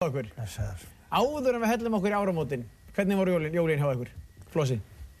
okkur. 0.00 0.28
Áður 1.12 1.56
en 1.58 1.60
við 1.60 1.68
hellum 1.74 1.96
okkur 1.98 2.14
í 2.14 2.16
áramótin, 2.16 2.62
hvernig 2.96 3.18
voru 3.20 3.34
jólin, 3.34 3.52
jólin 3.58 3.80
hjá 3.82 3.88
okkur? 3.90 4.08
Flossi? 4.48 4.78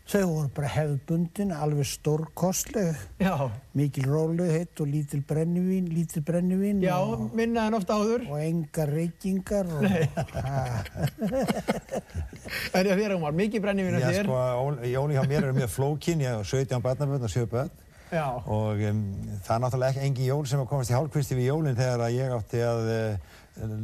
Þau 0.08 0.22
voru 0.30 0.48
bara 0.56 0.70
hefðbundin, 0.72 1.50
alveg 1.52 1.84
stórkostleg, 1.90 2.96
Já, 3.20 3.34
mikil 3.76 4.06
róluheit 4.08 4.80
og 4.80 4.88
lítil 4.88 5.20
brennivín, 5.28 5.90
lítil 5.92 6.22
brennivín 6.24 6.80
já, 6.80 6.94
og, 6.96 7.26
minna 7.36 7.66
en 7.68 7.76
ofta 7.76 7.98
áður. 8.00 8.24
og 8.32 8.40
engar 8.40 8.88
reykingar 8.88 9.68
og 9.68 9.84
Ha, 9.84 10.64
En 12.80 12.88
ég 12.88 12.96
þér, 13.04 13.18
Ómar, 13.18 13.36
mikið 13.36 13.66
brennivín 13.66 14.00
af 14.00 14.06
Já, 14.06 14.14
þér. 14.16 14.30
sko, 14.30 14.40
ól- 14.64 14.80
jólin 14.94 15.20
hjá 15.20 15.26
mér 15.28 15.44
eru 15.50 15.58
mjög 15.60 15.74
flókin, 15.76 16.24
ég 16.24 16.40
hef 16.40 16.48
17 16.56 16.80
barnabönd 16.88 17.28
og 17.28 17.36
7 17.36 17.44
börn 17.52 17.68
Já, 18.10 18.24
og 18.42 18.80
um, 18.88 19.04
það 19.44 19.52
er 19.54 19.60
náttúrulega 19.62 19.92
ekki 19.92 20.06
engin 20.08 20.26
jól 20.32 20.46
sem 20.50 20.58
að 20.64 20.66
komast 20.72 20.90
í 20.90 20.96
hálfkvisti 20.96 21.36
við 21.38 21.52
jólin 21.52 21.76
þegar 21.78 22.00
að 22.08 22.16
ég 22.16 22.32
átti 22.34 22.64
að 22.66 22.88
uh, 22.90 23.36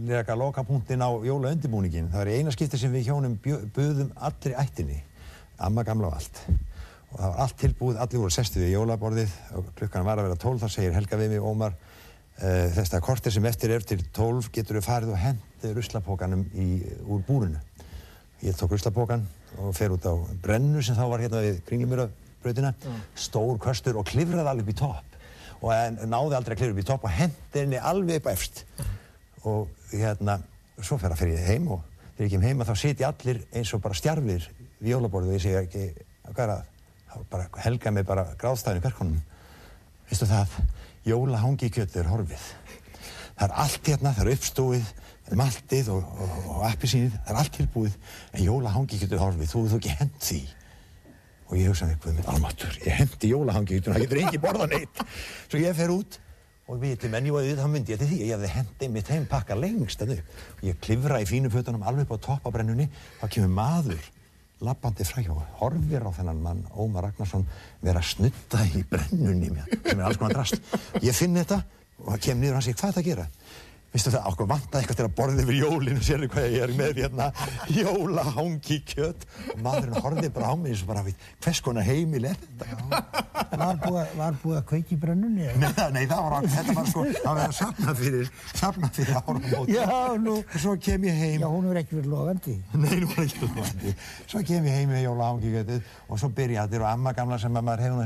lega 0.06 0.36
lokapunktin 0.36 1.02
á 1.02 1.10
jólaundibúningin. 1.26 2.10
Það 2.12 2.22
er 2.22 2.32
eina 2.38 2.54
skipti 2.54 2.78
sem 2.80 2.92
við 2.92 3.10
hjónum 3.10 3.36
buðum 3.42 4.12
allri 4.16 4.54
ættinni, 4.56 5.00
amma 5.58 5.84
gamla 5.84 6.10
og 6.10 6.18
allt. 6.18 6.40
Og 7.12 7.18
það 7.20 7.30
var 7.30 7.40
allt 7.44 7.58
tilbúið, 7.60 8.00
allir 8.02 8.22
voru 8.22 8.34
sestu 8.34 8.62
við 8.62 8.74
jólaborðið 8.74 9.34
og 9.58 9.70
klukkan 9.78 10.06
var 10.06 10.20
að 10.20 10.28
vera 10.28 10.40
12, 10.42 10.62
þá 10.62 10.68
segir 10.72 10.96
Helga 10.96 11.20
við 11.20 11.34
mig, 11.34 11.44
Ómar, 11.44 11.76
uh, 11.76 12.66
þess 12.76 12.96
að 12.96 13.06
kortir 13.06 13.34
sem 13.34 13.48
eftir 13.48 13.74
er 13.76 13.86
til 13.86 14.00
12 14.04 14.50
getur 14.54 14.80
við 14.80 14.86
farið 14.88 15.14
og 15.14 15.22
hendið 15.22 15.74
ruslapókanum 15.78 16.46
í, 16.54 16.68
úr 17.06 17.24
búrinu. 17.26 17.62
Ég 18.44 18.56
tók 18.56 18.74
ruslapókan 18.74 19.24
og 19.62 19.72
fer 19.76 19.94
út 19.94 20.04
á 20.04 20.14
brennu 20.42 20.82
sem 20.84 20.96
þá 20.96 21.06
var 21.08 21.22
hérna 21.24 21.44
við 21.44 21.62
kringlumýrabrautina, 21.68 22.74
stór 23.16 23.56
köstur 23.62 23.96
og 23.96 24.08
klifraði 24.08 24.50
alveg 24.50 24.66
upp 24.66 24.74
í 24.74 24.80
topp 24.82 25.14
og 25.62 25.70
en, 25.72 25.96
náði 26.10 26.36
aldrei 26.36 26.52
að 26.52 26.60
klifra 26.60 26.74
upp 26.74 26.82
í 26.82 26.86
topp 26.90 27.06
og 27.08 27.14
hendi 27.16 27.62
henni 27.62 27.78
alveg 27.80 28.20
upp 28.20 28.28
efst 28.34 28.66
og 29.46 29.92
hérna, 29.92 30.40
svo 30.82 30.98
fer 31.00 31.12
að 31.12 31.22
fer 31.22 31.32
ég 31.34 31.46
heim 31.50 31.70
og 31.76 31.84
þegar 32.16 32.26
ég 32.26 32.34
kem 32.34 32.46
heima 32.46 32.66
þá 32.66 32.74
sitja 32.80 33.10
allir 33.12 33.42
eins 33.54 33.72
og 33.76 33.82
bara 33.84 33.96
stjarfir 33.96 34.48
við 34.80 34.92
jólaborðið. 34.92 35.30
Og 35.30 35.36
ég 35.36 35.44
segi 35.44 35.60
ekki, 35.60 36.06
hvað 36.32 36.44
er 36.46 36.52
að, 36.56 36.68
þá 37.06 37.16
bara 37.32 37.48
helga 37.64 37.92
mig 37.94 38.06
bara 38.08 38.26
gráðstæðinu 38.40 38.84
perkonum 38.84 39.22
veistu 40.06 40.28
það, 40.30 40.58
jólahangi 41.06 41.70
kjötið 41.74 42.02
er 42.02 42.10
horfið. 42.12 42.46
Það 43.36 43.46
er 43.48 43.56
allt 43.64 43.90
hérna, 43.90 44.14
það 44.16 44.26
er 44.26 44.36
uppstóið 44.36 44.92
maltið 45.36 45.88
og, 45.90 46.04
og, 46.22 46.36
og 46.54 46.60
appisínið 46.68 47.16
það 47.16 47.32
er 47.32 47.40
allt 47.40 47.56
tilbúið, 47.56 47.96
en 48.32 48.46
jólahangi 48.46 49.00
kjötið 49.00 49.16
er 49.16 49.24
horfið. 49.24 49.50
Þú 49.50 49.64
þú 49.72 49.80
ekki 49.80 49.96
hend 49.98 50.20
því. 50.22 50.42
Og 51.46 51.58
ég 51.60 51.70
hugsa 51.70 51.86
mig, 51.86 51.98
hvað 52.02 52.16
minn 52.16 52.30
almatur 52.30 52.78
ég 52.82 53.00
hendi 53.00 53.32
jólahangi 53.32 53.74
kjötið, 53.74 53.92
það 53.92 54.04
getur 54.04 54.22
ekki 54.22 54.42
borða 54.42 54.70
neitt. 54.70 55.02
Svo 55.50 55.60
ég 55.62 55.76
fer 55.78 55.92
út 55.94 56.20
og 56.66 56.80
viti 56.82 57.08
menn, 57.10 57.28
jú, 57.28 57.38
þá 57.38 57.66
myndi 57.70 57.94
ég 57.94 58.00
til 58.00 58.08
því 58.10 58.18
ég 58.24 58.34
hefði 58.34 58.50
hendi 58.56 58.88
mitt 58.90 59.10
heim 59.12 59.26
pakka 59.30 59.54
lengst 59.58 60.02
en 60.02 60.16
og 60.16 60.64
ég 60.66 60.78
klifra 60.82 61.20
í 61.22 61.28
fínu 61.28 61.50
fötunum 61.52 61.84
alveg 61.86 62.08
upp 62.08 62.18
á 62.18 62.24
toppabrennunni 62.26 62.88
þá 63.20 63.26
kemur 63.28 63.52
maður 63.54 64.02
lappandi 64.66 65.04
fræjá, 65.04 65.36
horfir 65.60 66.02
á 66.02 66.10
þennan 66.16 66.42
mann 66.42 66.64
Ómar 66.74 67.06
Ragnarsson 67.06 67.44
vera 67.84 68.00
að 68.00 68.10
snutta 68.10 68.64
í 68.72 68.82
brennunni 68.88 69.52
mér, 69.52 69.68
sem 69.84 70.00
er 70.00 70.06
alls 70.08 70.18
konar 70.18 70.40
drast 70.40 70.58
ég 71.04 71.14
finn 71.14 71.36
þetta 71.36 71.60
og 72.00 72.08
það 72.14 72.22
kemur 72.26 72.42
niður 72.42 72.54
og 72.54 72.58
hann 72.58 72.66
segir, 72.66 72.78
hvað 72.80 72.88
er 72.88 72.96
það 72.96 73.02
að 73.02 73.10
gera? 73.10 73.28
Vistu 73.94 74.10
það, 74.12 74.26
okkur 74.28 74.48
vantaði 74.50 74.82
eitthvað 74.82 74.96
til 74.98 75.04
að 75.06 75.12
borða 75.16 75.42
yfir 75.44 75.56
jólinu, 75.56 76.00
sérðu 76.04 76.26
hvað 76.32 76.46
ég 76.52 76.62
er 76.66 76.72
með 76.76 76.90
hérna, 77.00 77.26
jólahangi 77.72 78.76
kjött 78.90 79.22
og 79.54 79.58
maðurinn 79.64 80.02
horfið 80.04 80.32
bara 80.34 80.50
á 80.52 80.54
mig 80.60 80.70
eins 80.74 80.82
og 80.84 80.88
bara, 80.90 81.02
hvers 81.46 81.60
konar 81.64 81.84
heimil 81.86 82.24
er 82.28 82.36
þetta? 82.42 82.66
var, 83.56 83.76
búið, 83.80 84.06
var 84.18 84.34
búið 84.42 84.56
að 84.58 84.66
kveiki 84.72 84.96
brennunni? 85.00 85.46
Nei, 85.62 85.70
nei, 85.94 86.04
það 86.10 86.20
var, 86.26 86.32
þetta 86.56 86.72
var 86.76 86.86
sko, 86.90 87.00
það 87.14 87.30
var 87.30 87.40
að 87.46 87.54
safna 87.60 87.90
fyrir, 88.02 88.26
safna 88.52 88.88
fyrir 88.98 89.14
áramóti. 89.22 89.76
Já, 89.76 89.86
nú, 90.26 90.34
Og 90.42 90.60
svo 90.60 90.72
kem 90.82 91.00
ég 91.08 91.16
heim, 91.22 91.40
já, 91.40 91.48
hún 91.48 91.64
er 91.70 91.76
ekki 91.80 91.94
verið 92.00 92.10
lofandi. 92.12 92.54
nei, 92.82 92.96
nú 93.00 93.06
var 93.14 93.22
ekki 93.24 93.40
lofandi. 93.46 93.90
Svo 94.26 94.38
kem 94.50 94.62
ég 94.68 94.74
heim 94.80 94.88
með 94.92 95.00
jólahangikötið 95.06 95.80
og 96.10 96.16
svo 96.20 96.28
byrja 96.36 96.60
allir 96.66 96.80
og 96.84 96.88
amma 96.90 97.10
gamla 97.16 97.36
sem 97.40 97.54
að 97.56 97.64
maður 97.70 97.84
hefur 97.86 97.96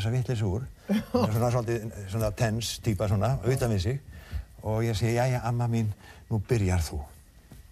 Og 4.62 4.84
ég 4.84 4.96
segi, 4.96 5.16
jæja, 5.16 5.40
amma 5.48 5.68
mín, 5.70 5.92
nú 6.30 6.40
byrjar 6.48 6.82
þú. 6.84 7.00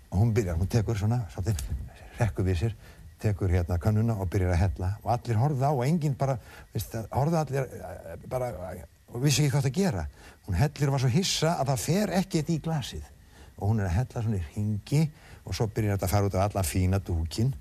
Og 0.08 0.20
hún 0.22 0.32
byrjar, 0.34 0.56
hún 0.56 0.70
tekur 0.70 0.96
svona, 0.98 1.22
svolítið, 1.34 2.56
sér, 2.56 2.76
tekur 3.20 3.50
hérna 3.50 3.78
könnuna 3.78 4.16
og 4.18 4.30
byrjar 4.30 4.54
að 4.54 4.62
hella. 4.62 4.92
Og 5.04 5.12
allir 5.12 5.38
horfðu 5.40 5.66
á 5.66 5.72
og 5.72 5.84
enginn 5.86 6.16
bara, 6.18 6.38
veist, 6.72 6.94
horfðu 7.12 7.40
allir 7.40 7.66
eh, 7.66 8.16
bara, 8.30 8.52
og 9.12 9.22
vissi 9.22 9.44
ekki 9.44 9.54
hvað 9.54 9.68
það 9.68 9.78
gera. 9.78 10.04
Hún 10.46 10.58
hellir 10.58 10.88
og 10.90 10.96
var 10.96 11.04
svo 11.04 11.12
hissa 11.12 11.54
að 11.60 11.72
það 11.72 11.84
fer 11.84 12.12
ekkert 12.20 12.52
í 12.52 12.58
glasið. 12.64 13.08
Og 13.58 13.72
hún 13.72 13.80
er 13.82 13.88
að 13.88 13.96
hella 13.98 14.22
svona 14.24 14.38
í 14.38 14.44
ringi 14.54 15.02
og 15.44 15.56
svo 15.56 15.66
byrjar 15.72 15.96
þetta 15.96 16.08
að 16.08 16.14
fara 16.14 16.28
út 16.28 16.38
af 16.38 16.46
allan 16.46 16.68
fína 16.68 17.00
dúkin. 17.04 17.52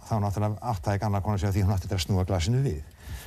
Og 0.00 0.08
þá 0.08 0.14
náttúrulega 0.22 0.72
áttaði 0.72 1.02
gamla 1.02 1.22
konar 1.22 1.42
sig 1.42 1.50
að 1.50 1.56
því 1.56 1.66
hún 1.66 1.74
átti 1.76 1.88
þetta 1.88 1.98
að 1.98 2.04
snúa 2.06 2.26
glasinu 2.28 2.62
við. 2.64 2.82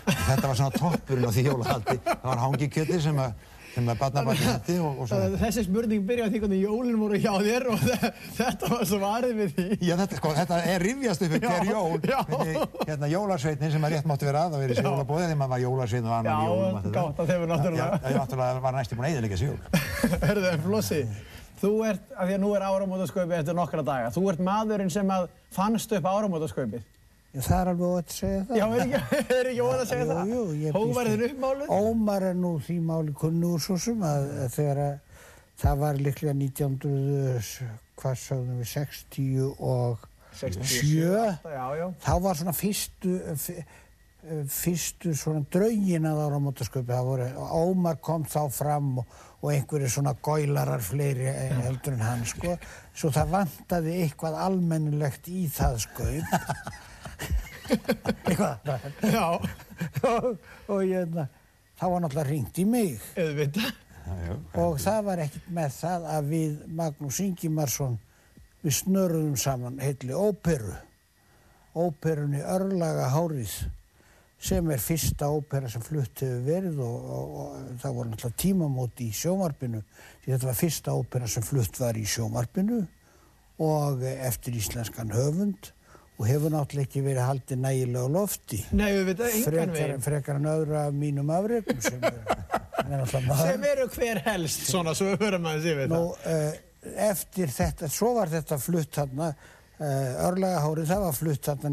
Og 0.09 0.23
þetta 0.25 0.47
var 0.49 0.59
svona 0.59 0.75
toppurinn 0.75 1.29
á 1.29 1.31
því 1.31 1.45
jólahaldi. 1.47 1.97
Það 2.09 2.27
var 2.29 2.43
hangi 2.43 2.69
kjöti 2.73 2.99
sem 3.03 3.21
að, 3.23 3.47
svona. 3.75 5.39
þessi 5.41 5.63
spurning 5.67 6.03
byrjaði 6.09 6.31
því 6.33 6.41
hvernig 6.43 6.61
jólin 6.63 6.97
voru 6.99 7.19
hjá 7.21 7.33
þér 7.45 7.65
og 7.73 7.79
þe- 7.83 8.11
þetta 8.39 8.69
var 8.73 8.83
svarið 8.89 9.33
við 9.39 9.53
því. 9.57 9.65
Já, 9.87 9.95
þetta, 10.01 10.19
sko, 10.19 10.33
þetta 10.39 10.59
er 10.73 10.85
rifjast 10.87 11.25
upp 11.27 11.35
Já, 11.39 11.53
jól. 11.69 11.99
já. 12.03 12.19
Hvernig, 12.29 12.77
hérna, 12.89 13.09
jólarsveitnin 13.13 13.71
sem 13.75 13.87
að 13.89 13.93
rétt 13.95 14.09
mátti 14.09 14.25
vera 14.29 14.45
að 14.47 14.53
það 14.55 14.63
verið 14.65 14.81
Já. 14.81 14.85
jólabóðið 14.89 15.25
þegar 15.29 15.39
maður 15.43 15.53
var 15.55 15.63
jólarsveitn 15.65 16.09
og 16.09 16.15
annan 16.19 16.29
Já, 16.29 16.47
jólum. 16.49 16.79
þetta. 16.79 16.93
gátt 16.99 17.19
að 17.23 17.29
þeir 17.33 17.39
voru 17.43 17.51
náttúrulega. 17.53 17.89
Já, 17.89 18.09
já, 18.09 18.17
náttúrulega 18.19 18.61
var 18.67 18.73
næstu 18.79 18.95
búin 18.99 19.07
að 19.09 19.13
eðilegja 19.15 19.37
sig 19.37 19.47
jól. 19.49 19.59
Hörðu, 20.29 20.53
Flossi, 20.65 21.01
þú 21.61 21.71
ert, 21.89 22.05
af 22.15 22.27
því 22.29 22.33
að 22.37 22.43
nú 22.43 22.53
er 22.55 22.65
áramótaskaupið 22.69 23.37
eftir 23.41 23.57
nokkra 23.57 23.83
daga, 23.85 24.11
þú 24.15 24.29
ert 24.33 24.39
maðurinn 24.49 24.89
sem 24.93 25.09
að 25.11 25.27
fannst 25.55 25.91
upp 25.97 26.07
áramótaskaupið. 26.09 26.83
Það 27.29 27.59
er 27.59 27.69
alveg 27.69 27.91
ótt 27.93 28.09
að 28.09 28.15
segja 28.17 28.39
það. 28.49 28.57
Já, 28.57 28.65
er 28.73 28.79
ekki, 28.85 29.17
er 29.39 29.49
ekki 29.51 29.61
óvægt 29.65 29.81
að 29.83 29.89
segja 29.91 30.05
Jú, 30.05 30.13
það? 30.13 30.31
jú, 30.33 30.43
ég 30.63 30.71
býst 30.73 30.79
Hóvarðin 30.79 31.25
uppmáluð? 31.27 31.73
Ómar 31.77 32.25
er 32.29 32.39
nú 32.39 32.53
því 32.65 32.77
máli 32.89 33.13
kunnugur 33.21 33.61
svo 33.61 33.77
sem 33.83 34.01
að, 34.09 34.25
þegar 34.55 34.81
að 34.85 34.95
það 35.59 35.83
var 35.83 35.99
líklega 36.07 36.33
1900, 36.39 37.51
hvað 37.99 38.17
sagðum 38.23 38.63
við, 38.63 38.71
60 38.71 39.45
og 39.59 40.07
7, 40.39 40.97
Já, 41.51 41.65
já. 41.75 41.85
þá 42.05 42.11
var 42.23 42.37
svona 42.39 42.53
fyrstu, 42.55 43.13
fyrstu 44.51 45.13
svona 45.17 45.41
draugin 45.51 46.05
að 46.09 46.19
áramótasköpi, 46.25 46.91
það 46.91 47.07
voru, 47.07 47.27
Ómar 47.61 47.99
kom 48.03 48.25
þá 48.29 48.41
fram 48.51 48.89
og, 49.01 49.17
og 49.39 49.51
einhverju 49.53 49.89
svona 49.93 50.13
góilarar 50.23 50.81
fleiri 50.83 51.29
eh, 51.31 51.53
heldur 51.65 51.95
en 51.95 52.03
hann, 52.03 52.25
sko, 52.27 52.57
svo 52.95 53.11
það 53.15 53.33
vantaði 53.37 53.97
eitthvað 54.03 54.37
almennilegt 54.47 55.29
í 55.31 55.45
það 55.55 55.81
skaup. 55.85 56.35
eitthvað, 57.69 58.87
Já, 59.15 59.25
og, 60.09 60.27
og 60.67 60.83
ég, 60.85 61.15
þá 61.79 61.85
var 61.85 62.03
náttúrulega 62.03 62.27
ringt 62.29 62.59
í 62.61 62.65
mig. 62.69 62.99
Auðvitað. 63.15 63.85
og 64.57 64.77
það 64.81 65.01
var 65.05 65.23
ekkert 65.25 65.49
með 65.53 65.73
það 65.77 66.05
að 66.17 66.29
við 66.33 66.53
Magnús 66.79 67.19
Ingimarsson 67.23 67.97
við 68.63 68.77
snörðum 68.81 69.35
saman 69.39 69.81
heitli 69.83 70.15
óperu. 70.15 70.75
Óperunni 71.77 72.41
Örlaga 72.41 73.11
Hárið 73.13 73.53
sem 74.39 74.69
er 74.71 74.79
fyrsta 74.79 75.27
ópera 75.31 75.69
sem 75.71 75.83
flutt 75.83 76.23
hefur 76.23 76.45
verið 76.45 76.79
og, 76.83 77.09
og, 77.11 77.33
og 77.43 77.73
það 77.81 77.95
voru 77.97 78.11
náttúrulega 78.13 78.41
tímamóti 78.43 79.09
í 79.09 79.15
sjómarpinu 79.15 79.81
því 80.23 80.31
þetta 80.31 80.47
var 80.47 80.59
fyrsta 80.59 80.95
ópera 80.95 81.27
sem 81.27 81.43
flutt 81.43 81.79
var 81.79 81.99
í 81.99 82.05
sjómarpinu 82.07 82.79
og 83.59 84.05
eftir 84.07 84.55
íslenskan 84.55 85.11
höfund 85.11 85.73
og 86.19 86.27
hefur 86.27 86.51
náttúrulega 86.51 86.83
ekki 86.89 87.01
verið 87.05 87.23
haldið 87.23 87.59
nægilega 87.63 88.01
á 88.03 88.07
lofti 88.11 88.57
Nei, 88.75 88.89
auðvitað, 88.97 89.29
engan 89.37 89.45
frekar, 89.47 89.69
veginn. 89.77 90.01
frekar 90.03 90.39
en 90.41 90.49
öðru 90.51 90.75
af 90.81 90.97
mínum 90.99 91.29
afreikum 91.31 91.79
sem 91.85 92.03
er, 92.03 92.17
sem 93.39 93.63
er 93.63 93.69
eru 93.77 93.87
hver 93.93 94.19
helst, 94.25 94.65
svona, 94.67 94.95
svo 94.97 95.13
höfum 95.13 95.45
maður 95.45 95.63
sér 95.63 95.79
við 95.79 95.93
Nú, 95.93 96.01
það. 96.19 96.35
uh, 96.35 96.93
eftir 97.09 97.53
þetta, 97.55 97.89
svo 97.95 98.11
var 98.17 98.31
þetta 98.33 98.57
flutt 98.59 98.91
þarna, 98.99 99.31
uh, 99.31 100.13
örlagahárið, 100.27 100.89
það 100.91 101.03
var 101.07 101.17
flutt 101.21 101.49
þarna 101.49 101.71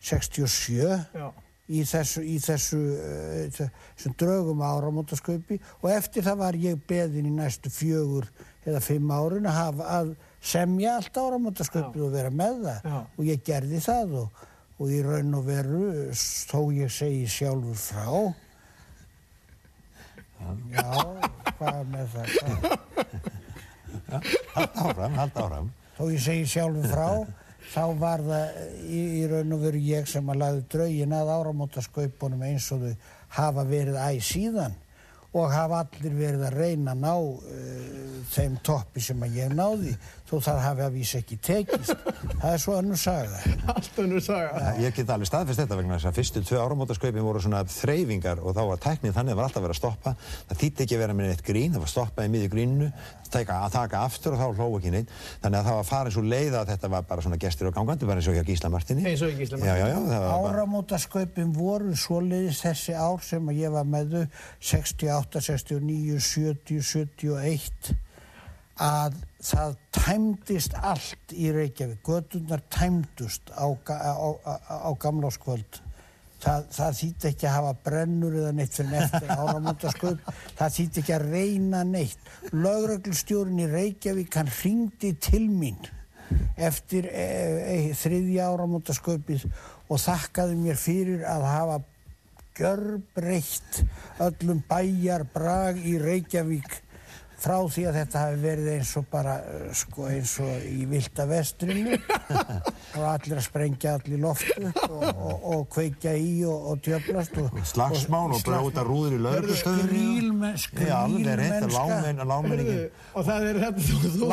1967 0.00 0.90
Já. 1.14 1.26
í 1.66 1.82
þessu, 1.90 2.22
í 2.26 2.36
þessu, 2.42 2.80
uh, 2.98 3.40
þessum 3.96 4.16
draugum 4.20 4.62
áramótaskaupi 4.66 5.58
og 5.82 5.90
eftir 5.94 6.26
það 6.26 6.42
var 6.42 6.58
ég 6.66 6.82
beðin 6.90 7.30
í 7.30 7.34
næstu 7.38 7.70
fjögur 7.74 8.26
eða 8.66 8.82
fimm 8.82 9.10
árun 9.14 9.46
að 9.46 9.60
hafa 9.62 9.92
að 10.00 10.16
semja 10.42 10.96
allt 10.98 11.16
áramótaskaupið 11.18 12.04
og 12.06 12.12
vera 12.14 12.30
með 12.30 12.60
það 12.66 12.90
Já. 12.90 12.98
og 13.16 13.24
ég 13.26 13.42
gerði 13.46 13.80
það 13.84 14.14
og, 14.22 14.42
og 14.76 14.92
í 14.92 15.00
raun 15.06 15.38
og 15.38 15.46
veru 15.46 15.86
þó 16.12 16.60
ég 16.76 16.92
segi 16.92 17.24
sjálfur 17.30 17.80
frá 17.80 18.06
Já, 20.76 20.84
hvað 21.56 21.82
með 21.90 22.12
það? 22.12 22.28
Hvað? 24.06 24.28
Halda 24.54 24.84
áfram, 24.84 25.14
halda 25.16 25.42
áfram. 25.46 25.68
þó 25.96 26.02
ég 26.12 26.22
segi 26.22 26.46
sjálfur 26.52 26.90
frá 26.92 27.08
þá 27.72 27.84
var 27.98 28.22
það 28.22 28.58
í, 28.86 29.00
í 29.20 29.22
raun 29.30 29.54
og 29.56 29.62
veru 29.64 29.80
ég 29.82 30.06
sem 30.10 30.28
að 30.30 30.42
laði 30.44 30.66
draugin 30.70 31.14
að 31.16 31.32
áramótaskaupunum 31.34 32.44
eins 32.46 32.68
og 32.76 32.84
þau 32.84 33.14
hafa 33.40 33.64
verið 33.66 33.96
æg 34.04 34.20
síðan 34.22 34.76
og 35.36 35.50
hafa 35.52 35.82
allir 35.82 36.14
verið 36.16 36.44
að 36.46 36.54
reyna 36.60 36.94
að 36.94 37.02
ná 37.02 37.14
uh, 37.16 38.20
þeim 38.32 38.54
toppi 38.64 39.02
sem 39.04 39.24
að 39.26 39.40
ég 39.40 39.56
náði 39.56 39.96
þó 40.26 40.36
það 40.42 40.60
hafi 40.64 40.84
að 40.86 40.96
vísa 40.96 41.20
ekki 41.20 41.36
tekist. 41.42 41.92
Það 42.36 42.48
er 42.52 42.62
svo 42.62 42.74
önnur 42.76 42.98
saga. 43.00 43.40
Allt 43.72 44.00
önnur 44.02 44.24
saga. 44.24 44.62
Ja, 44.62 44.72
ég 44.86 44.96
get 44.96 45.12
alveg 45.14 45.30
staðfest 45.30 45.62
þetta 45.62 45.78
vegna 45.78 45.98
þess 45.98 46.10
að 46.10 46.18
fyrstu 46.20 46.42
tvö 46.46 46.62
áramótaskaupin 46.62 47.26
voru 47.26 47.42
svona 47.44 47.62
þreyfingar 47.70 48.42
og 48.42 48.56
þá 48.56 48.62
var 48.70 48.82
tæknið 48.86 49.14
þannig 49.16 49.32
að 49.32 49.36
það 49.36 49.40
var 49.40 49.48
alltaf 49.48 49.66
verið 49.66 49.76
að 49.76 49.80
stoppa. 49.80 50.14
Það 50.50 50.60
þýtti 50.62 50.86
ekki 50.86 50.96
að 50.96 51.02
vera 51.04 51.16
með 51.16 51.30
neitt 51.30 51.44
grín, 51.46 51.76
það 51.76 51.84
var 51.84 51.92
stoppað 51.92 52.26
í 52.26 52.32
miðju 52.34 52.52
gríninu, 52.56 52.90
að 53.26 53.72
taka 53.76 54.02
aftur 54.02 54.36
og 54.36 54.42
þá 54.42 54.46
hlóðu 54.60 54.80
ekki 54.80 54.94
neitt. 54.94 55.14
Þannig 55.42 55.60
að 55.60 55.68
það 55.70 55.78
var 55.78 55.88
farin 55.90 56.16
svo 56.16 56.24
leið 56.26 56.58
að 56.60 56.72
þetta 56.72 56.90
var 56.96 57.06
bara 57.10 57.26
svona 57.26 57.40
gestur 57.42 57.70
og 57.70 57.76
gangandi, 57.76 58.08
bara 58.08 58.22
eins 58.22 58.30
og 58.30 58.38
hjá 58.38 58.46
Gísla 58.46 58.70
Martini. 58.72 59.06
Eins 59.06 59.22
og 59.22 59.32
hjá 59.32 59.40
Gísla 59.40 59.60
Martini. 59.60 60.20
Áramótaskaupin 60.36 61.52
voru 61.56 61.94
svoleiðis 61.98 62.62
þessi 62.64 62.96
ár 62.96 63.22
sem 63.26 63.52
að 63.52 63.62
ég 63.62 63.74
var 63.74 63.86
með 63.88 64.16
þau, 64.16 64.24
68, 64.72 65.44
69, 65.50 66.20
70, 66.22 66.82
71 66.86 67.96
að 68.76 69.14
það 69.46 69.74
tæmdist 69.94 70.76
allt 70.82 71.34
í 71.34 71.50
Reykjavík, 71.54 72.02
gödunar 72.06 72.62
tæmdust 72.72 73.52
á, 73.54 73.66
á, 73.66 74.28
á, 74.42 74.52
á 74.88 74.90
gamláskvöld. 75.00 75.82
Það, 76.36 76.66
það 76.76 76.96
þýtti 76.98 77.28
ekki 77.30 77.46
að 77.48 77.54
hafa 77.56 77.76
brennur 77.86 78.34
eða 78.36 78.52
neitt 78.54 78.74
fyrir 78.76 78.98
eftir 79.00 79.30
áramótasköp, 79.32 80.26
það 80.58 80.74
þýtti 80.76 81.02
ekki 81.02 81.14
að 81.16 81.28
reyna 81.32 81.82
neitt. 81.88 82.32
Lögreglustjórin 82.52 83.62
í 83.64 83.68
Reykjavík 83.72 84.36
hann 84.36 84.52
ringdi 84.60 85.14
til 85.16 85.46
mín 85.48 85.80
eftir 86.58 87.06
e, 87.08 87.26
e, 87.62 87.76
þriðja 87.96 88.50
áramótasköpið 88.52 89.46
og 89.86 90.00
þakkaði 90.02 90.56
mér 90.60 90.80
fyrir 90.80 91.22
að 91.28 91.46
hafa 91.46 91.78
gjörbreytt 92.56 93.82
öllum 94.24 94.62
bæjar 94.68 95.26
brag 95.32 95.80
í 95.84 95.96
Reykjavík 96.00 96.80
frá 97.36 97.58
því 97.68 97.82
að 97.90 97.96
þetta 98.00 98.20
hafi 98.24 98.38
verið 98.42 98.68
eins 98.72 98.90
og 98.96 99.04
bara 99.12 99.34
sko 99.76 100.06
eins 100.08 100.32
og 100.42 100.64
í 100.66 100.86
vilda 100.88 101.26
vestrinu. 101.28 101.98
Og 102.96 103.02
allir 103.04 103.36
að 103.36 103.44
sprengja 103.44 103.92
allir 103.98 104.20
loftu 104.22 104.64
og, 104.64 105.04
og, 105.04 105.42
og 105.52 105.66
kveikja 105.74 106.14
í 106.16 106.44
og, 106.48 106.58
og 106.70 106.76
tjöflast 106.84 107.34
slagsmán 107.72 108.32
og 108.32 108.40
bróta 108.46 108.82
rúður 108.86 109.12
í 109.18 109.20
lögurskriðinu 109.26 110.52
lámenningin 112.30 112.84
og 113.12 113.22
það 113.26 113.40
er 113.50 113.56
þetta 113.66 113.80
þú, 113.84 113.96
þú 114.14 114.24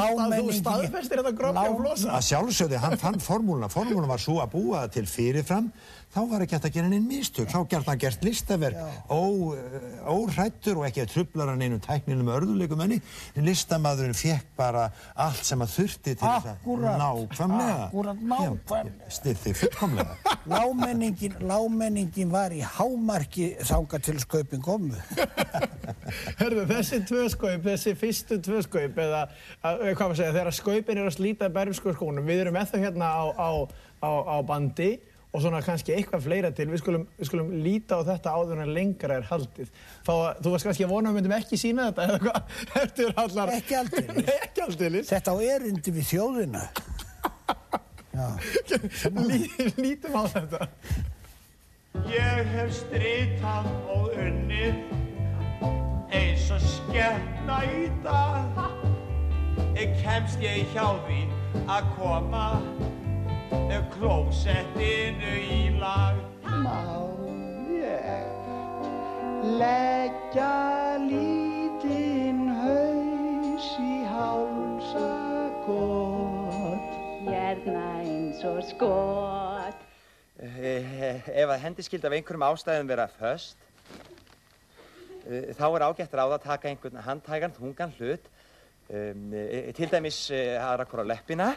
staðfestir 0.60 1.16
þetta 1.20 1.34
grókja 1.42 1.66
og 1.74 1.78
flosa. 1.82 2.08
Að 2.14 2.24
sjálfsögði 2.30 2.78
hann 2.86 2.98
fann 3.02 3.20
formúluna. 3.24 3.68
Formúluna 3.74 4.08
var 4.14 4.22
svo 4.24 4.36
að 4.44 4.50
búa 4.56 4.80
til 4.94 5.06
fyrirfram. 5.10 5.68
Þá 6.14 6.20
var 6.30 6.44
ekki 6.46 6.58
hægt 6.58 6.68
að 6.68 6.76
gera 6.76 6.90
neinn 6.92 7.06
mistök. 7.10 7.48
Þá 7.50 7.60
gert 7.72 7.88
hann 7.90 8.02
gert 8.02 8.26
listaverk. 8.26 8.78
Óhrættur 9.10 10.78
og 10.78 10.86
ekki 10.86 11.02
að 11.08 11.14
trubla 11.16 11.48
hann 11.50 11.64
einum 11.64 11.82
tækninum 11.82 12.30
örðuleikum 12.36 12.84
enni 12.94 13.46
listamæðurinn 13.50 14.18
fekk 14.18 14.50
bara 14.58 14.88
allt 15.26 15.44
sem 15.48 15.62
að 15.64 15.74
þurfti 15.78 16.16
til 16.16 16.24
þess 16.24 16.50
að 16.52 16.86
nákvæmlega. 17.02 17.78
Akkurat 17.88 18.24
nákvæmlega. 18.34 19.12
Styrði 19.18 19.54
fullkomlega. 19.62 20.18
Lámenningin, 20.54 21.38
lámenningin 21.44 22.34
var 22.34 22.56
í 22.56 22.62
hámarki 22.64 23.54
þanga 23.64 24.02
til 24.04 24.18
skaupin 24.24 24.64
komu. 24.64 25.00
Hörðu, 26.42 26.66
þessi 26.70 27.02
tvö 27.08 27.28
skaup, 27.32 27.64
þessi 27.66 27.96
fyrstu 28.00 28.40
tvö 28.44 28.62
skaup 28.66 29.00
eða, 29.06 29.24
að, 29.64 29.88
hvað 29.94 30.04
maður 30.04 30.20
segja, 30.20 30.36
þegar 30.36 30.58
skaupin 30.60 31.02
er 31.02 31.10
að 31.10 31.18
slíta 31.18 31.50
berfsku 31.54 31.96
skónum, 31.96 32.28
við 32.28 32.46
erum 32.46 32.60
eða 32.60 32.84
hérna 32.84 33.10
á, 33.10 33.24
á, 33.34 33.50
á, 34.04 34.12
á 34.12 34.38
bandi 34.46 34.92
og 35.34 35.42
svona 35.42 35.62
kannski 35.66 35.96
eitthvað 35.96 36.26
fleira 36.28 36.52
til. 36.54 36.68
Við 36.70 36.84
skulum, 36.84 37.06
við 37.18 37.30
skulum 37.30 37.50
líta 37.66 37.98
á 37.98 38.02
þetta 38.06 38.34
áður 38.38 38.62
en 38.64 38.74
lengra 38.76 39.18
er 39.18 39.26
haldið. 39.32 39.72
Þá, 40.06 40.14
þú 40.40 40.54
varst 40.54 40.68
kannski 40.68 40.86
að 40.86 40.94
vona 40.94 41.10
að 41.10 41.16
við 41.16 41.20
myndum 41.20 41.36
ekki 41.40 41.60
sína 41.60 41.88
þetta 41.90 42.06
eða 42.08 42.20
hvað? 42.24 42.42
Þetta 42.74 43.06
er 43.08 43.18
allar... 43.24 43.54
Ekki 43.58 43.80
aldeilis. 43.80 44.20
Nei, 44.20 44.36
ekki 44.46 44.66
aldeilis. 44.68 45.10
Þetta 45.10 45.34
á 45.34 45.38
erindi 45.56 45.96
við 45.98 46.06
þjóðina. 46.12 46.64
Lí, 49.32 49.40
lítum 49.82 50.20
á 50.22 50.24
þetta. 50.30 50.68
Ég 52.14 52.54
hef 52.54 52.70
stritað 52.78 53.70
og 53.94 54.14
unnið 54.14 54.76
eins 56.14 56.46
og 56.54 56.62
skemmna 56.62 57.62
í 57.74 57.88
dag. 58.06 58.62
Kemst 60.04 60.42
ég 60.44 60.70
hjá 60.74 60.86
því 61.08 61.24
að 61.72 61.90
koma 61.98 62.46
klósettinu 63.94 65.34
í 65.40 65.80
lag. 65.80 66.16
Má 66.44 66.82
ég 67.72 68.26
leggja 69.60 70.56
lítinn 71.04 72.48
haus 72.62 73.68
í 73.80 74.04
hálsakot? 74.10 74.94
Hérna 77.28 77.84
eins 78.04 78.44
og 78.48 78.62
skot. 78.68 79.80
Ef 80.44 81.48
að 81.48 81.62
hendi 81.64 81.82
skild 81.86 82.06
af 82.06 82.14
einhverjum 82.18 82.48
ástæðum 82.50 82.90
vera 82.90 83.08
föst 83.20 83.58
þá 85.24 85.68
er 85.70 85.86
ágætt 85.88 86.16
ráð 86.18 86.34
að 86.36 86.44
taka 86.44 86.68
einhvern 86.68 87.00
handtægan, 87.06 87.54
þungan 87.56 87.94
hlut 87.96 88.26
um, 88.92 89.32
til 89.78 89.88
dæmis 89.92 90.26
aðra 90.34 90.86
hvora 90.90 91.06
leppina 91.14 91.54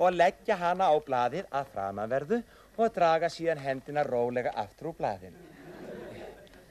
og 0.00 0.16
leggja 0.16 0.56
hana 0.56 0.88
á 0.88 0.96
blaðið 1.06 1.48
að 1.52 1.70
framanverðu 1.74 2.40
og 2.80 2.92
draga 2.94 3.28
síðan 3.28 3.60
hendina 3.60 4.04
rólega 4.06 4.54
aftur 4.56 4.92
úr 4.92 4.98
blaðinu. 5.00 5.46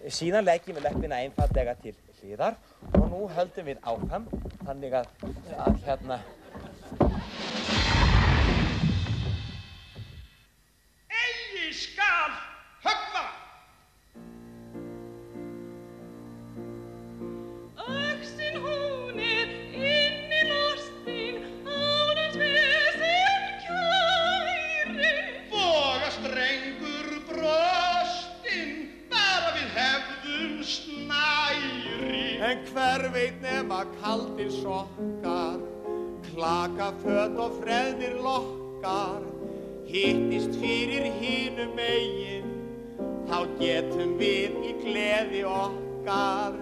Síðan 0.09 0.47
leggjum 0.47 0.79
við 0.79 0.87
leppina 0.87 1.19
einfallega 1.19 1.75
til 1.83 1.95
hliðar 2.19 2.57
og 2.93 3.07
nú 3.11 3.25
höldum 3.35 3.67
við 3.69 3.81
áfram 3.83 4.27
þannig 4.65 4.95
að, 5.01 5.09
að 5.59 5.81
hérna... 5.85 6.19
Egi 11.19 11.73
skal 11.75 12.48
snæri. 30.69 32.39
En 32.49 32.63
hver 32.69 33.09
veit 33.13 33.41
nema 33.41 33.83
kaldir 33.99 34.51
sokkar 34.61 35.59
klaka 36.29 36.91
föt 37.03 37.35
og 37.45 37.59
freðnir 37.59 38.15
lokkar. 38.23 39.25
Hittist 39.89 40.53
fyrir 40.61 41.09
hínum 41.19 41.73
megin 41.77 42.47
þá 43.29 43.39
getum 43.59 44.17
við 44.21 44.57
í 44.69 44.73
gleði 44.83 45.43
okkar 45.49 46.59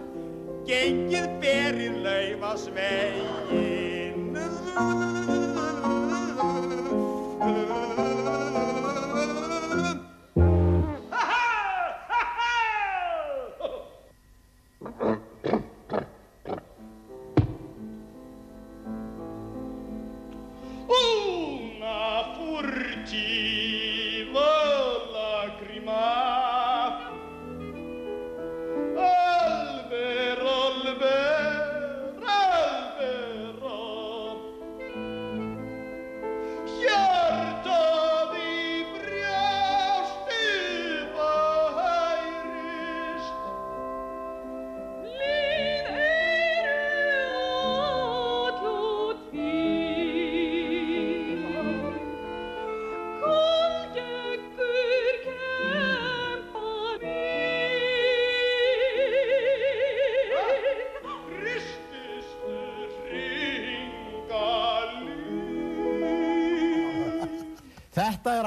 gengið 0.67 1.27
berið 1.43 2.01
lauma 2.03 2.55
svegin 2.59 4.27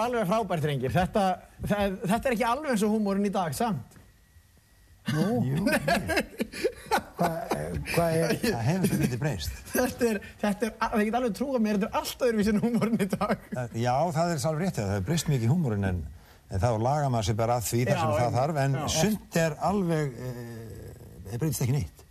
Þetta 0.00 0.08
er 0.08 0.16
alveg 0.16 0.28
frábært, 0.30 0.64
reyngir. 0.64 0.92
Þetta, 0.94 1.22
það, 1.60 1.96
þetta 2.08 2.28
er 2.30 2.34
ekki 2.36 2.44
alveg 2.48 2.70
eins 2.72 2.84
og 2.86 2.92
húmórin 2.94 3.26
í 3.28 3.32
dag, 3.34 3.56
samt? 3.56 3.98
Nú, 5.10 5.40
Hvað 7.20 7.50
hva 7.94 8.06
er, 8.14 8.34
Það 8.40 8.62
hefur 8.66 8.88
svo 8.90 8.98
lítið 9.00 9.20
breyst. 9.20 9.54
Þetta 9.72 10.06
er, 10.08 10.18
þetta 10.40 10.66
er, 10.68 10.72
það 10.80 11.04
get 11.06 11.16
alveg 11.18 11.36
trúa 11.36 11.60
mér, 11.62 11.78
þetta 11.80 11.88
er 11.90 12.00
allt 12.00 12.24
öðruvísi 12.26 12.52
en 12.54 12.60
húmórin 12.64 13.00
í 13.00 13.08
dag. 13.12 13.46
Eh, 13.52 13.76
Já, 13.82 13.94
það 14.16 14.32
er 14.34 14.44
alveg 14.50 14.64
rétt, 14.64 14.78
það 14.80 14.92
hefur 14.94 15.06
breyst 15.08 15.30
mikið 15.32 15.52
húmórin 15.52 15.88
en, 15.90 16.00
en 16.48 16.62
þá 16.62 16.68
laga 16.84 17.10
maður 17.12 17.28
sér 17.30 17.38
bara 17.40 17.56
að 17.60 17.66
því 17.70 17.80
þar 17.88 18.00
sem 18.02 18.12
það 18.20 18.38
þarf 18.38 18.60
en 18.64 18.76
Já. 18.78 18.84
sumt 18.96 19.40
er 19.44 19.56
alveg, 19.70 20.14
e, 20.16 20.32
það 21.30 21.42
breytist 21.44 21.64
ekki 21.66 21.76
neitt. 21.76 22.06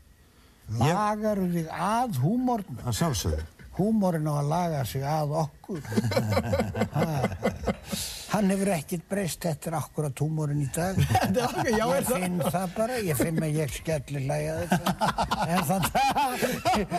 Ég, 0.69 0.93
lagar 0.99 1.45
þig 1.55 1.71
að 1.89 2.21
húmórn? 2.25 2.83
að 2.83 2.99
sjálfsögðu. 2.99 3.47
Húmórin 3.79 4.27
á 4.27 4.33
að 4.35 4.49
laga 4.51 4.81
sig 4.85 5.05
að 5.07 5.37
okkur. 5.45 5.81
Ha. 8.39 8.45
Hann 8.45 8.53
hefur 8.53 8.69
ekkert 8.71 9.03
breyst 9.11 9.43
eftir 9.49 9.75
akkurat 9.75 10.15
húmórin 10.23 10.61
í 10.63 10.67
dag. 10.71 10.95
Ég 11.79 12.07
finn 12.07 12.37
það 12.39 12.71
bara, 12.77 12.97
ég 13.03 13.17
finn 13.19 13.41
að 13.43 13.57
ég 13.59 13.73
skelli 13.75 14.21
hlæja 14.23 14.53
þetta. 14.61 14.95
En 15.43 15.63
þannig 15.67 16.95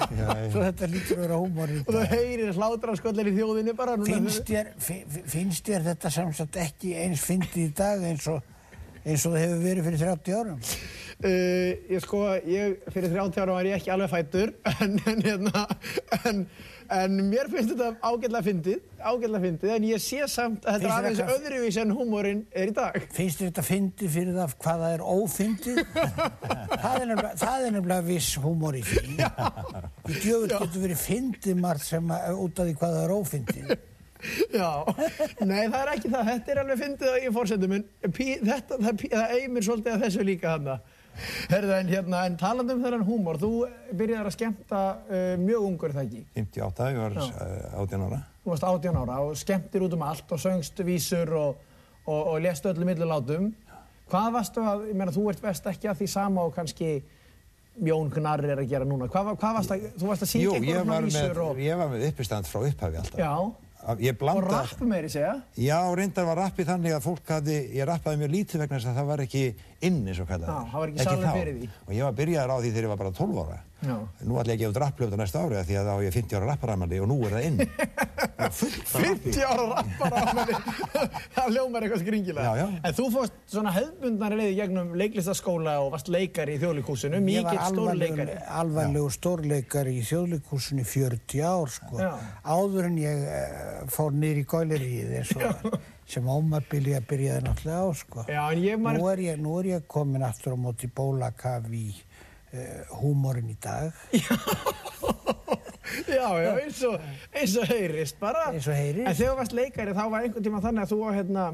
svo 0.52 0.64
þetta 0.66 0.88
lítur 0.92 1.16
að 1.16 1.24
vera 1.24 1.38
húmórin 1.40 1.80
í 1.80 1.82
Og 1.86 1.88
þú 1.88 1.96
dag. 1.96 2.12
heyrir 2.14 2.52
hlátraskollir 2.60 3.30
í 3.32 3.34
þjóðinni 3.38 3.74
bara. 3.78 3.96
Finnst 4.04 4.44
þér, 4.50 4.72
fi- 4.84 5.02
fi- 5.08 5.24
finnst 5.34 5.64
þér 5.70 5.86
þetta 5.90 6.12
samsagt 6.20 6.60
ekki 6.66 6.94
eins 7.06 7.24
fyndið 7.24 7.62
í 7.64 7.68
dag 7.80 8.04
eins 8.10 8.26
og, 8.30 8.42
eins 9.04 9.24
og 9.24 9.32
það 9.36 9.44
hefur 9.46 9.62
verið 9.68 9.88
fyrir 9.88 10.04
30 10.04 10.40
árum? 10.42 10.60
Uh, 11.20 11.72
ég 11.92 12.00
sko, 12.04 12.18
ég, 12.48 12.78
fyrir 12.94 13.10
30 13.12 13.42
ára 13.42 13.56
var 13.58 13.66
ég 13.68 13.76
ekki 13.76 13.90
alveg 13.92 14.08
fættur, 14.12 14.54
en, 14.80 14.94
en, 15.04 15.18
hérna, 15.26 15.66
en, 16.24 16.38
en 16.90 17.16
mér 17.30 17.48
finnst 17.52 17.70
þetta 17.72 17.88
ágætlega 18.02 18.42
fyndið, 18.46 18.78
ágætlega 18.98 19.40
fyndið, 19.44 19.72
en 19.76 19.84
ég 19.88 20.02
sé 20.02 20.26
samt 20.30 20.64
að 20.66 20.76
þetta 20.76 20.88
er 20.88 20.94
aðeins 20.96 21.20
eitthvað- 21.20 21.44
öðruvísi 21.50 21.80
en 21.82 21.92
húmórin 21.96 22.40
er 22.52 22.72
í 22.72 22.74
dag. 22.76 22.98
Finnst 23.14 23.42
þetta 23.44 23.64
fyndið 23.66 24.10
fyrir 24.16 24.38
það 24.38 24.56
hvað 24.64 24.82
það 24.84 24.94
er 24.96 25.04
ófyndið? 25.14 25.80
það, 26.82 26.96
er 27.00 27.12
nefnilega, 27.12 28.00
viss 28.08 28.32
húmór 28.42 28.80
í 28.80 28.82
því. 28.86 29.04
Í 30.10 30.18
djöfull 30.18 30.50
getur 30.50 30.84
verið 30.86 31.04
fyndið 31.04 31.60
margt 31.62 31.86
sem 31.86 32.10
að, 32.16 32.42
út 32.46 32.58
af 32.58 32.66
því 32.70 32.76
hvað 32.80 32.96
það 32.98 33.04
er 33.06 33.16
ófyndið. 33.20 33.72
Já, 34.60 34.70
nei 35.48 35.62
það 35.72 35.80
er 35.80 35.90
ekki 35.94 36.10
það, 36.12 36.26
þetta 36.34 36.52
er 36.52 36.58
alveg 36.60 36.80
fyndið 36.82 37.14
í 37.24 37.30
fórsendum, 37.32 37.76
en 37.78 38.12
pí, 38.12 38.26
þetta, 38.42 38.76
það, 38.82 39.04
það 39.14 39.36
eigir 39.38 39.64
svolítið 39.68 39.94
að 39.94 40.02
þessu 40.04 40.26
líka 40.28 40.56
þarna. 40.56 40.74
Herðu, 41.50 41.72
en 41.76 41.90
hérna, 41.90 42.24
en 42.28 42.36
talandi 42.40 42.74
um 42.76 42.82
þennan 42.84 43.06
húmór, 43.06 43.38
þú 43.40 43.52
byrjaðir 43.96 44.30
að 44.30 44.36
skemmta 44.36 44.82
uh, 44.96 45.32
mjög 45.40 45.66
ungur 45.68 45.94
það 45.96 46.06
ekki. 46.08 46.22
58, 46.38 46.90
ég 46.94 47.00
var 47.02 47.16
uh, 47.20 47.80
18 47.84 48.06
ára. 48.08 48.20
Þú 48.40 48.52
varst 48.54 48.68
18 48.70 49.00
ára 49.02 49.20
og 49.26 49.38
skemmtir 49.38 49.86
út 49.86 49.96
um 49.96 50.04
allt 50.08 50.34
og 50.36 50.42
söngst 50.42 50.84
vísur 50.86 51.32
og, 51.36 51.64
og, 52.06 52.20
og 52.34 52.36
lest 52.44 52.68
öllu 52.70 52.88
millulátum. 52.88 53.50
Hvað 54.10 54.30
varstu 54.34 54.62
að, 54.66 54.86
ég 54.90 54.98
meina, 54.98 55.14
þú 55.14 55.28
ert 55.30 55.42
vest 55.44 55.66
ekki 55.70 55.90
að 55.90 56.00
því 56.02 56.10
sama 56.10 56.44
og 56.48 56.54
kannski 56.56 56.92
Jón 57.80 58.10
Gnarr 58.12 58.44
er 58.44 58.60
að 58.60 58.70
gera 58.72 58.86
núna. 58.88 59.06
Hvað, 59.08 59.34
hvað 59.40 59.58
varst 59.60 59.74
að, 59.74 59.84
þú 60.00 60.08
varst 60.10 60.24
að 60.26 60.30
syngja 60.32 60.46
Jú, 60.48 60.54
einhverjum 60.58 61.06
vísur 61.06 61.28
með, 61.30 61.42
og, 61.44 61.60
ég 61.62 61.78
var 61.80 61.92
með 61.92 62.06
uppistand 62.10 62.48
frá 62.50 62.64
upphafi 62.66 63.02
alltaf. 63.02 63.20
já, 63.20 63.34
Ég 63.96 64.12
og 64.12 64.18
blanda... 64.20 64.48
rapp 64.52 64.80
meiri 64.84 65.08
segja. 65.08 65.38
Já, 65.56 65.78
reyndar 65.96 66.26
var 66.28 66.36
rappið 66.42 66.68
þannig 66.68 66.96
að 66.98 67.06
fólk 67.06 67.30
hafði, 67.32 67.56
ég 67.78 67.88
rappaði 67.88 68.20
mjög 68.20 68.32
lítið 68.34 68.60
vegna 68.64 68.76
þess 68.76 68.90
að 68.90 68.98
það 69.00 69.08
var 69.08 69.22
ekki 69.24 69.44
inn 69.88 70.00
eins 70.06 70.20
og 70.20 70.28
kallað. 70.28 70.48
Já, 70.50 70.70
það 70.70 70.78
var 70.82 70.92
ekki 70.92 71.06
salur 71.08 71.34
fyrir 71.38 71.58
því. 71.58 71.68
Og 71.86 71.92
ég 71.96 72.04
var 72.06 72.16
byrjaður 72.20 72.52
á 72.52 72.56
því 72.60 72.70
þegar 72.70 72.86
ég 72.86 72.92
var 72.94 73.00
bara 73.00 73.12
12 73.16 73.42
ára. 73.44 73.58
Já. 73.80 73.94
Nú 74.28 74.36
ætla 74.36 74.52
ég 74.52 74.58
að 74.58 74.60
gefa 74.60 74.72
út 74.74 74.78
rapplöfut 74.82 75.14
á 75.16 75.18
næsta 75.22 75.40
ári 75.40 75.56
af 75.56 75.64
því 75.64 75.76
að 75.80 75.86
þá 75.88 75.92
er 75.94 76.02
ég 76.04 76.16
50 76.18 76.36
ára 76.36 76.48
rapparamandi 76.50 76.98
og 77.00 77.06
nú 77.08 77.16
er 77.24 77.32
það 77.32 77.46
inn. 77.48 77.60
Það 78.40 78.44
var 78.44 78.52
fullt 78.56 78.80
af 78.80 79.00
rappi. 79.00 79.30
50 79.30 79.46
ára 79.46 79.64
rappar 79.70 80.12
á 80.12 80.20
henni. 80.20 81.06
það 81.36 81.50
ljómar 81.54 81.84
eitthvað 81.86 82.02
skringilega. 82.02 82.44
Já, 82.44 82.60
já. 82.60 82.80
En 82.88 82.96
þú 82.96 83.06
fórst 83.14 83.38
svona 83.52 83.72
hefðbundnari 83.74 84.38
leiði 84.40 84.54
gegnum 84.58 84.92
leiklistaskóla 85.00 85.74
og 85.84 85.90
varst 85.94 86.08
leikari 86.12 86.56
í 86.56 86.60
þjóðlíkúsinu, 86.62 87.20
Ég 87.20 87.44
var 87.44 87.56
mikill 87.56 87.72
stórleikari. 87.74 88.36
alvarlegur, 88.60 89.14
stórleikari 89.16 89.96
í 90.00 90.04
þjóðleikúsinu 90.08 90.84
í 90.84 90.88
40 90.88 91.44
ár, 91.52 91.72
sko. 91.76 92.10
Áður 92.44 92.88
en 92.90 93.00
ég 93.00 93.24
uh, 93.28 93.88
fór 93.92 94.16
niður 94.16 94.42
í 94.42 94.46
gæleríið 94.54 95.16
eins 95.20 95.34
og 95.36 95.80
sem 96.10 96.26
ómabili 96.30 96.94
að 96.98 97.08
byrjaði 97.12 97.46
náttúrulega 97.46 97.80
á, 97.80 97.88
sko. 98.00 98.24
Já, 98.28 98.76
man 98.82 98.98
Nú 98.98 99.10
er 99.12 99.24
ég, 99.24 99.40
nú 99.40 99.58
er 99.60 99.72
ég 99.76 99.88
komin 99.90 100.26
aftur 100.26 100.54
á 100.54 100.58
móti 100.58 100.90
bólakaf 100.90 101.68
í 101.70 101.86
uh, 101.94 102.98
húmórin 103.00 103.52
í 103.52 103.58
dag. 103.62 103.94
Já, 106.06 106.28
já, 106.38 106.50
eins 106.60 106.80
og, 106.86 107.00
eins 107.34 107.54
og 107.58 107.66
heyrist 107.66 108.18
bara. 108.20 108.50
Eins 108.52 108.66
og 108.70 108.76
heyrist. 108.76 109.06
En 109.08 109.16
þegar 109.16 109.32
þú 109.32 109.38
varst 109.40 109.54
leikari 109.56 109.94
þá 109.96 110.02
var 110.12 110.26
einhvern 110.26 110.46
tíma 110.46 110.60
þannig 110.62 110.84
að 110.84 110.92
þú, 110.92 110.98
hérna, 111.16 111.46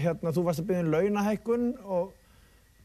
hérna, 0.00 0.32
þú 0.36 0.44
varst 0.46 0.62
að 0.62 0.70
byggja 0.70 0.84
um 0.84 0.92
launahækkun 0.94 1.66
og, 1.84 2.14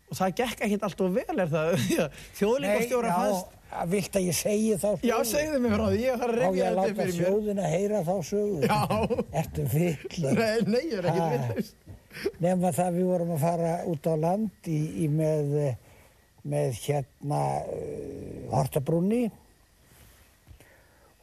og 0.09 0.19
það 0.19 0.35
gekk 0.41 0.65
ekkert 0.67 0.85
allt 0.89 1.03
of 1.05 1.15
vel, 1.15 1.37
er 1.45 1.53
það? 1.53 1.85
Þjóðleikastjóra 2.41 3.13
já, 3.13 3.15
fannst... 3.21 3.58
vilt 3.91 4.15
að 4.17 4.25
ég 4.29 4.35
segi 4.37 4.71
þá 4.75 4.87
sögu? 4.89 5.09
Já, 5.09 5.15
segðu 5.29 5.59
mig 5.63 5.73
frá 5.75 5.83
því, 5.89 5.99
ég 6.03 6.21
þarf 6.23 6.33
að 6.33 6.39
Á 6.39 6.49
ég 6.49 6.55
reyna 6.59 6.59
að 6.59 6.63
þetta 6.63 6.79
láta 6.79 6.95
fyrir 6.99 7.13
mér. 7.13 7.19
sjóðin 7.19 7.61
að 7.63 7.73
heyra 7.75 7.99
þá 8.07 8.15
sögu? 8.29 8.61
Já. 8.65 8.79
Ertu 9.41 9.65
vill? 9.73 9.97
Nei, 10.39 10.57
nei, 10.65 10.81
ég 10.89 10.97
er 10.99 11.09
ekkert 11.11 11.53
villust. 11.53 11.75
Nefna 12.41 12.71
það 12.73 12.95
við 12.97 13.05
vorum 13.11 13.35
að 13.35 13.43
fara 13.45 13.73
út 13.91 14.09
á 14.09 14.13
land 14.17 14.69
í, 14.73 14.79
í 15.05 15.09
með, 15.13 15.51
eh, 15.61 15.75
með 16.49 16.79
hérna 16.87 17.41
uh, 17.61 18.49
Hortabrúnni 18.55 19.21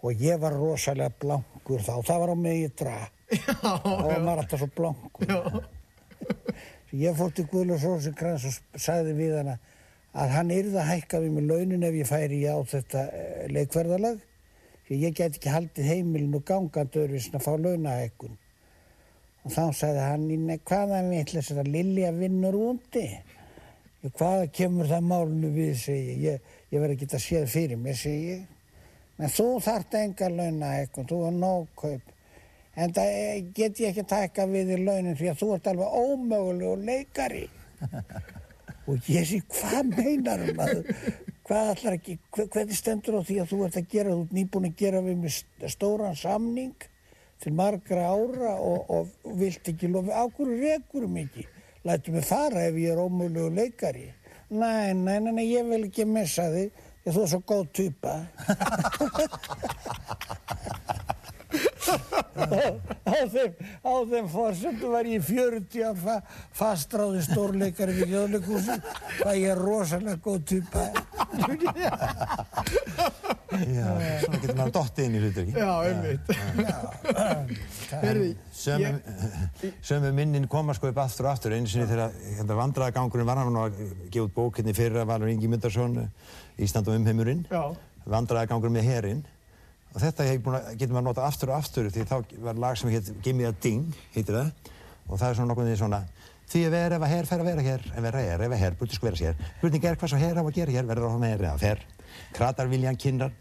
og 0.07 0.23
ég 0.23 0.39
var 0.39 0.55
rosalega 0.55 1.11
blankur 1.21 1.83
þá. 1.83 1.95
Það 2.07 2.21
var 2.23 2.31
á 2.31 2.37
mig 2.39 2.61
ég 2.63 2.77
dra. 2.79 2.97
Já, 3.27 3.55
Þá 3.59 3.91
var 4.07 4.21
maður 4.23 4.45
alltaf 4.45 4.61
svo 4.63 4.69
blankur. 4.77 5.27
Svo 5.27 5.65
ég 6.97 7.17
fór 7.19 7.33
til 7.35 7.45
Guðlur 7.51 7.83
Rósinkrans 7.83 8.45
og 8.47 8.79
sagði 8.81 9.17
við 9.19 9.35
hana 9.41 9.57
að 10.17 10.33
hann 10.33 10.51
yrði 10.55 10.81
að 10.81 10.91
hækka 10.91 11.21
við 11.23 11.37
með 11.37 11.49
launin 11.51 11.87
ef 11.87 12.01
ég 12.01 12.09
færi 12.09 12.41
á 12.49 12.57
þetta 12.73 13.05
uh, 13.07 13.45
leikverðalag. 13.53 14.25
Ég 14.87 15.15
get 15.19 15.37
ekki 15.37 15.51
haldið 15.51 15.89
heimilin 15.91 16.37
og 16.39 16.45
gangandi 16.47 17.03
öðruvísin 17.03 17.39
að 17.39 17.47
fá 17.47 17.53
launahækkun. 17.59 18.37
Og 19.47 19.55
þá 19.55 19.65
sagði 19.75 20.05
hann, 20.07 20.29
"Nei, 20.47 20.59
hvaða 20.59 21.03
vitlis 21.11 21.51
er 21.51 21.63
að 21.63 21.73
Lilja 21.75 22.13
vinnur? 22.15 22.59
Ég, 24.07 24.13
hvaða 24.15 24.47
kemur 24.55 24.87
það 24.87 25.07
málinu 25.09 25.49
við, 25.55 25.73
segi 25.81 26.15
ég. 26.23 26.43
Ég, 26.71 26.81
verði 26.81 26.95
ekki 26.95 27.09
að 27.11 27.25
séð 27.25 27.47
fyrir 27.51 27.81
mér, 27.81 27.97
segi 27.99 28.29
ég. 28.37 28.43
Men 29.17 29.33
þú 29.33 29.47
þarft 29.65 29.97
enga 29.99 30.29
launahækkun, 30.31 31.09
þú 31.11 31.21
er 31.27 31.37
nóg 31.41 31.69
kaup. 31.81 32.13
En 32.77 32.93
það 32.93 33.13
eh, 33.19 33.45
get 33.57 33.81
ég 33.81 33.89
ekki 33.91 34.05
að 34.05 34.11
taka 34.13 34.47
við 34.51 34.75
í 34.77 34.81
launin 34.85 35.17
því 35.17 35.31
að 35.33 35.39
þú 35.41 35.53
ert 35.55 35.71
alveg 35.73 35.95
ómögulegur 36.03 36.85
leikari. 36.85 37.47
Og 38.87 39.03
ég 39.11 39.25
sé, 39.27 39.41
hvað 39.51 39.89
meinar 39.97 40.43
maður? 40.55 40.85
Hvað 41.47 41.71
allar 41.73 41.97
ekki, 41.99 42.15
hver- 42.35 42.49
hvernig 42.55 42.77
stendur 42.79 43.17
á 43.19 43.23
því 43.27 43.37
að 43.43 43.49
þú 43.53 43.59
ert 43.67 43.77
að 43.81 43.89
gera, 43.93 44.11
þú 44.15 44.23
ert 44.27 44.35
nýbúin 44.39 44.69
að 44.71 44.77
gera 44.83 45.01
við 45.07 45.17
með 45.23 45.33
st- 45.37 45.71
stóran 45.75 46.17
samning 46.19 46.75
til 47.43 47.53
margra 47.53 48.05
ára 48.11 48.53
og, 48.57 48.91
og, 48.91 49.09
og 49.27 49.33
vilt 49.43 49.65
ekki 49.73 49.87
lofi, 49.93 50.11
á 50.15 50.23
hverju 50.27 50.57
rekurum 50.63 51.17
ekki? 51.25 51.45
Lætu 51.87 52.09
mig 52.15 52.25
fara 52.27 52.61
ef 52.67 52.75
ég 52.83 52.91
er 52.95 53.03
ómögulegu 53.03 53.51
leikari. 53.55 54.07
Nei, 54.51 54.93
nei, 54.95 55.19
nei, 55.21 55.33
nei, 55.33 55.47
ég 55.51 55.67
vil 55.71 55.85
ekki 55.89 56.05
missa 56.07 56.47
þig, 56.55 56.71
að 57.07 57.13
þú 57.19 57.23
er 57.23 57.29
svo 57.35 57.41
góð 57.47 57.67
typa. 57.79 58.15
á 62.37 63.23
þeim, 63.33 63.53
þeim 64.11 64.29
fórsöndu 64.33 64.91
var 64.93 65.09
ég 65.09 65.25
40 65.25 65.87
ár 65.89 65.99
fa 66.01 66.17
fastráði 66.57 67.23
stórleikari 67.27 67.97
við 68.01 68.15
þjóðleikúsi 68.15 68.79
hvað 69.21 69.41
ég 69.41 69.53
er 69.55 69.63
rosalega 69.63 70.19
góð 70.25 70.41
typa 70.53 70.83
Já, 73.57 73.87
svona 74.21 74.41
getur 74.43 74.57
maður 74.59 74.73
dottið 74.75 75.07
inn 75.07 75.17
í 75.17 75.21
hlutur 75.23 75.45
Já, 75.57 75.71
einmitt. 75.87 76.25
Heyrðu, 78.03 78.31
Sömu, 79.87 80.11
minnin 80.17 80.49
koma 80.51 80.75
sko 80.77 80.91
upp 80.91 80.99
aftur 81.01 81.29
og 81.29 81.37
aftur. 81.37 81.55
Einu 81.57 81.71
sinni 81.71 81.87
þegar 81.89 82.15
hérna, 82.37 82.59
vandræðagangurinn 82.59 83.29
var 83.29 83.41
hann 83.41 83.61
að 83.61 83.79
gefa 84.11 84.27
út 84.27 84.35
bók 84.37 84.61
hérna 84.61 84.75
fyrra 84.77 85.07
Valur 85.09 85.31
Ingi 85.33 85.51
Myndarsson 85.51 85.95
Ísland 86.59 86.91
og 86.91 86.99
umheimurinn. 86.99 87.47
Já. 87.51 87.63
vandræðagangurinn 88.07 88.77
með 88.77 88.91
herinn 88.91 89.25
og 89.97 90.03
þetta 90.03 90.27
að, 90.29 90.67
getur 90.77 90.93
maður 90.93 91.07
notað 91.09 91.27
aftur 91.31 91.53
og 91.53 91.57
aftur 91.57 91.87
því 91.89 92.05
þá 92.05 92.17
var 92.45 92.59
lag 92.61 92.77
sem 92.77 92.93
heit 92.93 93.09
Gimme 93.25 93.49
a 93.49 93.55
Ding 93.65 93.95
heitir 94.13 94.37
það. 94.37 94.73
Og 95.07 95.21
það 95.21 95.29
er 95.31 95.39
svona 95.39 95.51
nokkuð 95.53 95.71
því 95.71 95.77
svona 95.81 96.03
því 96.47 96.63
að 96.67 96.75
vera 96.77 96.99
ef 96.99 97.07
að 97.07 97.13
her 97.15 97.29
fer 97.31 97.43
að 97.43 97.49
vera 97.49 97.65
hér 97.67 97.87
en 97.97 98.07
vera 98.07 98.23
er 98.23 98.45
ef 98.45 98.53
að 98.53 98.63
her 98.63 98.77
búið 98.79 98.97
skvera 98.99 99.19
sér. 99.19 99.41
Spurning 99.57 99.89
er 99.89 99.97
hvað 99.99 100.13
svo 100.13 100.21
her 100.21 100.39
á 100.39 100.43
að 100.45 100.53
gera 100.59 100.75
hér 100.77 100.87
verður 100.91 101.09
áfram 101.09 101.25
með 101.25 101.35
er 101.35 101.47
eða 101.49 101.63
fer. 101.63 101.83
Kratar 102.37 102.71
viljan 102.71 103.01
kinnar 103.01 103.33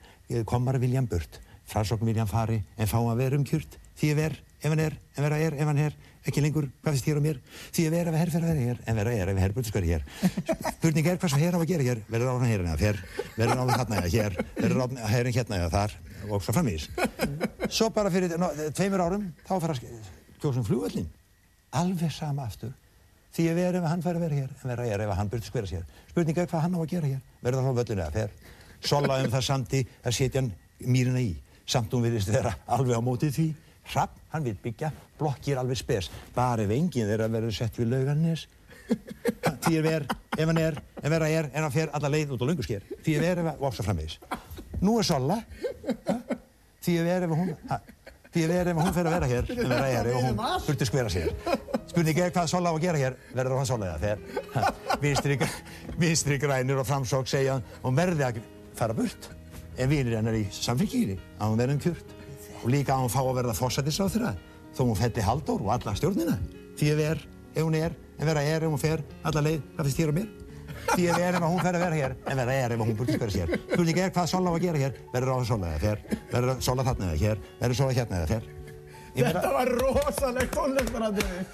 komar 0.50 0.80
viljan 0.82 1.10
burt. 1.12 1.42
Frásokn 1.70 2.08
viljan 2.08 2.30
fari 2.30 2.62
en 2.78 2.90
fá 2.90 2.98
að 3.02 3.20
vera 3.20 3.38
umkjurt 3.38 3.78
því 4.00 4.12
að 4.14 4.20
ver 4.22 4.40
ef 4.62 4.72
hann 4.72 4.82
er 4.82 4.96
en 4.96 5.26
vera 5.26 5.42
er 5.44 5.58
ef 5.60 5.70
hann 5.70 5.82
er 5.82 5.96
ekki 6.26 6.42
lengur 6.42 6.66
hvað 6.82 6.96
finnst 6.96 7.08
hér 7.10 7.20
og 7.20 7.26
mér 7.26 7.40
því 7.76 7.86
að 7.86 7.96
vera 7.96 8.10
ef 8.10 8.16
að 8.16 8.22
her 8.24 8.32
fer 8.34 8.42
að 8.46 8.50
vera 8.50 8.66
hér 8.66 8.82
en 8.86 9.00
vera 9.00 9.14
er 9.14 9.30
ef 9.30 9.36
að 9.36 9.44
her 9.44 9.56
búið 9.56 9.70
skvera 9.70 9.92
hér. 9.92 10.06
Spurning 10.80 11.10
er 11.12 11.20
hvað 11.22 11.34
svo 11.34 11.42
her 11.42 11.58
á 11.58 11.60
að 11.60 11.70
gera 11.70 11.88
hér 11.90 12.02
verður 12.10 12.32
áfram 12.34 12.50
hér 12.50 12.66
eða 12.66 12.80
fer 12.82 13.02
verður 13.36 13.62
áfram 13.62 13.80
þarna 13.84 14.02
eða 14.02 14.14
hér? 14.16 14.38
Verður 14.58 14.84
áfram 14.86 15.14
herin 15.14 15.38
hérna 15.38 15.70
þar 15.74 15.98
og 16.30 16.44
svo 16.44 16.56
framvís 16.56 16.88
svo 17.70 17.92
bara 17.94 18.12
fyrir 18.14 18.38
no, 18.40 18.50
tveimur 18.76 19.04
árum 19.06 19.30
þá 19.46 19.54
fara 19.60 19.78
kjósum 20.42 20.66
flugvöllin 20.68 21.08
alveg 21.76 22.12
sama 22.14 22.48
aftur 22.50 22.74
Því 23.36 23.50
ég 23.50 23.58
verð 23.58 23.82
ef 23.82 23.86
hann 23.92 24.04
fær 24.04 24.16
að 24.16 24.22
vera 24.24 24.36
hér, 24.38 24.52
en 24.56 24.70
vera 24.72 24.84
er 24.88 25.02
ef 25.04 25.10
hann 25.18 25.30
byrði 25.32 25.50
skvera 25.50 25.68
sér. 25.68 25.82
Spurning 26.08 26.38
er 26.40 26.46
hvað 26.48 26.62
hann 26.64 26.76
á 26.76 26.80
að 26.80 26.92
gera 26.94 27.10
hér. 27.10 27.24
Verður 27.44 27.58
það 27.58 27.66
frá 27.66 27.80
völlinu 27.80 28.04
eða 28.06 28.14
fer. 28.14 28.54
Sola 28.88 29.18
um 29.20 29.34
það 29.34 29.44
samti 29.44 29.82
að 30.00 30.16
setja 30.16 30.40
hann 30.40 30.52
mýrina 30.80 31.20
í. 31.20 31.34
Samt 31.68 31.92
hún 31.92 32.06
virðist 32.06 32.32
vera 32.32 32.54
alveg 32.72 32.96
á 32.96 33.04
mótið 33.04 33.36
því. 33.36 33.48
Hrapp, 33.92 34.16
hann 34.32 34.46
vil 34.48 34.56
byggja, 34.64 34.94
blokkir 35.20 35.60
alveg 35.60 35.82
spes. 35.82 36.08
Bara 36.38 36.64
ef 36.64 36.72
enginn 36.78 37.12
þeirra 37.12 37.28
verður 37.34 37.58
sett 37.60 37.76
við 37.82 37.92
laugarnes. 37.92 38.48
Því 39.66 39.76
er 39.82 39.84
ver, 39.84 40.08
ef 40.38 40.48
hann 40.48 40.62
er, 40.62 40.80
ef 41.02 41.12
vera 41.12 41.30
er, 41.36 41.52
en 41.52 41.68
hann 41.68 41.76
fer 41.76 41.92
alla 41.92 42.14
leið 42.16 42.38
út 42.38 42.48
á 42.48 42.50
lungusker. 42.54 42.88
Því 43.04 43.18
er 43.18 43.26
ver, 43.28 43.44
ef 43.44 43.52
hann, 43.52 43.60
og 43.60 43.76
svo 43.76 43.84
framvegis. 43.84 44.16
Nú 44.82 44.98
er 45.00 45.08
Sola, 45.08 45.38
því 46.84 46.96
er 47.00 47.08
ver, 47.08 47.26
ef 47.26 47.34
hún, 47.36 47.54
því 48.34 48.44
er 48.44 48.52
ver, 48.52 48.70
ef 48.72 48.80
hún 48.82 48.96
fer 48.96 49.08
að 49.08 49.16
vera 49.16 49.30
hér, 49.32 49.52
en 49.56 49.72
vera 49.72 49.88
er, 49.90 50.10
ef 50.12 50.26
hún 50.26 50.42
burti 50.68 50.88
skvera 50.90 51.14
sér. 51.14 51.32
Spurning 51.90 52.20
er 52.20 52.34
hvað 52.36 52.52
Sola 52.52 52.72
á 52.72 52.76
að 52.76 52.84
gera 52.84 53.02
hér, 53.02 53.18
verður 53.38 53.62
hann 53.62 53.70
Sola 53.70 53.94
eða. 53.96 54.16
Ha? 54.56 54.74
Vinstri, 55.02 56.40
grænir 56.42 56.82
og 56.82 56.88
framsók 56.88 57.32
segja 57.32 57.60
og 57.82 57.96
verði 57.96 58.28
að 58.28 58.42
fara 58.76 58.98
burt. 58.98 59.30
En 59.80 59.92
vinir 59.92 60.16
hennar 60.18 60.36
í 60.38 60.46
samfélgíri, 60.56 61.18
að 61.40 61.52
hún 61.52 61.60
verði 61.60 61.78
um 61.78 61.84
kjört. 61.84 62.16
Og 62.62 62.70
líka 62.72 62.96
að 62.96 63.06
hún 63.06 63.14
fá 63.14 63.22
að 63.24 63.36
verða 63.42 63.58
fósættisráþurra, 63.58 64.34
þó 64.76 64.82
hún 64.86 65.00
felli 65.00 65.26
Halldór 65.26 65.66
og 65.66 65.74
alla 65.76 65.96
stjórnina. 66.00 66.38
Því 66.80 66.92
er 66.94 67.00
ver, 67.02 67.28
ef 67.54 67.62
hún 67.64 67.76
er, 67.80 67.96
en 68.20 68.30
vera 68.30 68.44
er, 68.44 68.64
ef 68.64 68.72
hún 68.72 68.82
fer, 68.82 69.04
alla 69.28 69.44
leið, 69.44 69.62
hvað 69.76 69.90
finnst 69.90 70.02
þér 70.02 70.14
og 70.14 70.20
mér? 70.20 70.45
Því 70.94 71.08
er 71.10 71.18
ver 71.20 71.38
ef 71.40 71.46
hún 71.46 71.62
fer 71.64 71.76
að 71.76 71.84
vera 71.86 71.96
hér, 72.00 72.16
en 72.30 72.38
vera 72.42 72.54
er 72.54 72.76
ef 72.76 72.80
hún 72.84 72.96
burti 73.00 73.16
skvera 73.18 73.32
sér. 73.34 73.54
Spurning 73.72 73.98
er 74.04 74.12
hvað 74.16 74.28
Sola 74.32 74.52
á 74.52 74.54
að 74.56 74.62
gera 74.66 74.82
hér, 74.84 74.94
verður 75.14 75.32
á 75.34 75.36
að 75.40 75.48
Sola 75.50 75.72
eða 75.74 75.82
fer, 75.86 76.04
verður 76.32 76.62
Sola 76.68 76.86
þarna 76.88 77.10
eða 77.12 77.22
hér, 77.24 77.42
verður 77.62 77.80
Sola 77.82 77.96
hérna 77.98 78.22
eða. 78.26 78.42
Ég 79.16 79.24
meina- 79.24 79.42
Þetta 79.42 79.52
var 79.56 79.70
rosaleg 79.80 80.50
tónlistarandriði. 80.52 81.46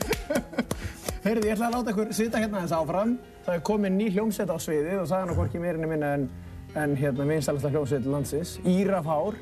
Heyrðu, 1.22 1.44
ég 1.46 1.54
ætla 1.54 1.68
að 1.70 1.76
láta 1.76 1.92
ykkur 1.94 2.14
sita 2.18 2.40
hérna 2.42 2.58
aðeins 2.58 2.72
áfram. 2.74 3.12
Það 3.46 3.56
er 3.56 3.62
komin 3.62 3.98
ný 3.98 4.08
hljómsveit 4.16 4.50
á 4.50 4.58
sviðið 4.58 5.02
og 5.04 5.08
sagði 5.12 5.28
hann 5.28 5.36
hvorki 5.38 5.60
meirinni 5.62 5.88
minna 5.92 6.14
en, 6.18 6.24
en 6.76 6.96
hérna 6.98 7.28
minnstælasta 7.30 7.70
hljómsveit 7.70 8.06
landsins, 8.10 8.56
Írafár. 8.66 9.38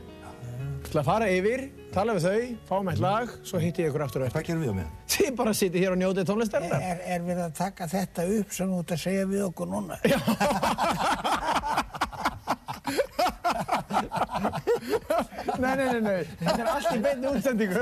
Ætla 0.90 1.04
að 1.04 1.06
fara 1.06 1.26
yfir, 1.30 1.62
tala 1.94 2.14
við 2.18 2.24
þau, 2.24 2.46
fá 2.66 2.72
með 2.82 2.96
eitt 2.96 3.02
lag, 3.04 3.34
svo 3.46 3.60
hitti 3.62 3.84
ég 3.84 3.92
ykkur 3.92 4.04
aftur 4.08 4.24
og 4.26 4.32
Hvað 4.34 4.48
gerum 4.48 4.64
við 4.64 4.72
á 4.74 4.78
meðan? 4.80 4.96
Þið 5.14 5.30
bara 5.38 5.54
sitið 5.60 5.84
hér 5.84 5.94
og 5.94 6.00
njótið 6.02 6.26
tónlistarinnar. 6.32 6.88
Er, 6.88 7.04
er 7.14 7.28
við 7.28 7.44
að 7.44 7.54
taka 7.60 7.90
þetta 7.92 8.26
upp 8.40 8.58
sem 8.58 8.74
þú 8.74 8.82
ert 8.82 8.96
að 8.96 9.04
segja 9.04 9.28
við 9.30 9.46
okkur 9.52 9.70
núna? 9.70 10.00
Nei, 15.60 15.76
nei, 15.76 15.88
nei, 15.90 16.02
nei, 16.02 16.22
þetta 16.40 16.62
er 16.64 16.70
allt 16.72 16.90
í 16.94 17.00
beinni 17.04 17.28
útsendingu. 17.30 17.82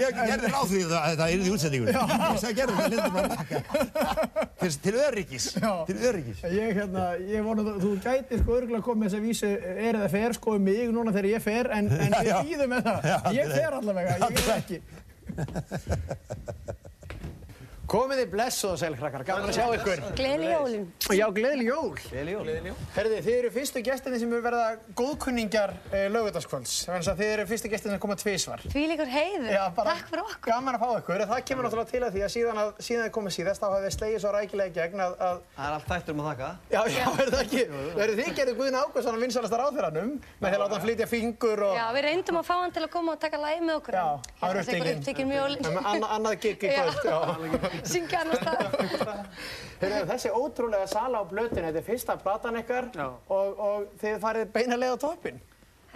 Ég 0.00 0.16
gerði 0.16 0.50
ráð 0.52 0.66
því 0.70 0.80
að 0.86 0.92
þetta 1.10 1.26
yrði 1.34 1.52
útsendingur. 1.56 1.90
Ég 1.92 2.40
sagði 2.42 2.56
gerði 2.60 2.74
það, 2.78 2.88
lindur 2.94 3.12
bara 3.16 3.28
baka. 3.34 3.56
Til, 4.62 4.70
til 4.86 4.94
öryggis, 5.02 5.46
Já. 5.60 5.72
til 5.90 5.98
öryggis. 6.10 6.40
Ég, 6.56 6.68
hérna, 6.80 7.04
ég 7.28 7.40
vona 7.46 7.66
að 7.66 7.82
þú 7.84 7.90
gæti 8.06 8.40
sko 8.40 8.50
örgulega 8.60 8.86
komið 8.86 9.04
þess 9.08 9.18
að 9.20 9.26
vísu 9.28 9.52
er 9.52 9.92
eða 10.00 10.08
fer 10.16 10.30
sko 10.38 10.56
um 10.56 10.64
mig 10.70 10.88
núna 10.94 11.10
þegar 11.14 11.30
ég 11.34 11.44
fer 11.44 11.66
en, 11.76 11.92
en 11.92 12.16
við 12.22 12.32
býðum 12.48 12.74
með 12.74 12.82
það. 12.88 12.98
Ég 13.36 13.54
fer 13.56 13.70
allavega, 13.80 14.12
ég 14.24 14.42
er 14.42 14.50
ekki. 14.56 14.78
Komið 17.86 18.18
þið 18.18 18.30
blessuð 18.32 18.72
og 18.72 18.78
sælkrakkar, 18.80 19.22
gaman 19.28 19.50
að 19.52 19.58
sjá 19.60 19.66
ykkur. 19.76 20.00
Gleðileg 20.18 20.48
jólin. 20.50 20.86
Já, 21.14 21.26
gleðileg 21.36 21.68
jól. 21.68 21.92
Gleðileg 22.00 22.32
jól. 22.34 22.40
Gleðileg 22.42 22.66
jól. 22.72 22.86
Herði, 22.96 23.18
þið 23.22 23.36
eru 23.36 23.50
fyrstu 23.54 23.82
gestinni 23.86 24.18
sem 24.18 24.32
eru 24.34 24.42
verða 24.42 24.64
góðkunningjar 24.98 25.70
eh, 25.94 26.06
lögutaskvölds. 26.10 26.72
Þannig 26.88 27.10
að 27.12 27.20
þið 27.22 27.30
eru 27.36 27.44
fyrstu 27.52 27.70
gestinni 27.70 27.94
sem 27.94 28.02
koma 28.02 28.16
tvísvar. 28.18 28.64
Því 28.72 28.82
líkur 28.90 29.06
heiður. 29.12 29.52
Já, 29.54 29.62
bara 29.76 29.94
Takk 29.94 30.10
fyrir 30.10 30.24
okkur. 30.24 30.50
Gaman 30.50 30.74
að 30.74 30.82
fá 30.82 30.90
ykkur. 30.98 31.22
Það 31.30 31.44
kemur 31.52 31.62
náttúrulega 31.68 31.90
til 31.92 32.02
að 32.02 32.10
því 32.16 32.20
að 32.26 32.30
síðan 32.34 32.58
að 32.64 32.68
síðan 32.88 33.06
þið 33.06 33.14
komið 33.14 33.32
síðast 33.38 33.62
þá 33.62 33.66
hafið 33.70 33.86
þið 33.86 33.94
slegið 34.00 34.18
svo 34.24 34.30
rækilega 34.34 34.66
í 34.66 34.74
gegn 34.80 34.98
að, 35.06 35.12
að 35.28 35.36
Það 35.54 35.66
er 35.66 35.72
allt 35.76 35.86
þættur 35.92 36.10
um 36.10 36.18
að 36.18 36.26
þakka. 36.32 36.50
Já, 36.74 36.82
já, 36.90 37.06
er 37.06 37.28
það 37.36 37.42
ekki? 37.46 37.62
Verður 38.00 38.18
þið 38.18 38.30
gerðið 38.40 38.58
Guðin 38.58 38.80
Ágústsson 38.82 39.14
að 39.14 39.22
vinsalasta 39.22 39.56
ráðherranum 39.62 40.10
með 40.42 40.48
því 40.48 40.56
að 40.56 40.62
láta 40.64 40.74
hann 40.74 40.84
flytja 40.86 41.06
fingur 41.10 41.58
og... 41.66 41.74
Já, 41.76 41.86
við 41.94 42.02
reyndum 42.06 42.40
að 42.40 42.46
fá 42.48 42.56
hann 42.56 42.74
til 42.74 42.82
að 42.82 42.90
koma 42.96 43.14
og 43.14 43.20
taka 43.22 43.38
lægi 43.40 43.60
með 43.62 43.74
okkur. 43.76 43.94
Já, 43.96 44.06
hann 47.66 47.75
er 47.76 47.82
hérna 47.82 47.82
Já. 47.82 47.84
já. 47.84 47.92
Syngja 47.92 48.20
annar 48.20 48.36
stað. 48.36 49.26
Heyrðu, 49.80 50.06
þessi 50.12 50.30
ótrúlega 50.32 50.86
sala 50.88 51.20
á 51.20 51.24
blötinu, 51.28 51.66
þetta 51.68 51.78
er 51.82 51.86
fyrsta 51.86 52.16
platan 52.22 52.56
ykkar 52.62 52.88
Já. 52.96 53.06
og, 53.28 53.60
og 53.68 53.86
þið 54.00 54.18
farið 54.24 54.50
beinarlega 54.56 54.96
á 54.96 54.98
toppinn. 55.04 55.40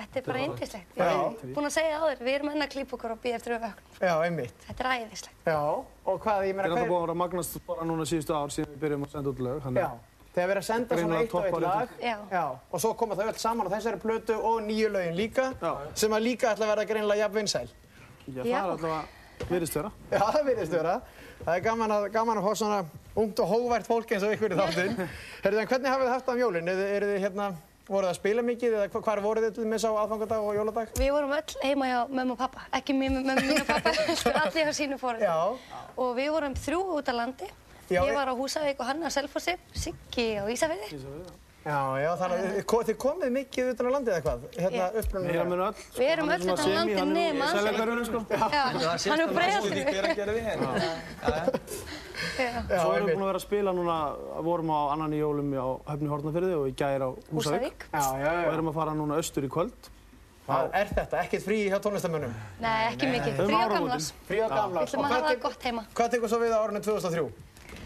Þetta 0.01 0.17
er 0.17 0.25
bara 0.25 0.41
yndislegt. 0.47 0.93
Já. 0.97 1.05
Við 1.05 1.43
erum 1.45 1.55
búin 1.57 1.67
að 1.69 1.73
segja 1.75 1.97
það 1.97 2.05
áður, 2.09 2.21
við 2.25 2.35
erum 2.39 2.51
enn 2.55 2.65
að 2.65 2.71
klípa 2.73 2.95
okkur 2.97 3.13
og 3.13 3.19
býja 3.21 3.37
eftir 3.37 3.53
við 3.53 3.65
vöknum. 3.67 3.97
Já, 4.01 4.13
einmitt. 4.25 4.63
Þetta 4.69 4.85
er 4.85 4.89
æðislegt. 4.95 5.43
Já, 5.45 5.59
og 5.61 6.23
hvað, 6.25 6.39
ég 6.47 6.55
Þetta 6.55 6.57
meina, 6.57 6.63
er 6.63 6.71
alltaf 6.71 6.81
hvað 6.81 6.89
búin 6.89 6.97
að 6.97 7.05
vera 7.05 7.13
að 7.13 7.21
magnast 7.21 7.59
bara 7.67 7.85
núna 7.91 8.07
síðustu 8.09 8.33
ár 8.39 8.55
síðan 8.55 8.71
við 8.73 8.81
byrjum 8.87 9.05
að 9.05 9.13
senda 9.13 9.29
út 9.35 9.43
lög. 9.45 9.59
þannig 9.67 9.83
Já, 9.83 9.91
að- 9.91 10.33
þegar 10.35 10.49
verið 10.55 10.63
að 10.63 10.69
senda 10.71 10.97
svona 11.03 11.19
eitt 11.21 11.35
og 11.35 11.45
eitt 11.51 11.61
lag. 11.67 11.89
þetta. 12.01 12.17
Já. 12.33 12.45
Og 12.73 12.81
svo 12.81 12.95
koma 12.97 13.15
þau 13.21 13.27
öll 13.29 13.39
saman 13.45 13.67
á 13.69 13.71
þessari 13.77 14.01
plötu 14.01 14.35
og 14.41 14.61
nýju 14.71 14.89
lögin 14.95 15.17
líka, 15.21 15.47
Já. 15.61 15.73
sem 15.95 16.11
að 16.17 16.23
líka 16.25 16.55
ætla 16.55 16.65
að 16.65 16.73
verða 16.77 16.89
greinilega 16.89 17.21
jafn 17.27 17.35
vinsæl. 17.35 17.69
Já, 18.31 18.41
það 18.41 18.47
Já. 18.47 18.57
er 18.57 18.71
alltaf 18.71 19.51
virðist 19.51 19.75
vera. 19.77 19.91
Já, 20.11 20.19
það 20.33 20.45
virðist 20.49 20.73
vera. 20.73 21.01
Það 21.41 21.55
er 21.57 21.63
gaman 21.65 21.93
að, 21.97 22.07
gaman 22.15 22.39
að 22.41 22.47
fá 22.47 22.53
svona 22.61 22.79
ungt 23.21 23.41
og 23.43 23.49
hóvært 23.51 23.87
fólk 23.89 24.11
eins 24.13 24.25
og 24.27 24.35
ykkur 24.37 24.53
í 24.55 24.59
þáttinn. 24.61 24.99
Herðu, 25.45 25.61
en 25.63 25.69
hvernig 25.71 25.91
hafið 25.95 26.07
þið 26.07 26.13
haft 26.15 26.27
það 26.29 26.35
um 26.37 26.43
jólinn? 26.45 26.69
Eru 26.71 26.81
þið- 26.83 26.93
eru 26.99 27.09
þið 27.11 27.23
hérna, 27.25 27.47
voruð 27.91 28.07
þið 28.07 28.13
að 28.13 28.19
spila 28.21 28.45
mikið 28.51 28.77
eða 28.77 28.91
hva- 28.93 29.03
hvar 29.09 29.23
voruð 29.25 29.47
þið 29.49 29.55
til 29.57 29.65
dæmis 29.65 29.87
á 29.89 29.91
aðfangadag 30.05 30.45
og 30.51 30.59
jóladag? 30.61 30.93
Við 31.01 31.11
vorum 31.17 31.33
öll 31.39 31.57
heima 31.65 31.89
hjá 31.91 31.99
mömmu 32.21 32.37
og 32.37 32.41
pappa. 32.45 32.67
Ekki 32.79 32.97
mér 33.01 33.17
með 33.17 33.31
mömmu 33.31 33.47
mín 33.49 33.63
og 33.65 33.69
pappa, 33.73 33.95
heldur 33.99 34.39
allir 34.45 34.69
hjá 34.69 34.77
sínu 34.83 35.01
fórum. 35.01 35.25
Já. 35.25 35.89
Og 36.05 36.13
við 36.21 36.31
vorum 36.37 36.59
þrjú 36.61 36.83
út 37.01 37.11
á 37.11 37.15
landi. 37.17 37.51
Já, 37.91 38.05
ég 38.07 38.15
var 38.15 38.31
á 38.31 38.35
Húsavík 38.39 38.79
og 38.79 38.87
hann 38.87 39.03
á 39.03 39.11
Selfossi, 39.11 39.57
Siggi 39.75 40.29
á 40.39 40.45
Ísafirði. 40.47 40.93
Já, 41.61 41.77
já, 42.01 42.11
þannig 42.17 42.37
að 42.41 42.45
þið, 42.57 42.63
ko- 42.73 42.79
þið 42.89 42.97
komið 43.03 43.31
mikið 43.35 43.67
utan 43.75 43.87
á 43.87 43.91
landið 43.95 44.13
eða 44.15 44.23
hvað? 44.25 44.45
Hérna, 44.57 44.77
Já. 44.81 44.87
Við 44.97 45.35
erum 45.37 45.53
öll. 45.53 45.75
Við 45.99 46.09
erum 46.15 46.31
er 46.31 46.33
öll 46.33 46.41
utan 46.41 46.57
á 46.57 46.57
semi, 46.65 46.75
landi 46.75 46.95
hann 46.97 47.11
er 47.11 47.15
nema 47.21 47.45
Seljakverfinu, 47.53 48.05
sko. 48.09 48.19
Já, 48.31 48.37
hann 49.11 49.21
er 49.21 49.29
breiðaltinu. 49.37 49.83
hver 49.91 50.05
að 50.09 50.17
gera 50.17 50.33
við 50.33 50.45
hérna. 50.49 50.69
Já. 50.81 51.43
Já, 52.41 52.81
Svo 52.81 52.91
erum 52.97 53.07
við 53.09 53.15
búin 53.15 53.25
að 53.25 53.29
vera 53.31 53.39
að 53.41 53.45
spila 53.45 53.71
núna, 53.77 53.97
vorum 54.49 54.69
á 54.73 54.81
annan 54.95 55.13
í 55.13 55.21
jólum 55.21 55.53
á 55.53 55.69
Höfni 55.93 56.09
Hortnafyrði 56.09 56.55
og 56.57 56.65
í 56.69 56.75
gær 56.81 57.01
á 57.05 57.09
Húsavík. 57.29 57.37
Húsavík. 57.37 57.81
Já, 57.93 58.01
já, 58.01 58.31
Og 58.33 58.45
já. 58.49 58.53
erum 58.57 58.69
að 58.73 58.75
fara 58.81 58.93
núna 58.97 59.15
austur 59.21 59.45
í 59.45 59.49
kvöld. 59.53 59.91
Hvað 60.49 60.71
er 60.81 60.87
þetta? 60.97 61.21
Ekkert 61.29 61.45
frí 61.45 61.59
hjá 61.69 61.79
tónlistamönnum? 61.79 62.33
Nei, 62.59 62.89
ekki 62.95 63.07
mikið. 63.13 63.37
Um 63.37 63.47
Frí 63.47 63.55
áramótin. 63.55 63.77
gamlas. 63.77 64.13
Frí 64.27 64.39
á 64.41 64.49
gamla. 64.49 64.81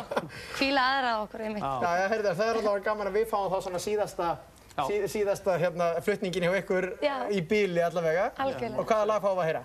kvíla 0.59 0.87
aðra 0.95 1.13
okkur, 1.25 1.41
einmitt. 1.47 1.65
Já, 1.65 1.91
já, 2.01 2.07
heyrðu, 2.11 2.33
það 2.41 2.49
er 2.51 2.61
allavega 2.61 2.85
gaman 2.91 3.11
að 3.11 3.19
við 3.21 3.27
fáum 3.31 3.49
þá 3.51 3.59
svona 3.67 3.81
síðasta, 3.87 4.31
Já. 4.75 4.83
sí, 4.89 4.99
síðasta 5.15 5.59
hérna, 5.61 5.91
flutningin 6.07 6.47
hjá 6.49 6.57
ykkur 6.61 6.89
Já. 7.05 7.15
í 7.31 7.43
bíli 7.47 7.85
allavega. 7.87 8.31
Algjörlega. 8.43 8.81
Og 8.83 8.91
hvaða 8.91 9.07
lag 9.13 9.23
fáum 9.23 9.39
við 9.39 9.45
að 9.45 9.51
heyra? 9.53 9.63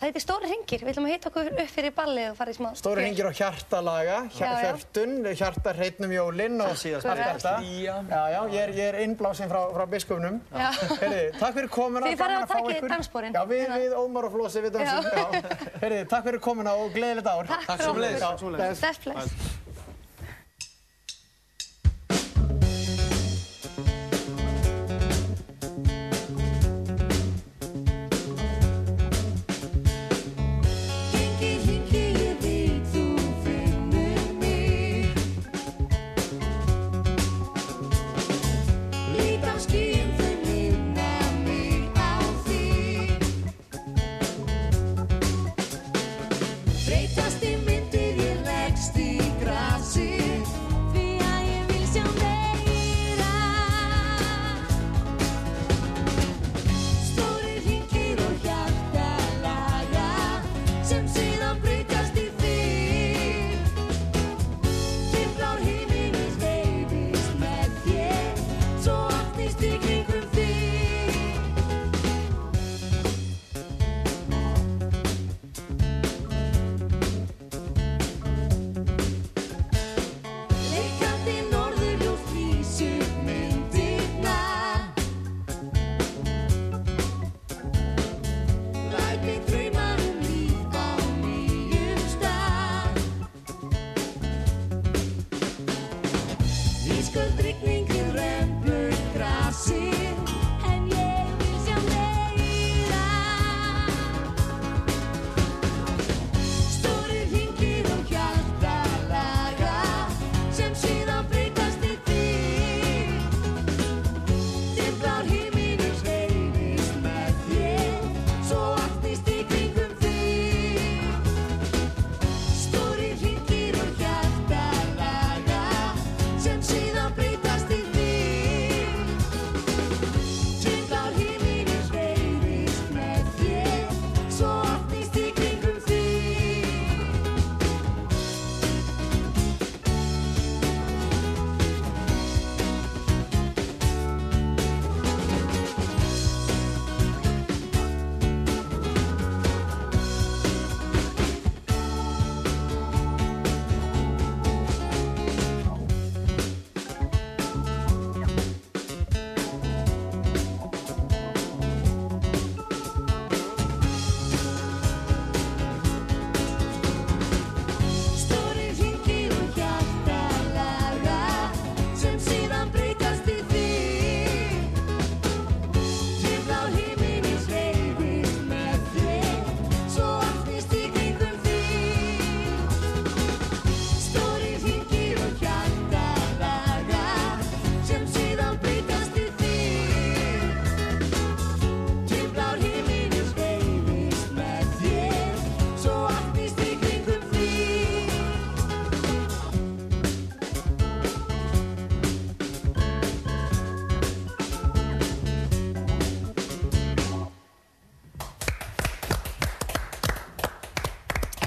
Það 0.00 0.08
heitir 0.08 0.22
Stóri 0.24 0.48
hringir. 0.48 0.80
Við 0.80 0.90
ætlum 0.94 1.06
að 1.06 1.10
hitta 1.12 1.28
okkur 1.28 1.48
upp 1.60 1.72
fyrir 1.74 1.92
ballið 1.92 2.28
og 2.30 2.36
fara 2.38 2.52
í 2.52 2.56
smá 2.56 2.68
Stóri 2.80 3.02
hringir 3.04 3.26
á 3.28 3.32
hjartalaga, 3.36 4.14
hjörtun, 4.32 5.12
hjarta 5.36 5.74
hreitnum 5.76 6.14
jólinn 6.14 6.56
og 6.64 6.72
síðast 6.80 7.04
allt 7.04 7.20
þetta. 7.26 7.52
Já, 7.68 7.98
já, 8.08 8.38
ég 8.54 8.62
er, 8.62 8.72
ég 8.78 8.88
er 8.94 8.98
innblásinn 9.04 9.52
frá, 9.52 9.60
frá 9.76 9.84
biskupnum. 9.92 10.40
Heyrðu, 10.56 11.20
takk 11.36 11.58
fyrir 11.58 11.70
komuna. 11.76 12.08
Þið 12.08 12.22
farið 12.22 12.40
að 12.40 12.54
taka 12.54 12.72
í 12.72 12.92
danssporin. 12.94 13.36
Já, 13.36 13.44
við, 13.52 13.66
við 13.84 13.96
Ómar 14.00 14.30
og 14.30 14.36
Flósi, 14.38 14.64
við 14.64 14.78
dansum. 14.78 15.36
Heyrðu, 15.84 16.02
takk 16.14 16.28
fyrir 16.30 16.44
komuna 16.48 16.76
og 16.80 16.96
gleðilegt 16.96 17.28
ár. 17.28 17.52
Takk 17.52 17.84
fyrir 17.84 17.92
okkur. 17.92 18.08
Já, 18.24 18.30
bless. 18.56 19.04
Bless, 19.04 19.59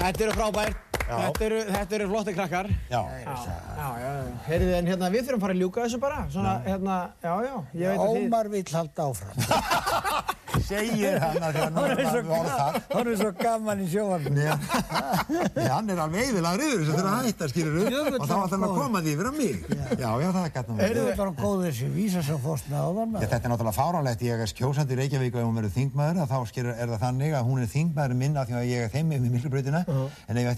Þetta 0.04 0.24
eru 0.26 0.32
frábær. 0.36 0.74
Þetta 1.04 1.44
eru, 1.46 1.58
þetta 1.68 1.96
eru 1.96 2.06
flotti 2.10 2.32
krakkar. 2.36 2.68
Já. 2.90 3.00
Já, 3.24 3.34
já, 3.78 3.88
já. 4.02 4.12
Heyrðu, 4.48 4.70
en 4.78 4.90
hérna, 4.92 5.08
við 5.12 5.26
þurfum 5.26 5.38
að 5.40 5.46
fara 5.46 5.56
að 5.56 5.62
ljúka 5.62 5.84
þessu 5.84 6.00
bara. 6.02 6.20
Svona, 6.32 6.54
hérna, 6.68 6.96
já, 7.24 7.32
já, 7.46 7.54
ég 7.80 7.92
veit 7.92 8.04
að 8.04 8.04
þið... 8.04 8.24
Ómar 8.28 8.50
vill 8.52 8.64
halda 8.74 9.08
áfram. 9.08 10.32
Segir 10.64 11.18
hann 11.20 11.42
að 11.44 11.56
að 11.60 11.74
Hann 11.74 11.92
er 11.94 12.06
svo 12.08 12.20
orð 12.38 12.50
þar. 12.54 12.74
hann 12.94 13.08
er 13.10 13.16
svo 13.20 13.30
gaman 13.40 13.78
í 13.84 13.86
sjóvarnu. 13.92 14.30
Nei, 14.34 15.66
hann 15.68 15.90
er 15.92 15.98
alveg 16.04 16.20
eðilagur 16.30 16.62
yfir 16.64 16.78
þessu 16.80 16.92
þegar 16.94 17.08
að 17.10 17.26
hætta, 17.28 17.44
skilur 17.52 17.74
Jöfull, 17.94 18.16
og 18.18 18.24
þá 18.24 18.34
ætlar 18.34 18.54
hann 18.54 18.64
að 18.68 18.74
koma 18.78 18.98
því 19.04 19.10
yfir 19.14 19.26
á 19.28 19.32
mig. 19.38 19.56
Já, 19.74 20.10
já, 20.24 20.28
það 20.34 20.44
er 20.44 20.50
Þú 20.64 20.76
mér. 20.78 20.84
er 21.04 21.16
bara 21.20 21.32
góð 21.40 21.58
þessi 21.68 21.86
vísa 21.94 22.20
sem 22.24 22.38
fórst 22.44 22.66
með 22.72 22.78
áðan 22.84 23.08
þetta 23.24 23.36
er 23.36 23.50
náttúrulega 23.52 23.78
fáránlegt, 23.78 24.20
ég 24.24 24.32
er 24.44 24.50
kjósandi 24.58 24.92
í 24.94 24.98
Reykjavík 25.02 25.34
og 25.34 25.40
ef 25.40 25.46
hún 25.48 25.58
verður 25.60 25.74
þingmaður, 25.78 26.16
að 26.24 26.30
þá 26.32 26.38
skilur, 26.50 26.74
er 26.74 26.88
það 26.94 27.02
þannig 27.04 27.32
að 27.38 27.46
hún 27.48 27.58
er 27.64 27.68
þingmaður 27.74 28.14
minn 28.24 28.36
af 28.40 28.44
því 28.48 28.54
að 28.60 28.68
ég 28.70 28.78
er 28.84 28.90
þeim 28.94 29.06
með 29.12 29.18
miklubrautina, 29.34 29.80
en 30.28 30.34
ef 30.34 30.42
ég 30.44 30.48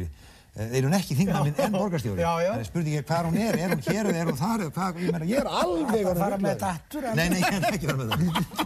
er 0.00 0.10
borgarstjóri. 0.50 0.74
Eh, 0.74 0.78
Er 0.78 0.82
hún 0.84 0.94
ekki 0.96 1.14
þingmaður 1.18 1.44
minn 1.44 1.60
en 1.64 1.72
borgarstjóri? 1.72 2.20
Já, 2.20 2.32
já. 2.42 2.50
Það 2.50 2.60
er 2.60 2.64
spurning 2.70 2.94
ég 2.96 3.04
hvað 3.06 3.24
hún 3.30 3.36
er, 3.40 3.54
er 3.60 3.70
hún 3.70 3.82
hér 3.86 4.04
eða 4.10 4.20
er 4.20 4.26
hún 4.30 4.38
þar, 4.40 4.60
eða 4.64 4.72
hvað, 4.76 5.00
ég 5.00 5.12
meina, 5.14 5.26
ég 5.30 5.38
er 5.40 5.50
alveg 5.60 6.06
Að 6.10 6.18
fara 6.18 6.38
með 6.40 6.50
en- 6.50 7.16
Nei, 7.16 7.28
nei, 7.28 7.40
ég 7.40 7.54
er 7.60 7.66
ekki 7.70 7.86
fara 7.86 7.98
með 8.00 8.10
það. 8.10 8.20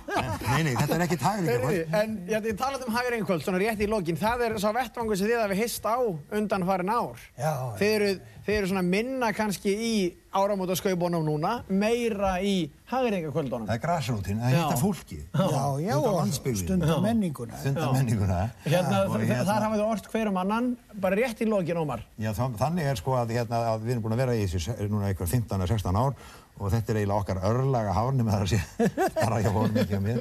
Nei, 0.55 0.63
nei, 0.63 0.75
þetta 0.79 0.95
er 0.95 1.03
ekki. 1.05 1.17
Heyrðu, 1.25 1.79
en 2.01 2.13
ég, 2.31 2.49
talaði 2.61 2.87
um 2.87 2.95
hægir 2.95 3.15
einhvöld, 3.19 3.43
svona 3.45 3.59
rétt 3.61 3.81
í 3.83 3.89
lokin. 3.91 4.17
Það 4.21 4.45
er 4.47 4.55
sá 4.63 4.69
vettvangur 4.77 5.19
sem 5.19 5.27
þið 5.29 5.41
hafi 5.43 5.57
hist 5.59 5.85
á 5.89 5.97
undan 6.39 6.67
farin 6.69 6.93
ár. 6.95 7.19
Já, 7.41 7.53
Þið 7.81 8.05
þið 8.45 8.57
eru 8.59 8.69
svona 8.71 8.83
minna 8.85 9.31
kannski 9.33 9.73
í 9.73 9.95
áramótaskaupunum 10.35 11.23
núna, 11.25 11.53
meira 11.71 12.35
í 12.45 12.69
hægirengakvöldunum. 12.91 13.67
Það 13.69 13.75
er 13.79 13.83
grasrútin, 13.85 14.41
það 14.43 14.53
Já. 14.53 14.59
hitta 14.61 14.77
fólki. 14.81 15.19
Já, 15.33 15.67
já, 15.81 15.95
Út 15.97 16.05
á 16.05 16.11
og 16.11 16.17
landsbyggðinni. 16.19 16.65
stundum 16.67 17.03
menninguna. 17.07 17.57
Stundar 17.63 17.93
menninguna. 17.95 18.39
Hérna, 18.67 19.01
þ- 19.09 19.45
þar 19.49 19.65
hafið 19.67 19.79
þið 19.81 19.91
orrt 19.95 20.09
hver 20.13 20.29
um 20.33 20.37
annan, 20.43 20.77
bara 21.01 21.17
rétt 21.17 21.41
í 21.41 21.49
lokin, 21.49 21.77
Ómar. 21.85 22.03
Já, 22.19 22.33
þannig 22.35 22.85
er 22.91 22.97
sko 23.01 23.17
að, 23.17 23.31
hérna, 23.39 23.63
að 23.75 23.81
við 23.87 23.91
erum 23.97 24.03
búin 24.03 24.17
að 24.19 24.23
vera 24.25 24.35
í 24.37 24.45
þessu 24.45 24.77
núna 24.91 25.09
eitthvað 25.13 25.33
15 25.39 25.61
eða 25.61 25.69
16 25.73 25.97
ár 25.97 26.15
og 26.61 26.71
þetta 26.71 26.91
er 26.93 26.99
eiginlega 27.01 27.21
okkar 27.25 27.41
örlaga 27.51 27.93
hár 27.97 28.13
nema 28.15 28.31
það 28.31 28.43
að 28.45 28.53
sé 28.53 28.61
bara 29.25 29.41
hjá 29.43 29.51
honum 29.51 29.81
ekki 29.83 29.97
á 29.99 30.03
mér 30.05 30.21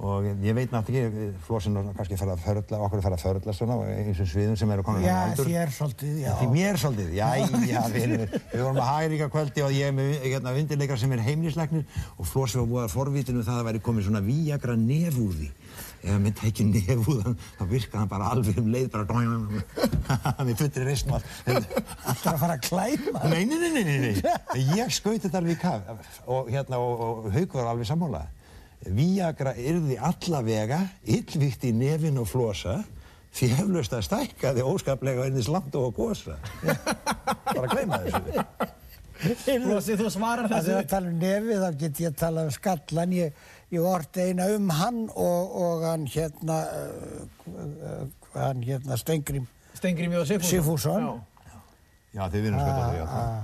og 0.00 0.24
ég 0.40 0.54
veit 0.56 0.70
náttúrulega 0.72 1.08
ekki, 1.10 1.26
Flósinn 1.44 1.76
er 1.76 1.88
kannski 1.96 2.16
að 2.16 2.20
fara 2.22 2.34
að 2.36 2.44
förla, 2.46 2.78
okkur 2.86 3.00
að 3.00 3.04
fara 3.04 3.16
að 3.18 3.24
förla 3.26 3.54
svona 3.56 3.74
á 3.76 3.80
eins 3.92 4.22
og 4.22 4.28
sviðum 4.30 4.56
sem 4.56 4.72
eru 4.72 4.84
komin 4.86 5.04
Já, 5.04 5.18
þér 5.36 5.72
svolítið, 5.76 6.14
já. 6.22 6.30
Því 6.38 6.48
mér 6.54 6.80
svolítið, 6.80 7.10
já, 7.18 7.26
já, 7.74 7.80
vinur, 7.92 8.32
við 8.32 8.62
vorum 8.64 8.80
að 8.80 8.88
hægríka 8.88 9.28
kvöldi 9.34 9.64
og 9.66 9.76
ég 9.76 9.90
er 9.90 9.96
með 9.98 10.14
hérna, 10.24 10.54
vindileikar 10.56 11.02
sem 11.02 11.12
er 11.12 11.24
heimlisleiknir 11.26 11.84
og 12.16 12.30
Flósi 12.30 12.62
var 12.62 12.70
búið 12.72 12.86
að 12.86 12.94
forvitinu 12.94 13.44
það 13.44 13.60
að 13.60 13.68
væri 13.68 13.84
komið 13.90 14.08
svona 14.08 14.24
víagra 14.24 14.78
nefúði. 14.80 15.52
Ef 16.00 16.14
hann 16.14 16.24
myndi 16.24 16.48
ekki 16.48 16.64
nefúðan, 16.64 17.36
þá 17.58 17.62
virkaði 17.68 18.00
hann 18.00 18.08
bara 18.08 18.32
alveg 18.32 18.56
um 18.62 18.72
leið, 18.72 18.88
bara 18.94 19.04
hann 19.20 20.48
er 20.48 20.56
fullri 20.56 20.86
reisn 20.88 21.12
og 21.12 21.18
allt. 21.20 21.28
Það 21.44 22.24
er 22.24 22.32
að 22.32 22.40
fara 22.40 22.56
að 22.56 22.64
klæma. 22.70 23.24
Nei, 23.28 23.44
nei, 23.44 23.58
nei, 23.60 23.70
nei, 23.76 23.84
nei, 23.84 23.98
nei. 24.16 24.64
Ég 24.80 24.96
skauti 24.96 25.26
þetta 25.26 25.42
alveg 25.42 25.58
í 25.58 25.60
kaf 25.60 25.92
og, 26.24 26.48
hérna, 26.48 26.80
og, 26.80 27.28
og 27.28 28.39
Víagra 28.86 29.52
yrði 29.60 29.98
allavega, 30.00 30.78
illvíkt 31.04 31.66
í 31.68 31.72
nefin 31.76 32.16
og 32.22 32.28
flosa, 32.30 32.78
því 33.36 33.48
heflaust 33.58 33.92
að 33.92 34.06
stækka 34.06 34.54
því 34.56 34.64
óskaplega 34.66 35.26
einnig 35.28 35.44
slant 35.44 35.74
og 35.78 35.92
gósa. 35.98 36.38
Bara 36.64 37.66
að 37.66 37.74
gleyma 37.74 37.98
þessu. 38.06 38.46
Flossi, 39.20 39.96
þú 40.00 40.08
svarar 40.14 40.46
Það 40.48 40.54
þessu. 40.56 40.72
er 40.72 40.78
að 40.80 40.88
tala 40.94 41.10
um 41.12 41.18
nefið, 41.20 41.58
þá 41.60 41.78
get 41.82 42.00
ég 42.00 42.08
að 42.08 42.18
tala 42.22 42.44
um 42.48 42.52
skallan. 42.56 43.12
Ég, 43.18 43.42
ég 43.76 43.84
orti 43.92 44.24
eina 44.30 44.46
um 44.56 44.70
hann 44.78 45.02
og, 45.12 45.52
og 45.60 45.84
hann 45.84 46.06
hérna, 46.08 46.56
uh, 46.64 47.52
uh, 47.52 48.06
hann 48.32 48.64
hérna 48.64 48.96
Stengrim 48.96 49.44
Stengrim 49.76 50.16
Jóð 50.16 50.24
Sigfússon. 50.32 50.48
Sigfússon. 50.56 51.04
Já. 51.04 51.60
Já, 52.16 52.24
þið 52.32 52.46
vinnum 52.48 52.64
skjóta 52.64 52.88
því 52.88 53.02
að 53.04 53.12
það. 53.12 53.36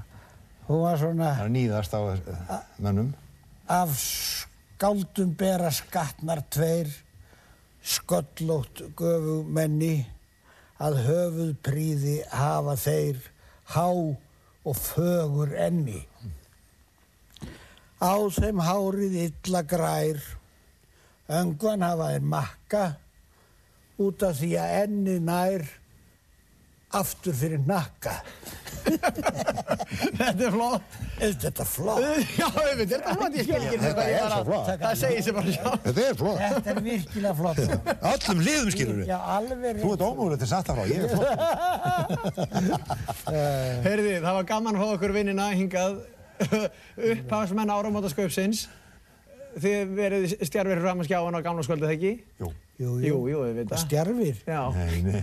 Hún 0.67 0.81
var 0.83 0.97
svona 0.99 1.29
Það 1.37 1.45
er 1.45 1.53
nýðast 1.55 1.93
á 1.95 2.01
eh, 2.11 2.57
mönnum. 2.83 3.13
af 3.71 4.01
skáldum 4.77 5.31
bera 5.33 5.71
skatnar 5.73 6.43
tveir, 6.53 6.91
sköllótt 7.81 8.83
göfumenni, 8.99 10.05
að 10.77 10.99
höfuð 11.07 11.53
príði 11.65 12.17
hafa 12.29 12.75
þeir 12.77 13.23
há 13.73 13.87
og 13.89 14.77
fögur 14.77 15.55
enni. 15.57 16.03
Á 18.05 18.21
þeim 18.37 18.61
hárið 18.61 19.17
illa 19.23 19.65
grær, 19.65 20.21
öngvan 21.25 21.87
hafa 21.87 22.13
þeir 22.13 22.29
makka, 22.37 22.85
út 23.97 24.29
af 24.29 24.37
því 24.43 24.53
að 24.61 24.75
enni 24.83 25.17
nær 25.25 25.65
aftur 27.01 27.35
fyrir 27.37 27.61
nakka. 27.69 28.15
Þetta 30.17 30.45
er 30.47 30.53
flott. 30.55 30.97
Er 31.17 31.33
þetta 31.43 31.65
flott? 31.67 32.05
Já, 32.41 32.47
þetta 32.55 32.97
er 32.99 33.17
flott, 33.17 33.35
ég 33.39 33.47
skil 33.47 33.57
ekki. 33.57 33.79
Þetta 33.83 34.03
er 34.05 34.19
bara- 34.21 34.31
svo 34.31 34.45
flott. 34.47 34.69
Það 34.83 34.95
segir 35.01 35.23
sér 35.27 35.35
bara 35.39 35.55
sjálf. 35.57 35.81
Þetta 35.87 36.03
er 36.05 36.19
flott. 36.21 36.41
Þetta 36.43 36.69
er 36.73 36.79
virkilega 36.87 37.35
flott. 37.41 37.61
Öllum 38.13 38.43
liðum 38.47 38.71
skilur 38.75 38.97
við. 39.01 39.07
Já, 39.11 39.17
alveg 39.37 39.81
Þú 39.81 39.89
ert 39.97 40.05
ómögulegt 40.07 40.41
til 40.45 40.51
satt 40.53 40.71
af 40.71 40.75
frá, 40.77 40.85
ég 40.91 40.99
er 41.03 41.09
flott. 41.17 41.31
Heyrði, 43.87 44.15
það 44.23 44.39
var 44.41 44.45
gaman 44.53 44.77
að 44.79 44.83
fá 44.85 44.89
okkur 44.99 45.17
vinnina 45.17 45.47
hingað 45.57 45.93
upphafsmenn 46.47 47.73
áramótaskaupsins. 47.73 48.67
Þið 49.57 49.93
verið 49.97 50.23
stjarfir 50.45 50.83
fram 50.85 51.01
að 51.01 51.09
skjáin 51.09 51.39
á 51.39 51.41
gamla 51.49 51.63
skvöldið, 51.65 51.95
ekki? 51.97 52.13
Jú. 52.45 52.53
Jú, 52.77 52.99
Jú, 53.01 53.19
jú, 53.31 53.39
við 53.41 53.55
veit 53.57 53.71
það. 53.71 53.79
stjarfir? 53.87 54.41
Já. 54.45 54.63
Nei, 54.77 54.99
nei. 55.07 55.23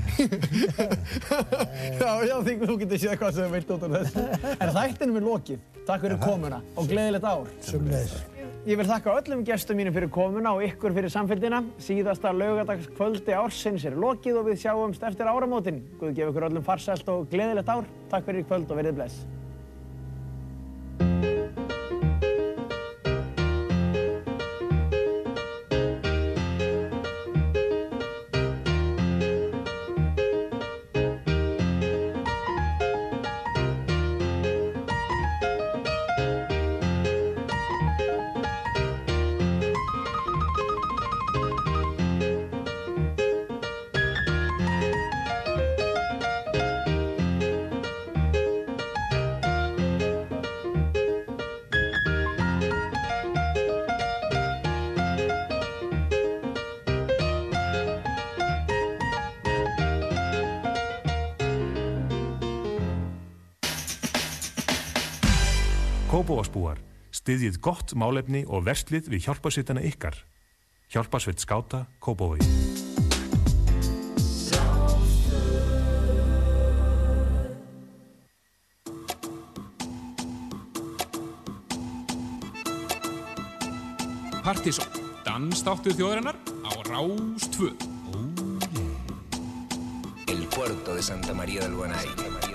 Já, 2.01 2.11
já, 2.25 2.35
því 2.47 2.53
þú 2.63 2.75
getur 2.81 3.01
séð 3.03 3.15
hvað 3.21 3.35
sem 3.35 3.45
þú 3.45 3.53
veit 3.53 3.73
út 3.75 3.83
af 3.85 3.93
þessu. 3.93 4.23
En 4.57 4.71
þættinum 4.77 5.19
er 5.19 5.25
lokið. 5.27 5.59
Takk 5.87 6.05
fyrir 6.07 6.19
komuna 6.23 6.59
og 6.79 6.87
gleðilegt 6.89 7.27
ár. 7.29 7.51
Sumleis. 7.67 8.15
Ég 8.63 8.79
vil 8.79 8.87
þakka 8.87 9.13
öllum 9.19 9.41
gestum 9.45 9.75
mínum 9.77 9.93
fyrir 9.93 10.09
komuna 10.15 10.53
og 10.55 10.63
ykkur 10.65 10.93
fyrir 10.95 11.11
samfélgina. 11.13 11.59
Síðasta 11.83 12.31
laugadagskvöldi 12.33 13.35
ársins 13.35 13.83
er 13.89 13.97
lokið 13.99 14.39
og 14.39 14.47
við 14.49 14.61
sjáumst 14.63 15.03
eftir 15.03 15.27
áramótin. 15.29 15.81
Guð 15.99 16.13
gefa 16.17 16.31
ykkur 16.33 16.47
öllum 16.49 16.63
farsælt 16.65 17.09
og 17.11 17.27
gleðilegt 17.33 17.69
ár. 17.69 17.85
Takk 18.13 18.25
fyrir 18.29 18.45
í 18.45 18.47
kvöld 18.49 18.71
og 18.71 18.79
verið 18.79 18.97
bless. 19.01 19.25
Styðjið 67.23 67.59
gott 67.63 67.95
málefni 67.95 68.43
og 68.43 68.65
verslið 68.67 69.07
við 69.13 69.29
hjálpasveitana 69.29 69.83
ykkar. 69.87 70.17
Hjálpasveit 70.91 71.39
skáta, 71.39 71.85
Kópavogi. 72.03 72.43
Partíson, 84.43 84.89
dansdáttur 85.23 85.95
þjóðarinnar 85.95 86.35
á 86.67 86.71
Rás 86.91 87.47
2. 87.55 87.71
El 90.27 90.43
puerto 90.51 90.91
de 90.91 91.01
Santa 91.01 91.31
María 91.33 91.63
del 91.63 91.79
Guanay. 91.79 92.52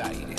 Aires, 0.00 0.37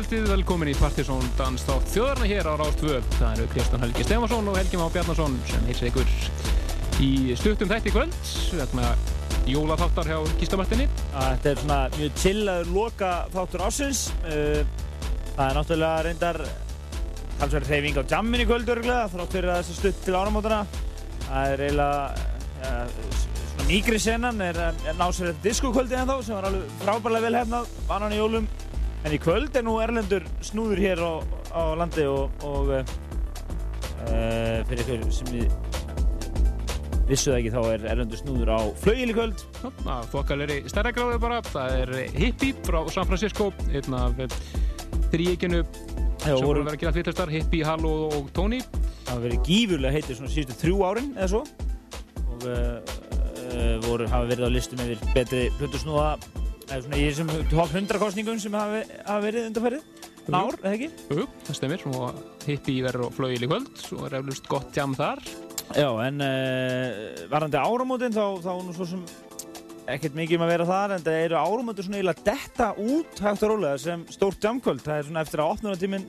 kvöldið, 0.00 0.30
velkomin 0.30 0.68
í 0.70 0.74
Partisón 0.78 1.26
Danstátt 1.36 1.90
þjóðarna 1.92 2.24
hér 2.30 2.46
á 2.48 2.56
Rástvö. 2.56 3.00
Það 3.18 3.32
eru 3.34 3.48
Kristján 3.52 3.82
Helgi 3.82 4.04
Stefansson 4.06 4.46
og 4.48 4.54
Helgi 4.56 4.78
Má 4.80 4.84
Bjarnason 4.94 5.34
sem 5.50 5.66
heilsa 5.68 5.88
ykkur 5.90 6.12
í 7.04 7.08
stuttum 7.36 7.68
þætti 7.68 7.92
kvöld 7.92 8.30
vegna 8.56 8.94
jólaþáttar 9.50 10.08
hjá 10.08 10.16
Gíslamartinni. 10.40 10.86
Þetta 11.12 11.50
er 11.50 11.60
svona 11.60 11.78
mjög 11.98 12.16
chillaður 12.22 12.70
loka 12.78 13.10
þáttur 13.34 13.64
ásins. 13.66 14.00
Uh, 14.24 14.62
Það 15.34 15.44
er 15.44 15.58
náttúrulega 15.58 16.06
reyndar 16.06 16.40
talsverð 17.42 17.68
hreyfing 17.74 18.00
á 18.00 18.02
jammin 18.14 18.44
í 18.44 18.48
kvöld 18.48 18.72
örgulega, 18.72 19.10
þrátt 19.12 19.36
fyrir 19.36 19.52
að 19.52 19.60
þessi 19.60 19.76
stutt 19.82 20.00
til 20.06 20.16
áramótana. 20.16 20.62
Það 21.26 21.52
er 21.52 21.64
eiginlega, 21.66 22.32
ja, 22.62 22.72
svona 23.52 23.68
mýgri 23.68 24.00
senan 24.00 24.40
er, 24.48 24.64
er 24.64 24.96
ná 24.96 25.06
sér 25.12 25.34
þetta 25.34 25.46
diskokvöldið 25.50 26.00
en 26.00 26.10
þá 26.14 26.16
sem 26.24 26.40
var 26.40 26.48
alveg 26.50 26.74
frábærlega 26.86 27.28
vel 27.28 27.38
hefnað, 27.42 27.78
banan 27.90 28.16
í 28.16 28.22
jólum. 28.22 28.49
En 29.10 29.16
í 29.16 29.18
kvöld 29.18 29.56
er 29.58 29.64
nú 29.66 29.72
Erlendur 29.82 30.22
snúður 30.46 30.78
hér 30.78 31.00
á, 31.02 31.18
á 31.50 31.74
landi 31.74 32.04
og, 32.06 32.30
og 32.46 32.68
uh, 32.70 32.82
fyrir 34.68 34.84
ykkur 34.84 35.00
sem 35.10 35.32
við 35.34 35.48
vissu 37.08 37.32
það 37.32 37.38
ekki 37.40 37.50
þá 37.56 37.58
er 37.72 37.88
Erlendur 37.90 38.20
snúður 38.20 38.52
á 38.54 38.60
flauil 38.78 39.08
í 39.10 39.16
kvöld. 39.16 39.42
Það 39.64 40.06
þokkalegri 40.12 40.60
stærra 40.70 40.94
gráðu 40.94 41.18
bara. 41.26 41.40
Það 41.48 41.74
er 41.80 41.92
Hippie 42.20 42.54
frá 42.62 42.78
San 42.94 43.10
Francisco, 43.10 43.50
einn 43.74 43.98
af 43.98 44.14
þrýekinu 45.10 45.64
sem 46.22 46.38
voru 46.38 46.62
að 46.62 46.70
vera 46.70 46.76
að 46.76 46.82
gera 46.84 46.94
þvittastar, 47.00 47.34
Hippie, 47.34 47.66
Halló 47.66 47.94
og 48.14 48.30
Tony. 48.36 48.62
Það 48.62 49.10
hafa 49.10 49.24
verið 49.24 49.46
gífurlega 49.48 49.96
heitir 49.98 50.20
svona 50.20 50.36
síðustu 50.36 50.60
þrjú 50.62 50.84
árin 50.86 51.10
eða 51.16 51.32
svo 51.34 51.42
og 52.30 52.46
uh, 52.46 52.78
uh, 53.58 53.74
voru, 53.88 54.06
hafa 54.06 54.30
verið 54.30 54.46
á 54.46 54.50
listum 54.54 54.86
yfir 54.86 55.02
betri 55.18 55.48
hlutusnúða 55.58 56.12
svona 56.70 56.98
í 57.00 57.06
þessum 57.08 57.30
top 57.50 57.72
100 57.74 58.00
kostningum 58.02 58.38
sem 58.42 58.54
hafa, 58.54 58.82
hafa 59.06 59.22
verið 59.24 59.48
undarfærið 59.50 60.08
ár, 60.30 60.56
eða 60.60 60.74
ekki? 60.76 60.88
Jú, 61.10 61.24
það 61.46 61.56
stemir. 61.58 61.84
Og 61.90 62.20
Hippie 62.46 62.84
verður 62.84 63.10
á 63.10 63.16
flauil 63.16 63.40
í 63.40 63.48
kvöld. 63.50 63.82
Og 63.96 64.04
er 64.06 64.18
eflust 64.20 64.50
gott 64.50 64.76
jam 64.76 64.94
þar. 64.98 65.22
Já, 65.70 65.88
en 66.04 66.22
uh, 66.24 67.26
varandi 67.30 67.58
áramótin 67.60 68.14
þá, 68.14 68.24
þá 68.42 68.52
nú 68.66 68.74
svo 68.74 68.86
sem 68.90 69.04
ekkert 69.90 70.16
mikið 70.18 70.38
um 70.38 70.44
að 70.46 70.52
vera 70.52 70.66
þar 70.68 70.94
en 70.94 71.04
það 71.06 71.20
eru 71.24 71.38
áramótin 71.40 71.86
svona 71.86 71.98
eiginlega 71.98 72.26
detta 72.26 72.68
út 72.78 73.22
hægt 73.24 73.46
og 73.46 73.52
rólega 73.52 73.80
sem 73.82 74.04
stórt 74.14 74.46
jamkvöld. 74.46 74.82
Það 74.86 74.98
er 74.98 75.08
svona 75.08 75.24
eftir 75.26 75.42
að 75.42 75.54
opnunartíminn 75.54 76.06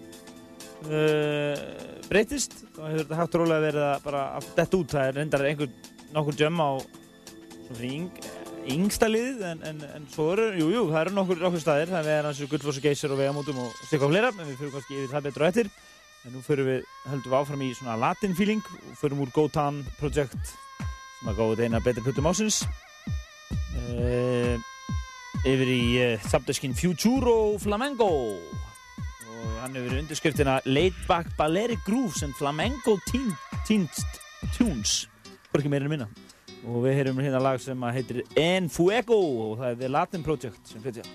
uh, 0.90 1.64
breytist 2.10 2.58
þá 2.76 2.82
hefur 2.88 3.04
þetta 3.04 3.22
hægt 3.22 3.38
og 3.38 3.46
rólega 3.46 3.66
verið 3.68 3.88
að 3.88 4.06
bara 4.10 4.26
detta 4.50 4.82
út. 4.82 4.96
Það 4.96 5.08
er 5.08 5.20
reyndar 5.22 5.48
einhver 5.50 5.74
nokkur 6.12 6.42
jam 6.42 6.62
á 6.62 6.70
svona 6.82 7.78
fyrir 7.78 7.96
yng, 7.96 8.10
yngsta 8.70 9.08
liðið 9.10 9.46
en, 9.48 9.62
en, 9.66 9.80
en 9.98 10.08
svo 10.12 10.32
eru, 10.36 10.50
jú, 10.60 10.68
jú, 10.74 10.84
það 10.92 11.02
eru 11.06 11.16
nokkur, 11.16 11.40
nokkur 11.42 11.64
staðir. 11.64 11.92
Það 11.92 12.10
er 12.14 12.28
hans 12.28 12.42
Gullfoss 12.52 12.80
og 12.80 12.86
Geysir 12.86 13.14
og 13.14 13.20
Vegamótum 13.22 13.62
og 13.64 13.74
stikka 13.88 14.10
á 14.10 14.12
fleira 14.12 14.32
en 14.34 14.44
við 14.46 14.60
fyrir 14.60 14.74
kannski 14.76 14.98
yfir 15.00 15.14
það 15.16 15.28
betur 15.28 15.46
á 15.46 15.50
eftir. 15.50 15.72
En 16.22 16.36
nú 16.36 16.44
fyrir 16.46 16.68
við, 16.68 16.90
höldum 17.10 17.34
við 17.34 17.38
áfram 17.40 17.66
í 17.66 17.70
svona 17.78 17.98
latin 18.02 18.36
feeling. 18.38 18.64
Fyrir 19.00 19.22
úr 19.24 19.34
Gotan 19.36 19.82
Project 20.00 20.54
sem 21.22 21.32
að 21.32 21.38
góða 21.42 21.68
eina 21.68 21.82
betri 21.86 22.02
plötum 22.06 22.30
ásins 22.30 22.64
uh, 23.92 24.56
yfir 25.46 25.70
í 25.70 25.84
uh, 26.02 26.26
subdiskin 26.30 26.78
Futuro 26.78 27.60
Flamengo. 27.62 28.10
Og 29.32 29.54
hann 29.62 29.78
hefur 29.78 30.02
undirskriftina 30.02 30.60
Laid 30.70 30.98
Back 31.08 31.34
Balearic 31.38 31.82
Grooves 31.86 32.22
and 32.26 32.38
Flamengo 32.38 32.98
teen, 33.10 33.32
Teens 33.68 34.06
Tunes 34.58 35.06
meira 35.54 35.86
en 35.86 35.92
minna 35.92 36.31
og 36.68 36.84
við 36.86 37.00
heyrum 37.00 37.22
hérna 37.24 37.42
lag 37.42 37.62
sem 37.62 37.88
heitir 37.96 38.24
En 38.40 38.70
Fuego 38.70 39.20
og 39.48 39.62
það 39.62 39.70
er 39.72 39.80
The 39.82 39.92
Latin 39.98 40.26
Project 40.26 40.62
sem 40.70 40.84
flytja 40.84 41.06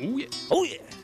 Oh 0.00 0.16
yeah! 0.16 0.40
Oh 0.50 0.64
yeah! 0.64 0.99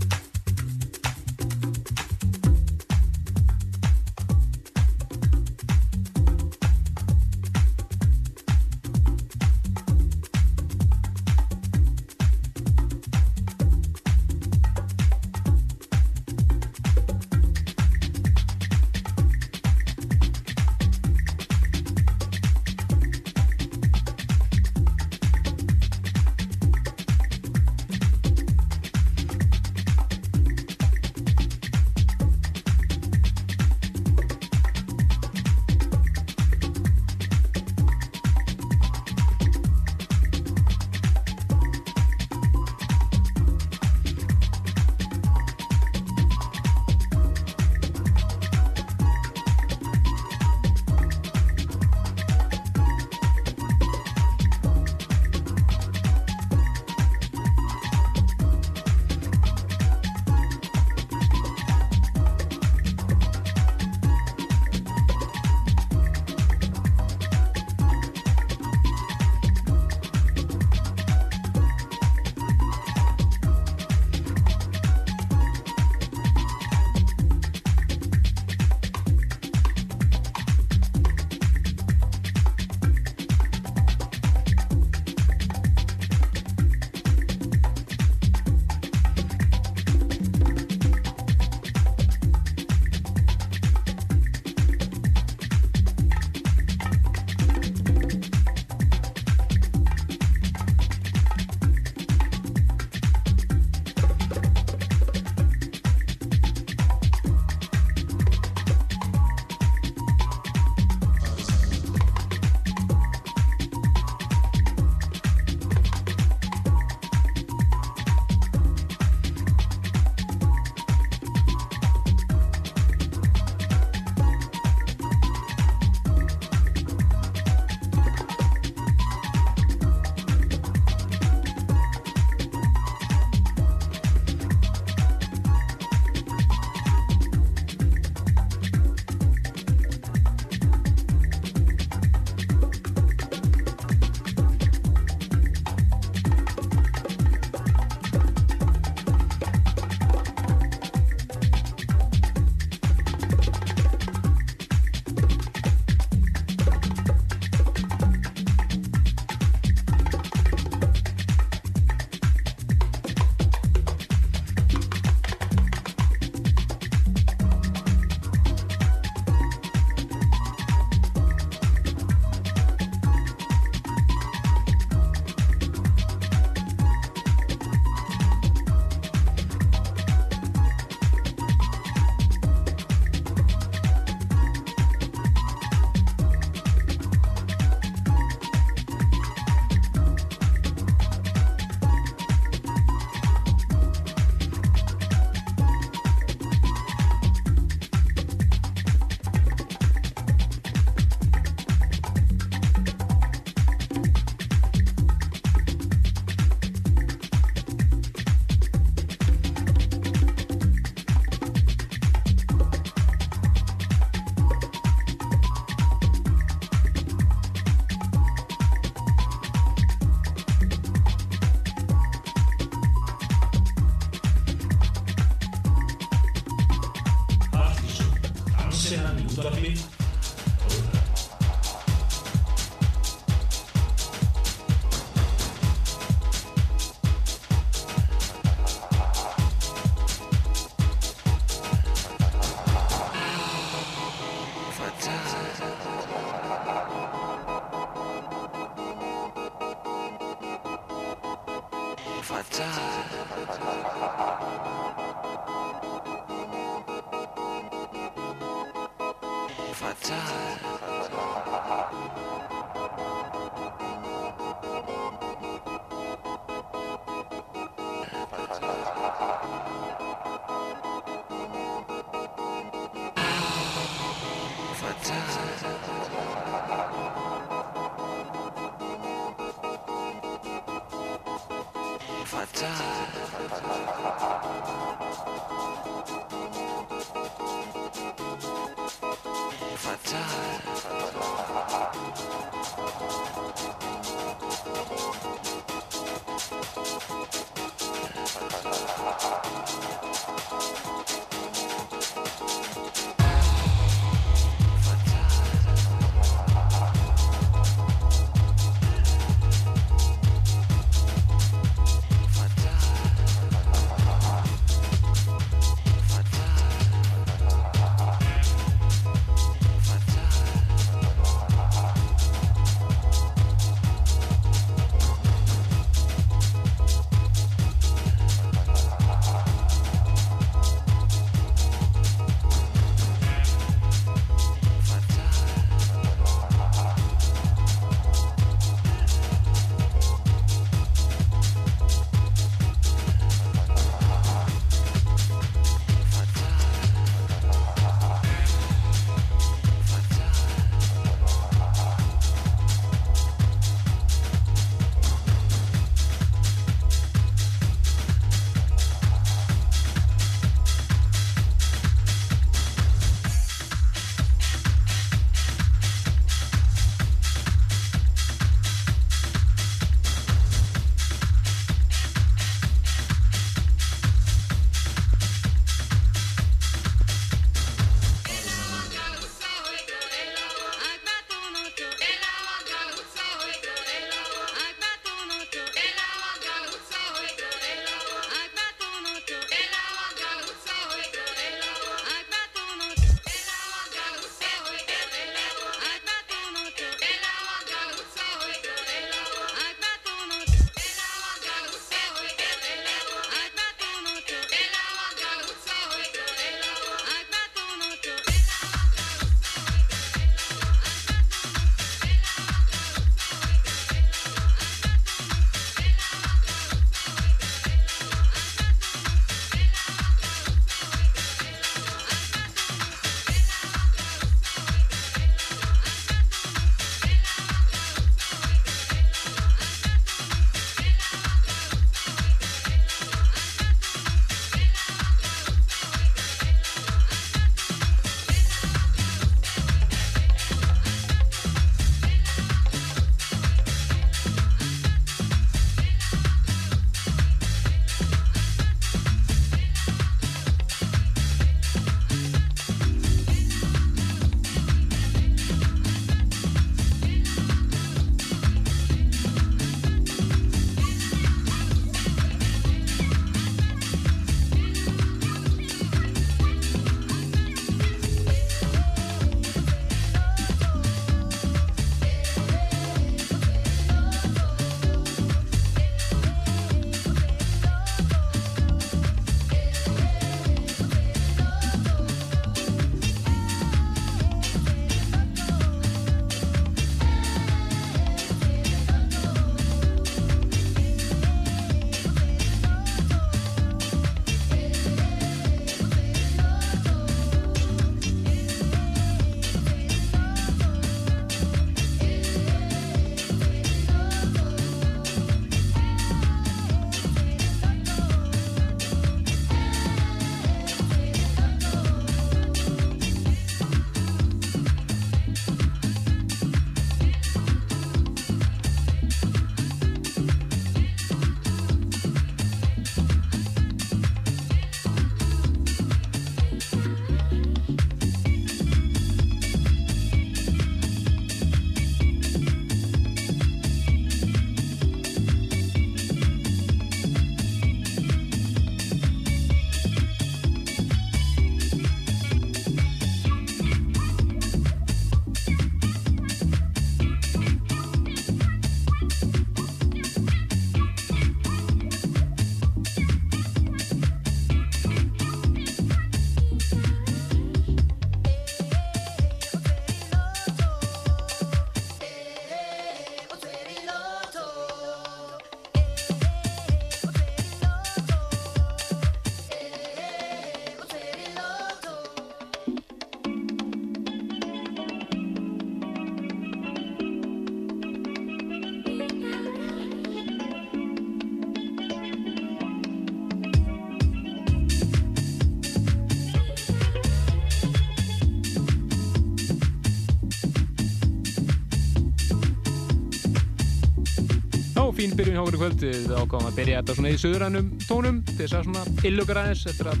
Fín 595.14 595.20
byrjun 595.20 595.36
hjá 595.36 595.42
okkur 595.44 595.54
í 595.54 595.58
kvöld. 595.60 595.82
Við 595.84 596.12
ákváðum 596.18 596.48
að 596.48 596.56
byrja 596.58 596.78
þetta 596.80 596.94
svona 596.96 597.10
í 597.12 597.18
söðurænum 597.22 597.66
tónum 597.84 598.16
til 598.26 598.38
þess 598.40 598.54
að 598.58 598.64
svona 598.66 599.04
illukar 599.06 599.38
aðeins 599.38 599.66
eftir 599.70 599.90
að 599.92 600.00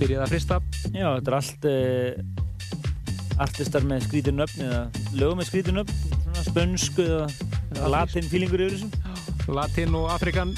byrja 0.00 0.16
það 0.16 0.24
að 0.24 0.32
frista. 0.32 0.58
Já, 0.94 1.08
þetta 1.08 1.28
er 1.28 1.36
allt 1.36 1.66
uh, 1.68 3.42
artistar 3.44 3.86
með 3.90 4.06
skrítin 4.06 4.40
nöfn 4.40 4.64
eða 4.64 4.80
lögum 5.18 5.42
með 5.42 5.50
skrítin 5.50 5.82
svona 5.82 6.46
spönsku 6.46 7.04
eða, 7.04 7.90
latin 7.92 8.30
fílingur 8.32 8.64
yfir 8.64 8.78
þessu. 8.78 9.52
Latin 9.52 10.00
og 10.00 10.08
Afrikan 10.14 10.56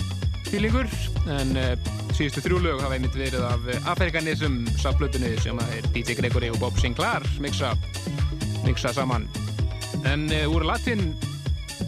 fílingur 0.52 0.86
en 1.34 1.58
uh, 1.58 1.74
síðustu 2.14 2.46
þrjú 2.46 2.62
lög 2.68 2.84
hafa 2.84 2.94
einmitt 2.94 3.18
verið 3.18 3.42
af 3.48 3.90
Afrikanism 3.96 4.62
saflutunni 4.78 5.34
sem 5.42 5.58
er 5.66 5.90
DJ 5.90 6.20
Gregory 6.20 6.54
og 6.54 6.62
Bob 6.62 6.78
Sinclair 6.78 7.26
mixa, 7.42 7.74
mixa 8.62 8.94
saman 8.94 9.26
en 10.06 10.28
uh, 10.30 10.46
úr 10.52 10.68
Latin 10.68 11.08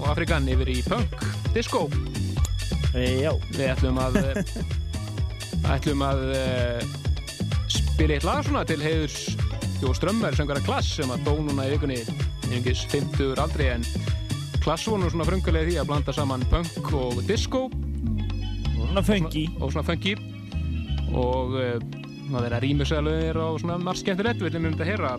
og 0.01 0.09
Afrikan 0.11 0.49
yfir 0.51 0.73
í 0.73 0.81
punk, 0.83 1.21
disco. 1.57 1.87
Já. 2.97 3.33
Við 3.57 3.67
ætlum 3.71 3.99
að 4.01 4.19
uh, 4.21 4.41
ætlum 5.75 6.05
að 6.05 6.23
uh, 6.37 6.97
spila 7.73 8.17
eitt 8.17 8.27
lag 8.27 8.45
svona 8.45 8.65
til 8.69 8.79
heiðurs 8.81 9.35
Jó 9.83 9.93
Strömmar, 9.97 10.37
söngara 10.37 10.63
Klass 10.65 10.95
sem 10.97 11.11
að 11.13 11.27
dó 11.27 11.35
núna 11.37 11.67
í 11.69 11.75
vikunni. 11.75 11.99
Einhverjum 12.49 13.11
50 13.13 13.43
aldrei 13.43 13.67
en 13.75 13.85
Klass 14.65 14.87
nú 14.89 15.11
svona 15.13 15.27
frungulega 15.29 15.69
því 15.69 15.77
að 15.83 15.91
blanda 15.91 16.15
saman 16.17 16.45
punk 16.53 16.93
og 16.97 17.21
disco. 17.29 17.67
Og 17.69 18.83
svona 18.89 19.05
funky. 19.05 19.47
Og 19.61 19.73
svona 19.75 19.85
funky. 19.87 20.17
Og 21.13 21.55
það 21.57 22.41
verða 22.41 22.63
rýmisæðalöðir 22.65 23.41
og 23.45 23.61
svona 23.63 23.79
margt 23.79 24.03
skemmtilegt. 24.03 24.41
Við 24.41 24.57
viljum 24.57 24.73
um 24.73 24.79
þetta 24.79 24.91
heyra 24.91 25.17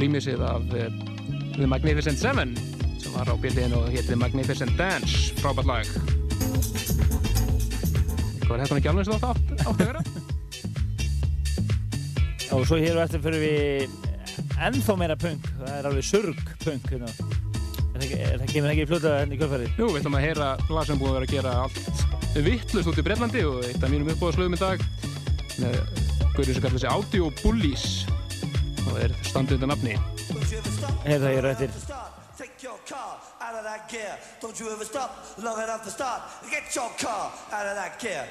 rýmisið 0.00 0.46
af 0.48 0.70
The 0.72 1.68
Magnificent 1.70 2.18
Seven. 2.18 2.56
sem 2.56 2.73
var 3.14 3.30
á 3.30 3.34
bildinu 3.40 3.80
og 3.80 3.94
hétti 3.94 4.18
Magnificent 4.18 4.74
Dance 4.78 5.34
frábært 5.40 5.70
lag 5.70 5.86
Hvað 8.44 8.58
er 8.58 8.64
þetta 8.64 8.78
ekki 8.78 8.90
alveg 8.90 9.08
það 9.08 9.24
átt, 9.30 9.52
að 9.64 9.78
vera? 9.80 10.02
Og 12.54 12.66
svo 12.68 12.76
hér 12.78 12.98
og 12.98 13.06
eftir 13.06 13.22
fyrir 13.24 13.40
við 13.40 13.94
ennþá 14.62 14.96
meira 15.00 15.16
punk, 15.18 15.48
það 15.62 15.72
er 15.78 15.88
alveg 15.88 16.06
surg 16.06 16.42
punk 16.62 16.90
hérna. 16.92 17.08
Er 17.94 18.04
það 18.04 18.42
það 18.42 18.52
kemur 18.52 18.68
það 18.68 18.72
ekki 18.74 18.84
í 18.84 18.90
fljóta 18.90 19.14
henni 19.20 19.34
í 19.34 19.40
kvöldfæri? 19.40 19.68
Jú, 19.78 19.88
við 19.88 20.00
ætlum 20.02 20.18
að 20.18 20.24
heyra 20.26 20.48
lag 20.68 20.88
sem 20.88 21.00
búið 21.00 21.10
að 21.10 21.16
vera 21.16 21.26
að 21.26 21.34
gera 21.34 21.52
allt 21.64 22.04
vittlust 22.34 22.90
út 22.90 22.98
í 22.98 23.04
Breitlandi 23.06 23.44
og 23.46 23.60
eitt 23.68 23.84
af 23.86 23.92
mínum 23.92 24.10
uppbóðslögum 24.10 24.56
í 24.56 24.60
dag 24.60 24.82
með 25.62 25.76
gaurið 26.34 26.56
sem 26.56 26.64
kallar 26.64 26.82
sig 26.82 26.90
Audio 26.90 27.30
Bullies 27.42 27.86
og 28.88 28.98
er 29.04 29.14
standið 29.22 29.60
undir 29.60 29.70
nafni 29.70 29.94
Heyrðu 31.06 31.22
það 31.22 31.30
hér 31.30 31.46
og 31.46 31.52
eftir 31.54 32.23
your 32.64 32.78
car 32.86 33.20
out 33.42 33.54
of 33.54 33.62
that 33.62 33.88
gear. 33.90 34.16
Don't 34.40 34.58
you 34.58 34.70
ever 34.70 34.84
stop 34.84 35.26
long 35.42 35.62
enough 35.62 35.84
to 35.84 35.90
start. 35.90 36.22
Get 36.50 36.74
your 36.74 36.90
car 36.98 37.30
out 37.52 37.66
of 37.66 37.76
that 37.76 38.00
gear. 38.00 38.26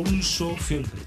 Um 0.00 0.22
show 0.22 0.56
siempre. 0.56 0.99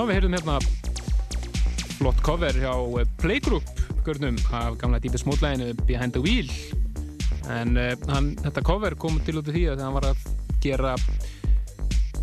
Já, 0.00 0.06
við 0.08 0.16
heyrðum 0.16 0.34
hérna 0.38 0.52
flott 1.98 2.20
cover 2.24 2.56
hjá 2.56 2.70
eh, 2.72 3.08
Playgroup 3.20 3.66
görnum 4.06 4.38
af 4.56 4.78
gamla 4.80 4.96
Deepest 4.96 5.26
Mode-læginu 5.28 5.74
Behind 5.84 6.14
the 6.14 6.22
Wheel. 6.24 6.48
En 7.52 7.76
uh, 7.76 7.90
hann, 8.08 8.30
þetta 8.40 8.62
cover 8.64 8.96
kom 8.96 9.18
til 9.26 9.42
út 9.42 9.50
af 9.50 9.58
því 9.58 9.66
að 9.74 9.82
hann 9.84 9.98
var 9.98 10.06
að 10.08 10.22
gera 10.64 10.94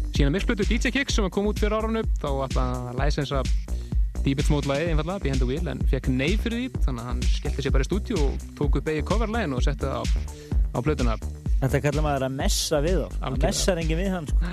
sína 0.09 0.33
mixplötu 0.33 0.65
DJ 0.65 0.89
Kicks 0.95 1.19
sem 1.19 1.29
kom 1.29 1.51
út 1.51 1.61
fyrir 1.61 1.77
árafnu 1.77 2.01
þá 2.17 2.27
ætlaði 2.47 2.63
hann 2.63 2.89
að 2.95 2.99
læsensa 3.03 3.43
Deepest 4.25 4.49
Mode-lægi 4.55 4.89
einfallega 4.95 5.27
Behind 5.27 5.45
the 5.45 5.51
Wheel 5.51 5.69
en 5.69 5.85
fekk 5.93 6.09
nei 6.09 6.31
fyrir 6.33 6.63
því 6.63 6.83
þannig 6.87 7.05
að 7.05 7.11
hann 7.11 7.25
skellti 7.29 7.67
sér 7.67 7.77
bara 7.77 7.85
í 7.85 7.91
stúdíu 7.91 8.23
og 8.23 8.47
tók 8.57 8.81
upp 8.81 8.89
eigi 8.89 9.05
coverlægin 9.05 9.53
og 9.53 9.61
setti 9.67 9.85
það 9.85 10.01
á, 10.01 10.05
á 10.73 10.77
plötuna 10.81 11.19
Þetta 11.57 11.79
kallar 11.81 12.03
maður 12.05 12.23
að 12.27 12.33
messa 12.37 12.79
við 12.85 12.99
þá. 12.99 13.13
Það 13.17 13.37
messar 13.41 13.79
engin 13.81 13.97
við 13.97 14.11
hann, 14.13 14.27
sko. 14.29 14.51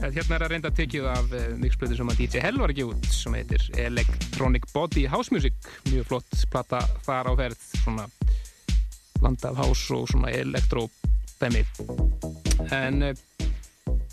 Hérna 0.00 0.36
er 0.38 0.44
að 0.46 0.52
reynda 0.54 0.70
tekið 0.78 1.08
af 1.12 1.34
uh, 1.36 1.42
mixplötu 1.60 1.98
sem 1.98 2.12
að 2.12 2.22
DJ 2.22 2.44
Hell 2.46 2.60
var 2.62 2.72
ekki 2.72 2.86
út 2.88 3.08
sem 3.12 3.36
heitir 3.36 3.66
Electronic 3.82 4.64
Body 4.72 5.04
House 5.12 5.34
Music. 5.34 5.58
Mjög 5.90 6.08
flott 6.08 6.46
plata 6.48 6.80
þar 7.04 7.28
á 7.28 7.32
ferð 7.42 7.66
svona 7.82 8.08
blanda 9.18 9.52
af 9.52 9.60
house 9.60 9.98
og 9.98 10.08
svona 10.08 10.32
elektro 10.32 10.86
dæmi. 11.42 11.66
En 12.72 13.10
uh, 13.10 13.12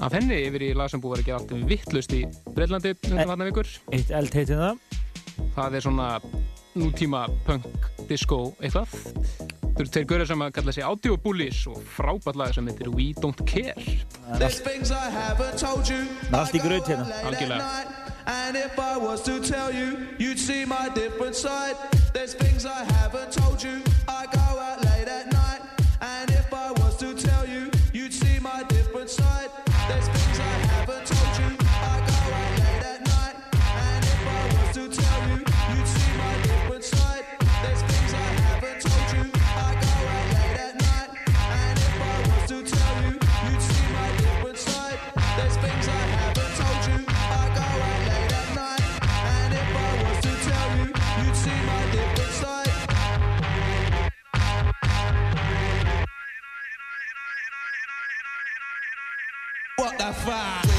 af 0.03 0.17
henni 0.19 0.41
yfir 0.49 0.67
í 0.67 0.73
lag 0.75 0.91
sem 0.91 1.03
búið 1.03 1.23
að 1.23 1.29
gera 1.29 1.39
allt 1.39 1.69
vittlust 1.71 2.17
í 2.17 2.25
Breitlandi 2.51 2.97
undan 3.07 3.31
þarna 3.31 3.47
vikur. 3.53 3.71
Eitt 3.95 4.11
eld 4.11 4.35
heitir 4.35 4.59
það. 4.59 4.83
Það 5.55 5.79
er 5.79 5.87
svona 5.87 6.09
nútíma 6.75 7.29
punk 7.47 7.87
disco 8.09 8.49
eitthvað 8.59 9.63
Þú 9.75 9.83
eru 9.83 9.91
tveir 9.91 10.05
görður 10.07 10.27
sem 10.29 10.41
að 10.45 10.51
kalla 10.55 10.71
sig 10.71 10.83
Audio 10.87 11.15
Bullies 11.19 11.57
og 11.67 11.81
frábært 11.97 12.37
lag 12.39 12.53
sem 12.55 12.67
heitir 12.69 12.87
We 12.95 13.09
Don't 13.19 13.41
Care 13.43 13.75
There's 14.39 14.61
things 14.63 14.87
I 14.87 15.09
haven't 15.11 15.59
told 15.59 15.89
you. 15.91 16.05
Það 16.29 16.37
allt 16.39 16.55
í 16.55 16.61
graut 16.63 16.87
hérna. 16.87 17.17
Algjörlega. 17.27 17.67
And 18.25 18.55
if 18.55 18.79
I 18.79 18.95
was 18.95 19.21
to 19.27 19.41
tell 19.43 19.75
you, 19.75 20.07
you'd 20.17 20.39
see 20.39 20.63
my 20.63 20.87
different 20.95 21.35
side. 21.35 21.75
There's 22.13 22.33
things 22.33 22.65
I 22.65 22.85
haven't 22.95 23.35
told 23.35 23.61
you. 23.61 23.83
I 24.07 24.25
go 24.31 24.44
Botafogo. 59.97 60.74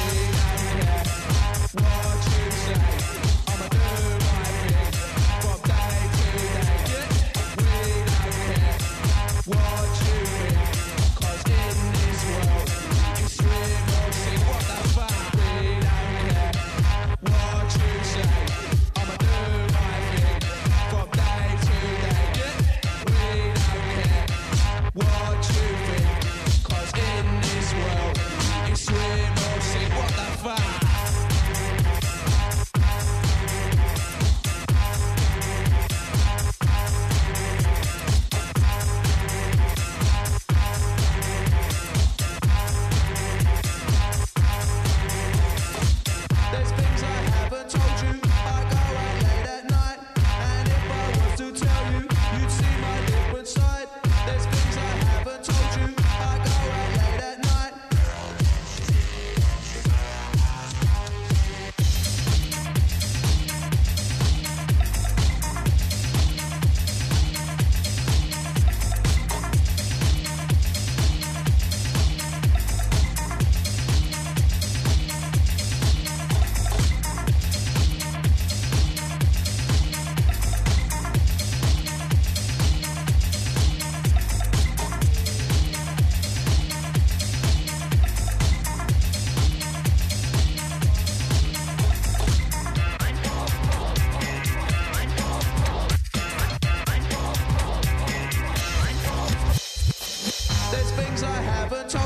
Things 101.68 101.72
I 101.72 101.78
haven't 101.78 101.90
told 101.90 102.05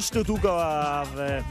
örstuðt 0.00 0.30
útgáfa 0.32 0.68
af 1.02 1.10
uh, 1.20 1.44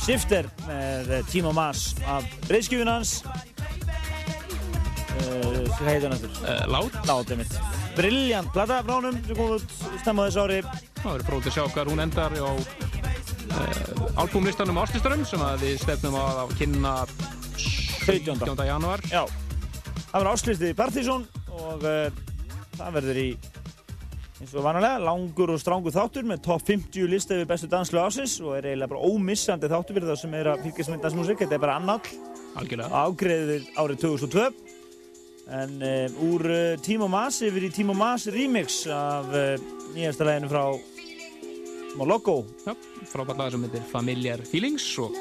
Shifter 0.00 0.46
með 0.64 1.10
uh, 1.12 1.18
Timo 1.28 1.50
Maas 1.52 1.90
af 2.08 2.24
breyðskjöfun 2.46 2.88
hans. 2.88 3.18
Uh, 5.20 5.66
hvað 5.76 5.90
heitir 5.90 6.08
hann? 6.08 6.24
Uh, 6.40 6.62
Lát. 6.72 6.96
Lát, 7.04 7.32
einmitt. 7.34 7.52
Brilljant 7.98 8.48
plata 8.54 8.80
frá 8.86 8.94
honum 8.96 9.18
sem 9.26 9.36
kom 9.36 9.52
út 9.58 9.76
stemma 10.00 10.24
á 10.24 10.26
þessu 10.30 10.46
ári. 10.46 10.58
Það 11.02 11.10
verður 11.10 11.28
fróðið 11.28 11.50
að 11.50 11.56
sjá 11.58 11.64
hvað 11.74 11.92
hún 11.92 12.04
endar 12.06 12.32
á 12.40 12.52
albúmlistanum 14.22 14.80
Ástlistarum 14.80 15.26
sem 15.28 15.42
að 15.44 15.66
við 15.66 15.80
stefnum 15.82 16.16
á 16.16 16.24
að 16.46 16.56
kynna 16.62 16.94
17. 18.08 18.64
januar. 18.70 19.04
Já, 19.12 19.26
það 20.08 20.16
verður 20.16 20.32
áslýstið 20.32 20.72
í 20.72 20.78
Partizón 20.80 21.28
og 21.52 21.84
uh, 21.84 22.22
það 22.78 22.96
verður 22.96 23.20
í 23.20 23.28
eins 24.42 24.54
og 24.58 24.64
vanalega 24.64 24.98
langur 24.98 25.52
og 25.54 25.60
strángur 25.62 25.94
þáttur 25.94 26.26
með 26.26 26.40
top 26.42 26.64
50 26.66 27.06
lista 27.10 27.36
yfir 27.36 27.46
bestu 27.46 27.68
danslu 27.70 28.00
ásins 28.02 28.40
og 28.42 28.56
er 28.56 28.72
eiginlega 28.72 28.90
bara 28.90 29.06
ómissandi 29.06 29.70
þáttur 29.70 29.98
fyrir 29.98 30.10
það 30.10 30.18
sem 30.18 30.34
er 30.34 30.50
að 30.50 30.64
fylgjast 30.64 30.90
með 30.90 31.04
dansmusik. 31.04 31.42
Þetta 31.44 31.56
er 31.56 31.62
bara 31.62 31.76
annall. 31.78 32.00
Ágreðið 33.02 33.68
árið 33.78 34.00
2002. 34.02 34.48
En 35.52 35.76
uh, 35.82 36.24
úr 36.26 36.46
uh, 36.48 36.80
Timo 36.82 37.06
Maas 37.10 37.38
yfir 37.46 37.68
í 37.68 37.70
Timo 37.74 37.94
Maas 37.98 38.26
remix 38.34 38.82
af 38.90 39.30
uh, 39.30 39.54
nýjasta 39.94 40.26
læginu 40.26 40.50
frá 40.50 40.64
smá 41.92 42.04
logo. 42.08 42.36
Já, 42.66 42.74
frábært 43.12 43.38
lag 43.38 43.54
sem 43.54 43.68
heitir 43.68 43.86
Familiar 43.92 44.42
Feelings 44.48 44.88
og 45.02 45.14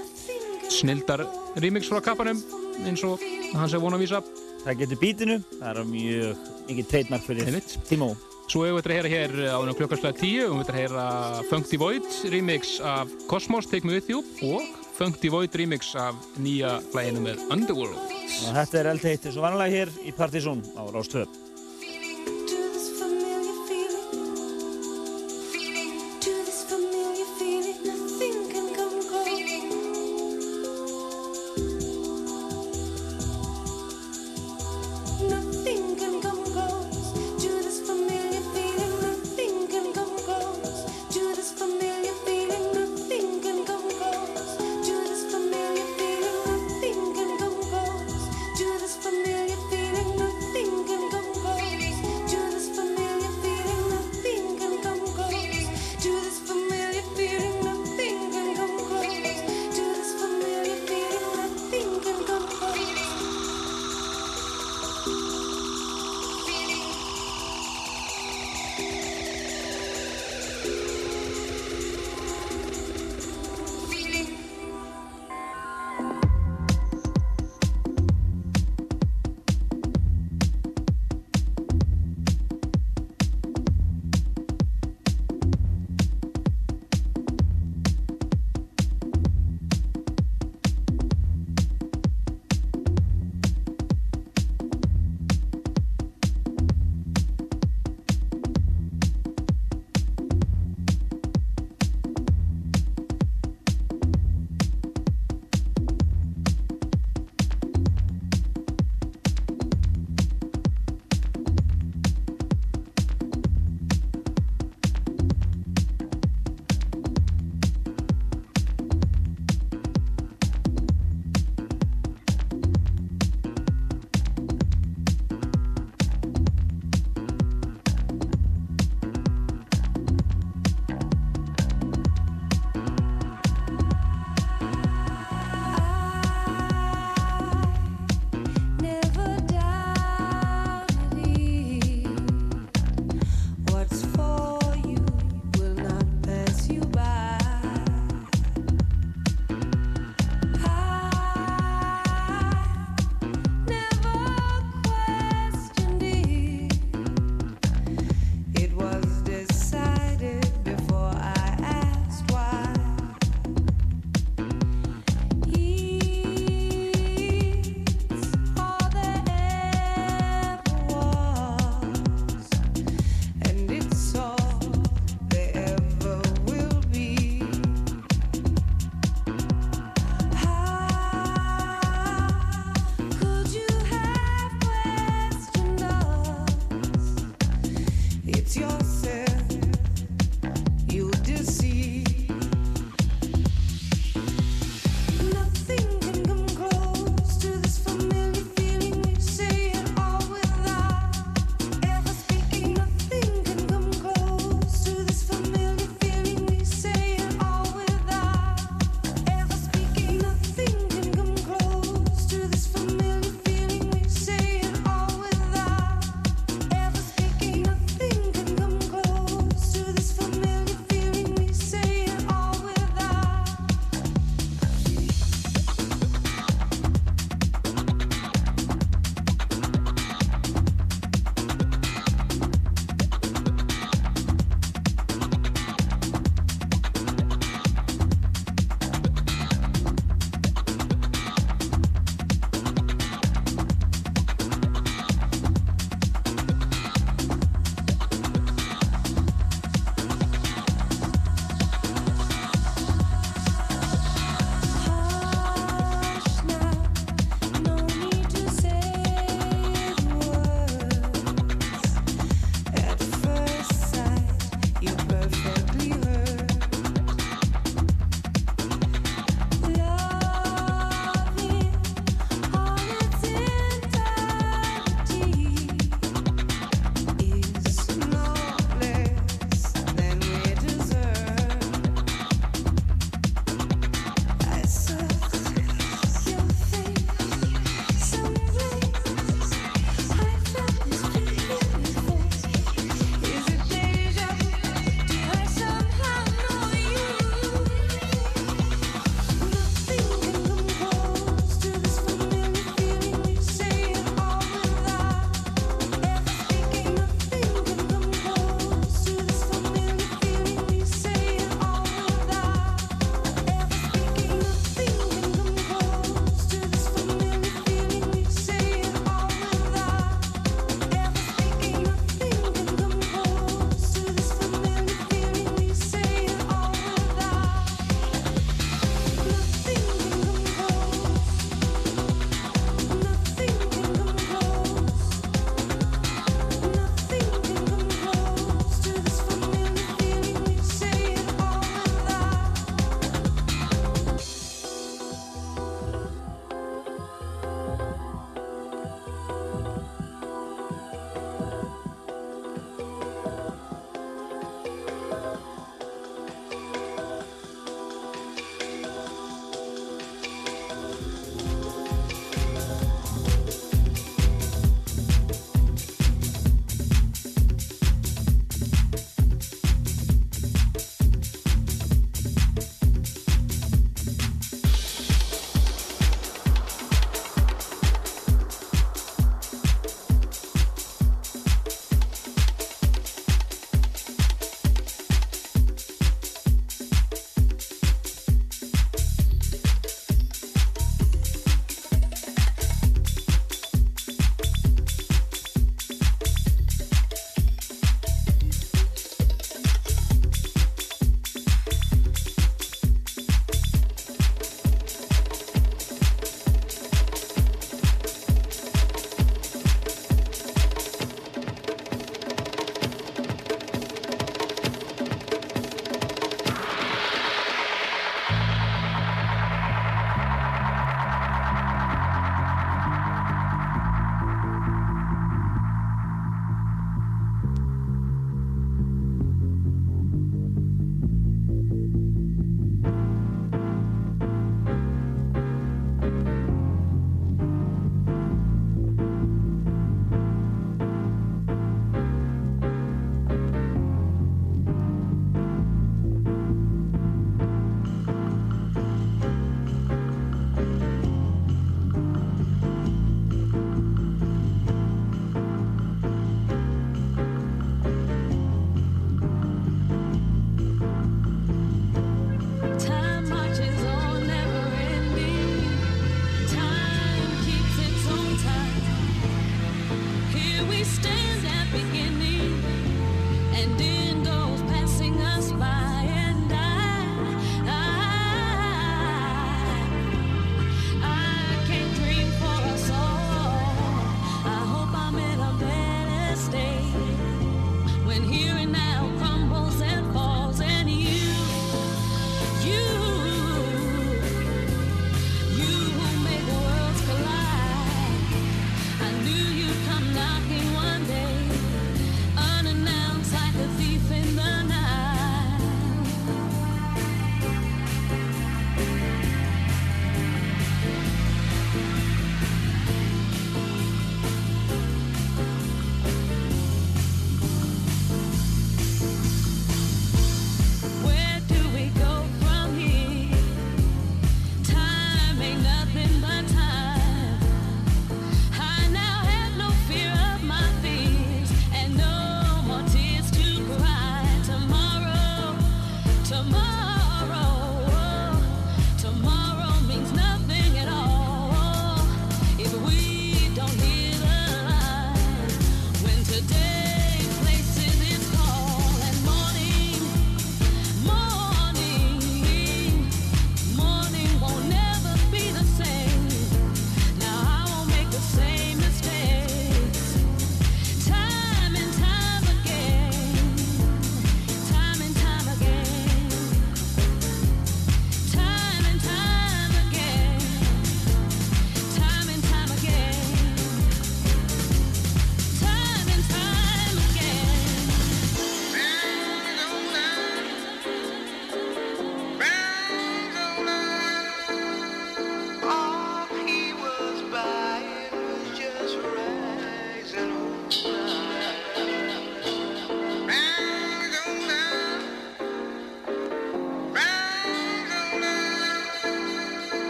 snildar 0.72 1.28
remix 1.62 1.92
frá 1.92 2.02
kappanum 2.10 2.42
eins 2.88 3.06
og 3.06 3.22
hans 3.54 3.78
er 3.78 3.84
von 3.84 3.98
að 3.98 4.08
vísa. 4.08 4.26
Það 4.62 4.84
getur 4.84 5.02
bítinu, 5.02 5.40
það 5.60 5.72
er 5.72 5.88
mjög 5.90 6.52
mikið 6.70 6.92
trademark 6.94 7.26
fyrir 7.30 7.64
Timo. 7.90 8.14
Svo 8.52 8.66
hefur 8.68 8.82
við 8.82 8.84
þetta 8.84 8.92
að 8.92 8.96
heyra 8.98 9.12
hér 9.12 9.34
á 9.48 9.58
þennan 9.62 9.76
klukkarslega 9.80 10.18
tíu 10.20 10.48
og 10.50 10.58
við 10.58 10.66
þetta 10.66 10.74
að 10.74 10.80
heyra 10.82 11.04
Funky 11.48 11.78
Void 11.80 12.08
remix 12.34 12.72
af 12.84 13.14
Cosmos 13.32 13.70
Take 13.72 13.88
Me 13.88 13.96
With 13.96 14.12
You 14.12 14.26
og 14.50 14.66
Funky 14.98 15.32
Void 15.32 15.56
remix 15.56 15.94
af 15.96 16.20
nýja 16.36 16.74
læginu 16.92 17.24
með 17.30 17.46
Underworld. 17.48 18.02
Þetta 18.42 18.82
er 18.82 18.92
eldheitt 18.92 19.30
eins 19.30 19.40
og 19.40 19.46
vanalega 19.48 19.78
hér 19.78 19.94
í 20.04 20.12
Partizón 20.18 20.66
á 20.76 20.84
Rástöð. 20.92 21.41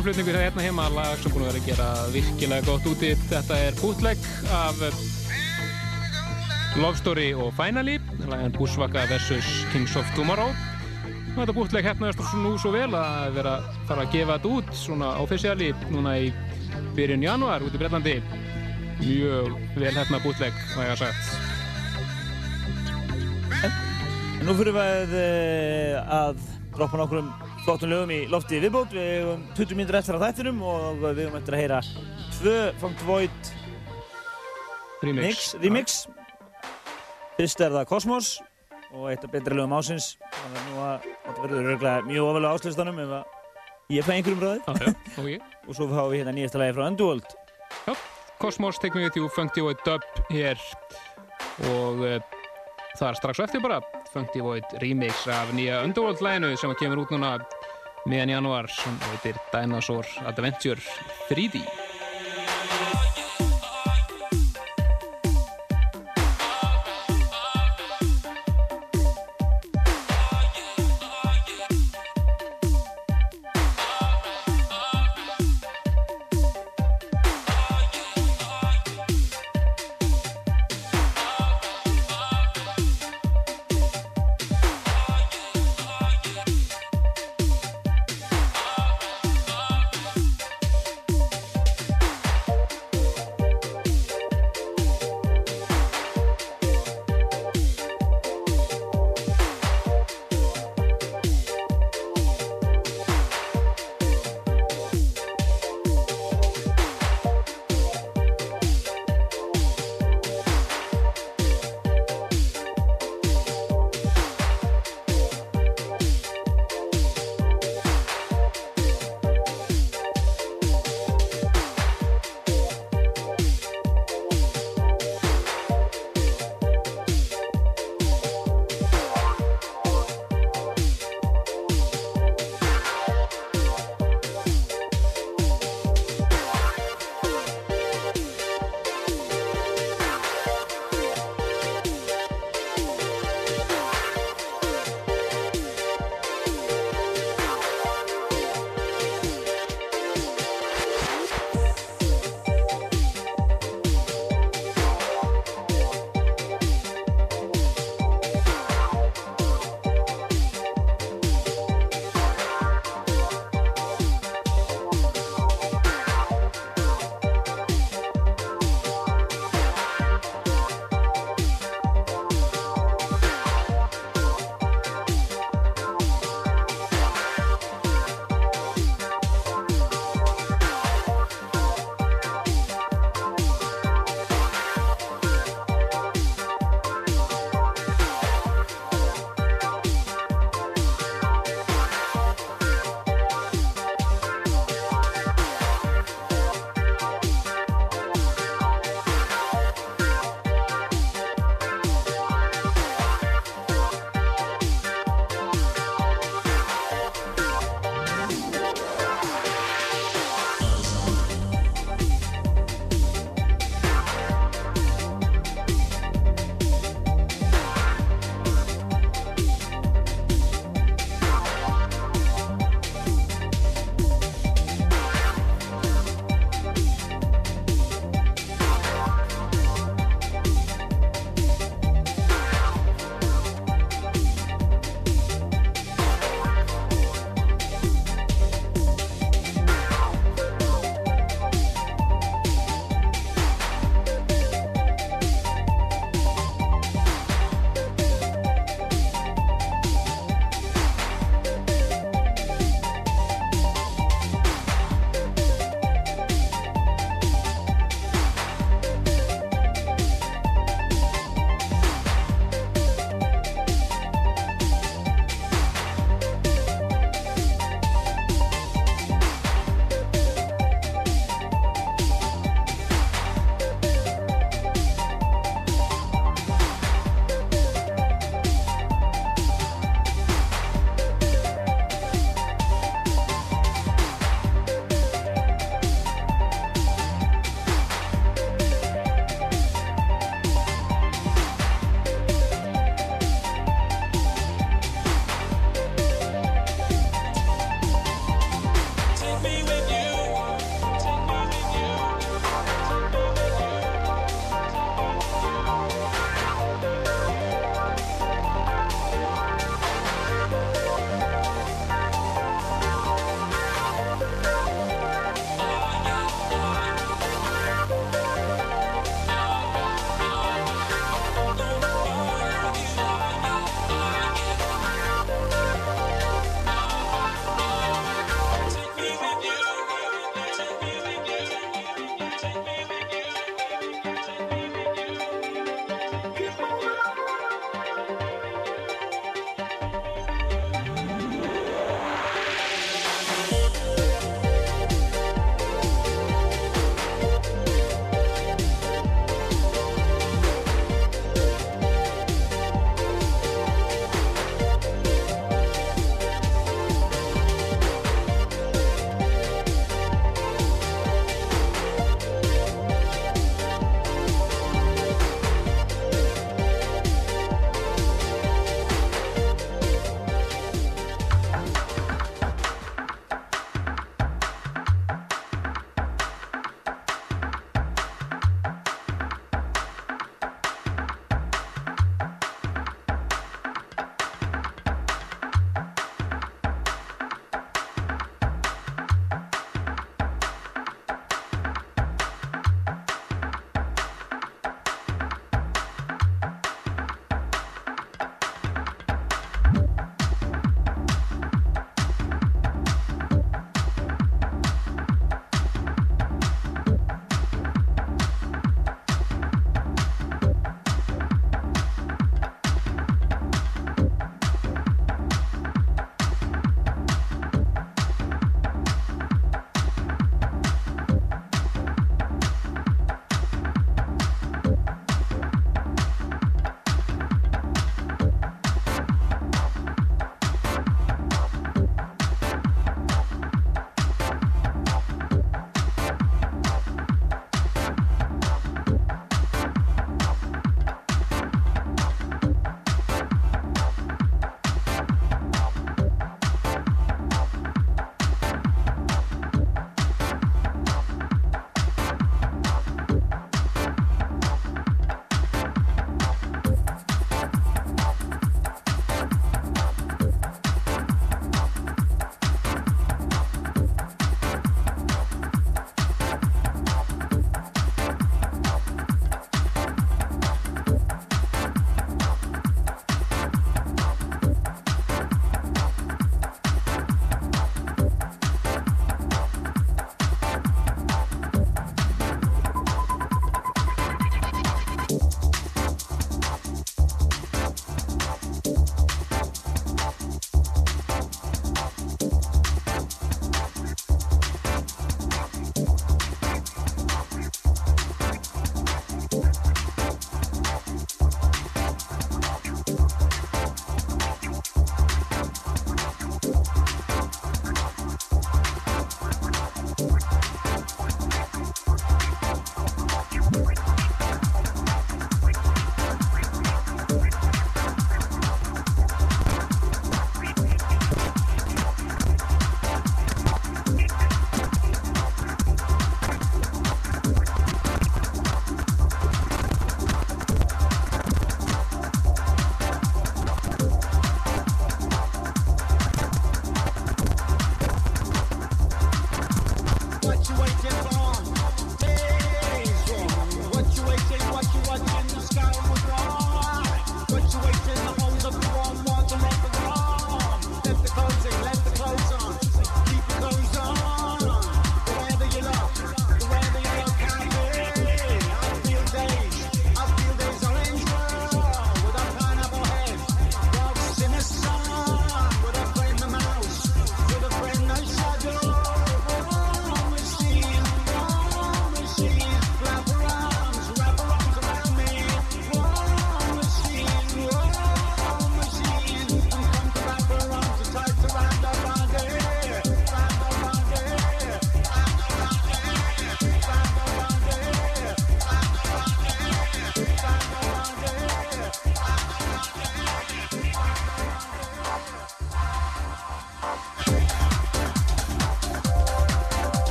Frumflutningur 0.00 0.36
hérna 0.40 0.62
heima, 0.64 0.86
lag 0.96 1.18
sem 1.20 1.28
búin 1.28 1.42
að 1.44 1.50
vera 1.50 1.60
að 1.60 1.66
gera 1.68 1.86
virkilega 2.14 2.64
gott 2.64 2.86
úti. 2.88 3.10
Þetta 3.28 3.56
er 3.66 3.74
bootleg 3.76 4.22
af 4.56 4.78
Love 6.80 6.96
Story 6.96 7.26
og 7.36 7.50
Finally, 7.58 7.98
lagin 8.30 8.54
Bushwaka 8.54 9.02
vs. 9.10 9.44
Kings 9.74 9.92
of 10.00 10.08
Tomorrow. 10.16 10.54
Og 11.34 11.36
þetta 11.42 11.56
bootleg 11.58 11.84
hefnaðist 11.90 12.32
nú 12.40 12.54
svo 12.62 12.72
vel 12.72 12.96
að 12.96 13.36
vera 13.36 13.52
að 13.58 13.66
fara 13.90 14.06
að 14.06 14.12
gefa 14.14 14.38
þetta 14.38 14.54
út 14.54 14.72
svona 14.86 15.10
officially 15.20 15.68
núna 15.92 16.16
í 16.16 16.32
byrjun 16.96 17.26
januar 17.28 17.60
út 17.66 17.76
í 17.76 17.80
Breitlandi. 17.82 18.16
Mjög 19.02 19.52
vel 19.76 19.94
hefnað 20.00 20.24
bootleg, 20.24 20.56
hvað 20.72 20.88
ég 20.88 20.92
að 20.96 21.00
sagt. 21.04 21.22
En 24.40 24.48
nú 24.48 24.56
fyrir 24.56 24.72
við 24.80 25.12
eh, 25.20 26.00
að 26.08 26.40
droppa 26.72 26.96
nokkrum 27.04 27.28
flottum 27.64 27.90
lögum 27.92 28.12
í 28.14 28.20
lofti 28.30 28.60
viðbót. 28.62 28.94
Við 28.94 29.08
hefum 29.10 29.42
20 29.58 29.78
mínútur 29.78 29.98
eftir 30.00 30.16
að 30.16 30.24
þættinum 30.26 30.62
og 30.66 31.02
við 31.02 31.24
hefum 31.24 31.38
eftir 31.40 31.56
að 31.56 31.62
heyra 31.64 31.80
tvö 32.38 32.54
Funk 32.80 33.02
Void 33.08 33.50
Remix. 35.04 35.24
mix, 35.24 35.50
remix. 35.62 35.98
Fyrst 37.38 37.62
er 37.64 37.72
það 37.72 37.86
Cosmos 37.88 38.30
og 38.90 39.10
eitt 39.12 39.24
af 39.24 39.32
betri 39.32 39.56
lögum 39.56 39.76
ásins. 39.78 40.14
Þannig 40.34 40.60
að 40.60 40.66
nú 40.70 40.80
að 40.84 41.06
þetta 41.26 41.44
verður 41.44 42.08
mjög 42.08 42.30
ofalega 42.30 42.56
áslistanum 42.58 43.02
ef 43.04 43.14
ég 43.90 44.06
fæ 44.06 44.12
einhverjum 44.16 44.42
bræði. 44.42 44.60
Já, 44.66 44.72
já, 44.80 44.94
ok. 45.22 45.48
og 45.68 45.78
svo 45.78 45.88
fáum 45.90 46.10
við 46.12 46.20
hérna 46.22 46.36
nýjasta 46.36 46.60
lagi 46.60 46.76
frá 46.76 46.86
Underworld. 46.88 47.38
Já, 47.86 47.94
Cosmos 48.40 48.80
Take 48.80 48.98
Me 48.98 49.06
With 49.06 49.20
You, 49.20 49.28
Funky 49.28 49.64
Void 49.64 49.80
Dub 49.86 50.04
hér 50.32 50.60
og 51.70 52.04
uh, 52.04 52.20
það 52.96 53.08
er 53.10 53.18
strax 53.20 53.42
eftir 53.46 53.62
bara 53.64 53.80
Funky 54.12 54.42
Void 54.42 54.64
remix 54.82 55.26
af 55.28 55.52
nýja 55.54 55.84
Underworld 55.84 56.22
læginu 56.22 56.56
sem 56.56 56.74
kemur 56.74 57.04
út 57.04 57.12
núna 57.14 57.36
miðan 58.06 58.34
janúar 58.34 58.66
sem 58.72 58.96
heitir 59.10 59.38
Dinosaur 59.52 60.06
Adventure 60.26 60.80
3D 61.28 61.89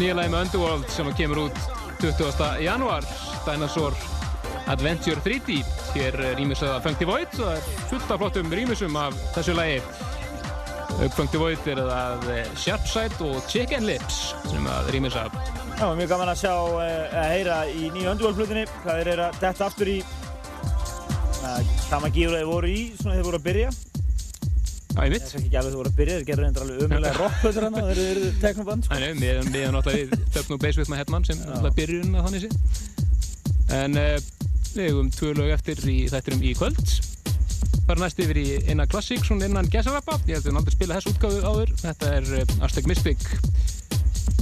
nýja 0.00 0.14
lagi 0.16 0.30
með 0.32 0.46
Underworld 0.46 0.92
sem 0.92 1.08
kemur 1.18 1.42
út 1.42 1.58
20. 2.00 2.62
januar 2.64 3.04
Dinosaur 3.44 3.96
Adventure 4.72 5.20
3D 5.20 5.58
hér 5.92 6.16
rýmisöða 6.38 6.78
Funky 6.84 7.04
Void 7.08 7.34
og 7.36 7.42
það 7.42 7.58
er 7.58 7.66
fullt 7.90 8.14
af 8.14 8.22
flottum 8.22 8.54
rýmisum 8.54 8.96
af 8.96 9.18
þessu 9.34 9.56
lagi 9.58 9.82
Funky 11.16 11.40
Void 11.40 11.68
er 11.68 11.82
það 11.84 12.26
eh, 12.32 12.48
Sharpside 12.56 13.20
og 13.26 13.44
Chicken 13.50 13.84
Lips 13.88 14.22
sem 14.48 14.70
að 14.72 14.88
rýmisa 14.96 15.26
Já, 15.80 15.86
mjög 15.96 16.10
gaman 16.14 16.32
að 16.32 16.42
sjá, 16.46 16.54
eh, 16.86 17.20
að 17.20 17.30
heyra 17.34 17.60
í 17.68 17.92
nýju 17.92 18.10
Underworld-flutinni 18.14 18.64
hvað 18.80 19.02
þeir 19.02 19.12
eru 19.18 19.28
að 19.28 19.38
detta 19.44 19.68
aftur 19.68 19.92
í 19.92 20.00
að 21.50 21.70
sama 21.90 22.12
gíru 22.14 22.36
þeir 22.38 22.48
voru 22.48 22.72
í, 22.72 22.82
svona 22.96 23.18
þeir 23.18 23.28
voru 23.28 23.40
að 23.40 23.48
byrja. 23.50 23.70
Það 24.90 25.04
er 25.06 25.14
ekki 25.20 25.56
alveg 25.60 25.70
þeir 25.70 25.78
voru 25.78 25.90
að 25.90 25.98
byrja, 26.00 26.14
þeir 26.18 26.26
gerur 26.30 26.44
reyndar 26.44 26.64
alveg 26.64 26.80
umjöðlega 26.86 27.18
rockflutur 27.22 27.66
hann 27.66 27.76
þeir 27.78 28.00
eru. 28.04 28.30
Nei, 28.90 29.00
nei, 29.00 29.12
við 29.20 29.30
erum 29.30 29.52
við 29.54 29.62
erum 29.62 29.76
náttúrulega 29.76 30.16
við 30.16 30.24
Thug 30.34 30.50
No 30.50 30.58
Bass 30.64 30.80
With 30.80 30.90
My 30.90 30.98
Headman 30.98 31.26
sem 31.28 31.38
náttúrulega 31.44 31.76
byrjun 31.78 32.16
að 32.18 32.26
þannig 32.26 32.44
sé 32.46 32.50
en 33.70 34.00
uh, 34.00 34.16
við 34.74 34.88
hefum 34.88 35.12
tvö 35.14 35.30
lög 35.38 35.52
eftir 35.54 35.82
í 35.90 35.96
þættinum 36.10 36.42
í 36.42 36.54
kvöld. 36.58 36.94
Bara 37.86 38.02
næst 38.02 38.18
yfir 38.22 38.38
í 38.42 38.46
eina 38.70 38.86
klassík 38.90 39.22
svona 39.26 39.46
innan 39.46 39.70
Gessarappa, 39.70 40.18
ég 40.26 40.38
held 40.38 40.44
að 40.44 40.50
við 40.50 40.56
náttúrulega 40.58 40.76
spila 40.76 40.98
þess 40.98 41.12
útgáðu 41.12 41.44
áður, 41.46 41.72
þetta 41.84 42.10
er 42.18 42.32
uh, 42.40 42.56
Aztec 42.66 42.90
Mystic 42.90 43.28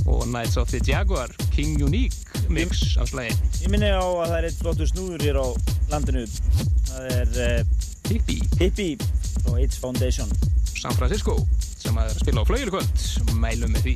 og 0.08 0.24
Knights 0.30 0.56
of 0.56 0.72
the 0.72 0.80
Jaguar. 0.84 1.32
King 1.52 1.76
Unique 1.84 2.16
mix 2.48 2.96
af 2.96 3.10
slægi 3.10 3.34
Ég 3.60 3.68
minni 3.68 3.90
á 3.92 4.00
að 4.00 4.30
það 4.30 4.36
er 4.38 4.48
eitt 4.48 4.60
flottur 4.62 4.88
snúður 4.88 5.24
hér 5.26 5.40
á 5.44 5.46
landinu. 5.92 6.24
Það 6.88 7.08
er 7.18 7.38
uh, 7.44 7.78
Hippie. 8.08 8.48
Hippie 8.56 8.96
frá 9.48 9.58
AIDS 9.58 9.76
Foundation. 9.78 10.28
San 10.78 10.92
Francisco 10.94 11.34
sem 11.78 11.96
að 11.98 12.12
spila 12.20 12.44
á 12.44 12.48
flaugjulkvöld 12.48 13.04
mælum 13.40 13.72
með 13.74 13.86
því 13.86 13.94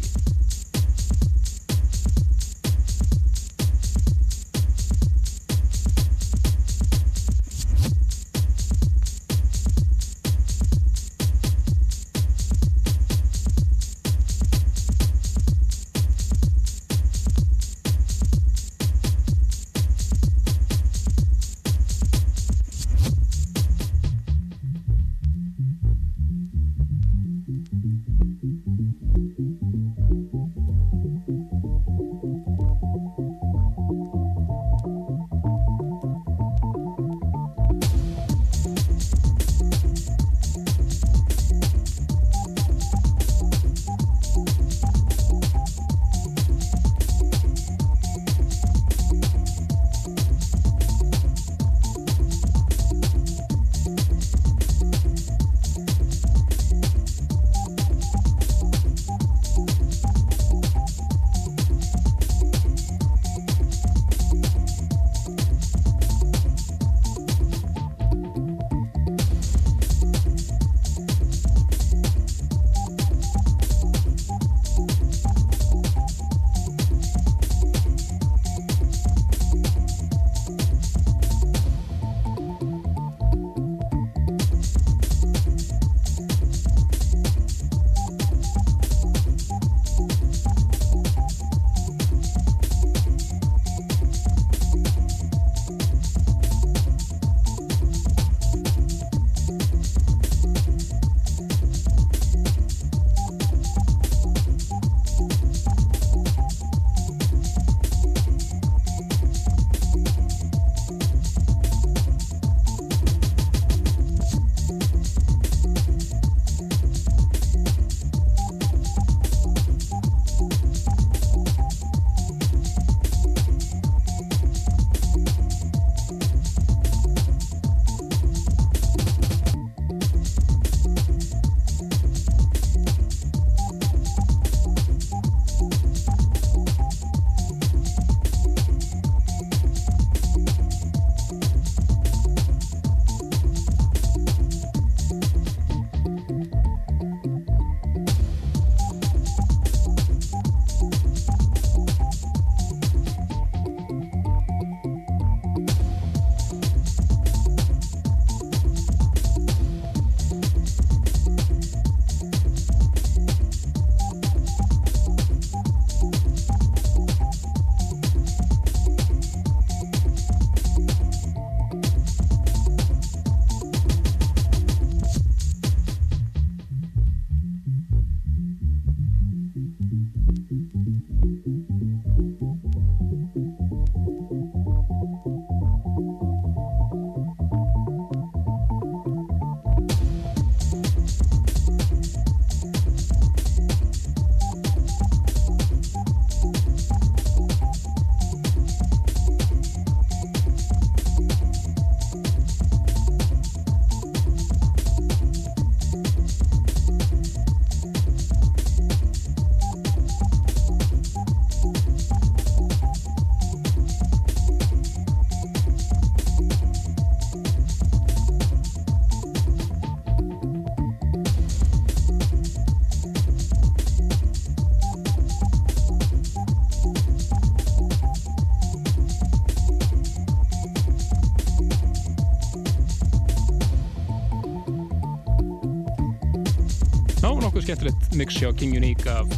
skemmtilegt 237.73 238.17
mix 238.21 238.37
hjá 238.37 238.51
King 238.53 238.75
Unique 238.77 239.09
af 239.09 239.29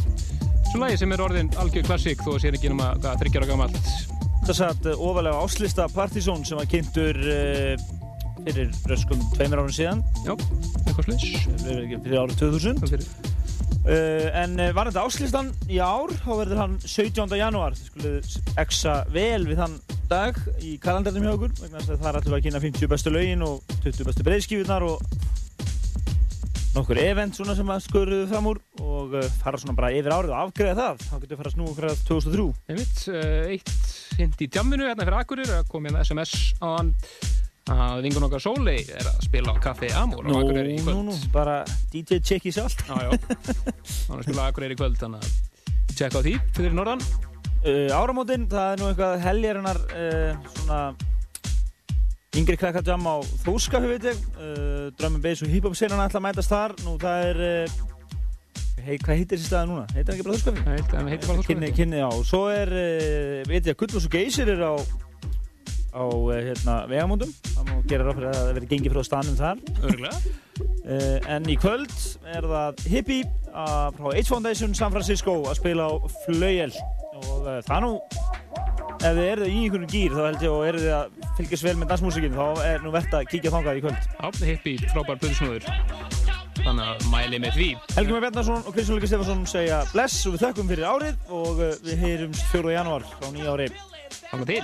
svona 0.67 0.89
lagi 0.89 0.97
sem 0.99 1.13
er 1.15 1.21
orðin 1.23 1.51
algjör 1.61 1.85
klassík 1.87 2.19
þó 2.19 2.33
að 2.33 2.41
sé 2.43 2.49
ekki 2.51 2.71
nema 2.71 2.89
hvað 2.99 3.21
þryggjara 3.21 3.47
gamalt. 3.47 3.77
Það 4.45 4.57
satt 4.57 4.89
ofalega 4.91 5.43
áslista 5.45 5.85
Partizón 5.93 6.43
sem 6.47 6.59
var 6.59 6.67
kynntur 6.67 7.15
uh, 7.15 7.85
fyrir 8.41 8.73
röskum 8.91 9.21
tveimur 9.37 9.61
árum 9.63 9.71
síðan. 9.71 10.03
Já, 10.25 10.33
eitthvað 10.35 11.07
slis. 11.07 11.47
Fyrir, 11.63 12.17
árið 12.25 12.35
2000. 12.43 12.83
Fyrir. 12.83 13.07
Uh, 13.85 14.27
en 14.41 14.59
uh, 14.59 14.69
var 14.75 14.91
þetta 14.91 15.05
áslistan 15.07 15.53
í 15.71 15.79
ár, 15.79 16.11
þá 16.25 16.31
verður 16.41 16.63
hann 16.65 16.77
17. 16.83 17.37
janúar. 17.39 17.79
Þið 17.79 17.91
skulle 17.93 18.55
exa 18.65 18.97
vel 19.15 19.45
við 19.47 19.63
þann 19.63 19.79
dag 20.11 20.43
í 20.59 20.75
kalendarnum 20.83 21.23
hjá 21.23 21.37
okkur. 21.37 21.55
að 21.63 21.87
Það 21.87 22.09
er 22.11 22.19
alltaf 22.19 22.35
að 22.35 22.43
kynna 22.49 22.65
50 22.67 22.91
bestu 22.91 23.15
lögin 23.15 23.47
og 23.47 23.77
20 23.85 24.09
bestu 24.11 24.27
breyðskífunar 24.27 24.89
og 24.91 25.14
nokkur 26.75 26.99
event 26.99 27.37
svona 27.37 27.55
sem 27.55 27.69
að 27.71 27.83
skurruðu 27.85 28.25
fram 28.31 28.49
úr 28.51 28.59
og 28.83 29.13
uh, 29.15 29.27
fara 29.41 29.59
svona 29.61 29.75
bara 29.77 29.93
yfir 29.95 30.11
árið 30.15 30.33
og 30.33 30.41
afgreða 30.41 30.75
það. 30.81 31.05
Þá 31.05 31.15
getur 31.21 31.31
við 31.31 31.39
fara 31.41 31.51
að 31.51 31.55
snúa 31.55 31.71
okkur 31.71 31.87
að 31.89 32.01
2003. 32.09 32.47
Einmitt, 32.73 33.05
uh, 33.13 33.47
eitt 33.53 34.19
hint 34.19 34.43
í 34.43 34.49
djamminu 34.51 34.89
hérna 34.89 35.07
fyrir 35.07 35.17
Akurir 35.21 35.53
að 35.55 35.65
kom 35.71 35.87
hérna 35.87 36.03
SMS 36.05 36.35
á 36.59 36.67
hann 36.75 36.91
að 37.73 38.03
vingun 38.05 38.27
okkar 38.27 38.43
Sóley 38.43 38.83
er 38.93 39.07
að 39.09 39.23
spila 39.25 39.55
á 39.55 39.63
Café 39.63 39.87
Amor 39.97 40.21
á 40.21 40.29
Nú, 40.29 40.35
Akureyri 40.37 40.75
í 40.75 40.77
nú, 40.77 40.85
kvöld. 40.85 41.07
nú, 41.07 41.15
bara 41.33 41.55
DJ 41.93 42.19
checki 42.21 42.51
sjálf. 42.53 42.75
Já, 42.85 42.93
já. 43.07 43.15
Hann 43.15 44.13
er 44.13 44.21
að 44.21 44.27
spila 44.27 44.45
á 44.45 44.47
Akureyri 44.51 44.77
í 44.77 44.79
kvöld, 44.83 44.99
þannig 45.01 45.25
að 45.25 45.95
tjekka 45.95 46.21
á 46.21 46.25
því 46.27 46.35
fyrir 46.59 46.75
norðan. 46.77 47.01
Uh, 47.65 47.89
áramótin, 47.97 48.45
það 48.51 48.71
er 48.75 48.81
nú 48.83 48.91
eitthvað 48.91 49.23
heljarinnar 49.25 49.79
uh, 49.89 50.49
svona 50.59 50.79
yngri 52.41 52.57
krakkardjam 52.59 53.05
á 53.07 53.15
Þóskafi, 53.45 53.89
veit 53.93 54.07
ég. 54.09 54.21
Uh, 54.35 55.05
and 55.05 55.21
Bass 55.23 55.43
og 55.45 55.51
Hip 55.51 55.67
Hop 55.67 55.75
senan 55.77 56.03
ætla 56.03 56.19
að 56.21 56.25
mætast 56.27 56.51
þar. 56.51 56.75
Nú, 56.85 56.95
það 57.01 57.25
er, 57.29 57.41
uh, 57.45 58.83
hei, 58.85 58.97
hvað 58.99 59.19
heitir 59.21 59.37
þessi 59.37 59.49
staði 59.49 59.71
núna? 59.71 59.85
Heitir 59.93 60.09
það 60.09 60.15
ekki 60.15 60.27
bara 60.27 60.37
Þóskafi? 60.37 60.63
Það 60.65 60.77
heitir, 60.77 61.09
heitir 61.13 61.27
bara 61.29 61.39
Þóskafi. 61.39 61.49
Kynni, 61.53 61.71
kynni, 61.79 61.99
já. 62.03 62.09
Svo 62.29 62.41
er, 62.53 62.73
uh, 62.75 63.41
veit 63.49 63.61
ég 63.61 63.73
að 63.73 63.79
Gullfoss 63.81 64.09
og 64.09 64.15
Geysir 64.17 64.51
er 64.55 64.63
á, 64.65 64.73
á 65.95 66.03
uh, 66.05 66.33
hérna, 66.35 66.77
vegamóndum. 66.91 67.31
Það 67.51 67.69
má 67.71 67.75
gera 67.91 68.09
ráð 68.09 68.19
fyrir 68.19 68.29
að 68.31 68.37
það 68.39 68.51
verði 68.53 68.71
gengið 68.73 68.95
frá 68.95 69.07
stanum 69.09 69.39
þar. 69.39 69.63
Örgulega. 69.81 70.35
Uh, 70.85 71.17
en 71.33 71.49
í 71.49 71.55
kvöld 71.59 71.95
er 72.29 72.45
það 72.51 72.85
Hippie 72.91 73.23
frá 73.55 74.11
H 74.11 74.27
Foundation 74.29 74.75
San 74.77 74.93
Francisco 74.93 75.39
að 75.49 75.57
spila 75.57 75.87
á 75.89 75.93
Flauel 76.25 76.71
og 77.15 77.47
uh, 77.47 77.61
það 77.65 77.85
nú 77.87 77.93
ef 78.95 79.17
þið 79.17 79.27
eruð 79.29 79.51
í 79.51 79.57
einhvern 79.63 79.87
gýr 79.91 80.15
þá 80.15 80.21
held 80.25 80.45
ég 80.45 80.53
og 80.55 80.65
eruð 80.69 80.85
þið 80.85 80.95
að 80.97 81.31
fylgjast 81.39 81.67
vel 81.67 81.75
með 81.79 81.91
dansmúsikinn 81.91 82.37
þá 82.37 82.63
er 82.65 82.85
nú 82.85 82.93
verðt 82.95 83.17
að 83.19 83.27
kíkja 83.31 83.53
þangað 83.55 83.79
í 83.79 83.83
kvöld 83.85 84.07
Já, 84.15 84.47
hippie, 84.49 84.91
frábær 84.93 85.19
blöðsnúður. 85.23 85.67
Þannig 86.65 86.87
að 86.89 87.03
mæli 87.11 87.41
með 87.43 87.57
því. 87.59 87.67
Helgi 87.93 88.15
Már 88.15 88.23
Bjarnarsson 88.25 88.63
og 88.63 88.71
Kristján 88.77 88.97
Lukas 88.97 89.11
Stefansson 89.11 89.43
segja 89.49 89.81
bless 89.91 90.23
og 90.25 90.37
við 90.37 90.45
þökkum 90.47 90.71
fyrir 90.71 90.87
árið 90.89 91.35
og 91.41 91.61
uh, 91.61 91.75
við 91.85 92.01
heyrumst 92.05 92.47
4. 92.55 92.73
janúar 92.79 93.05
á 93.21 93.27
nýja 93.35 93.53
ári 93.53 93.69
Þannig 94.31 94.49
til, 94.49 94.63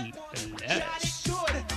bless 0.64 1.70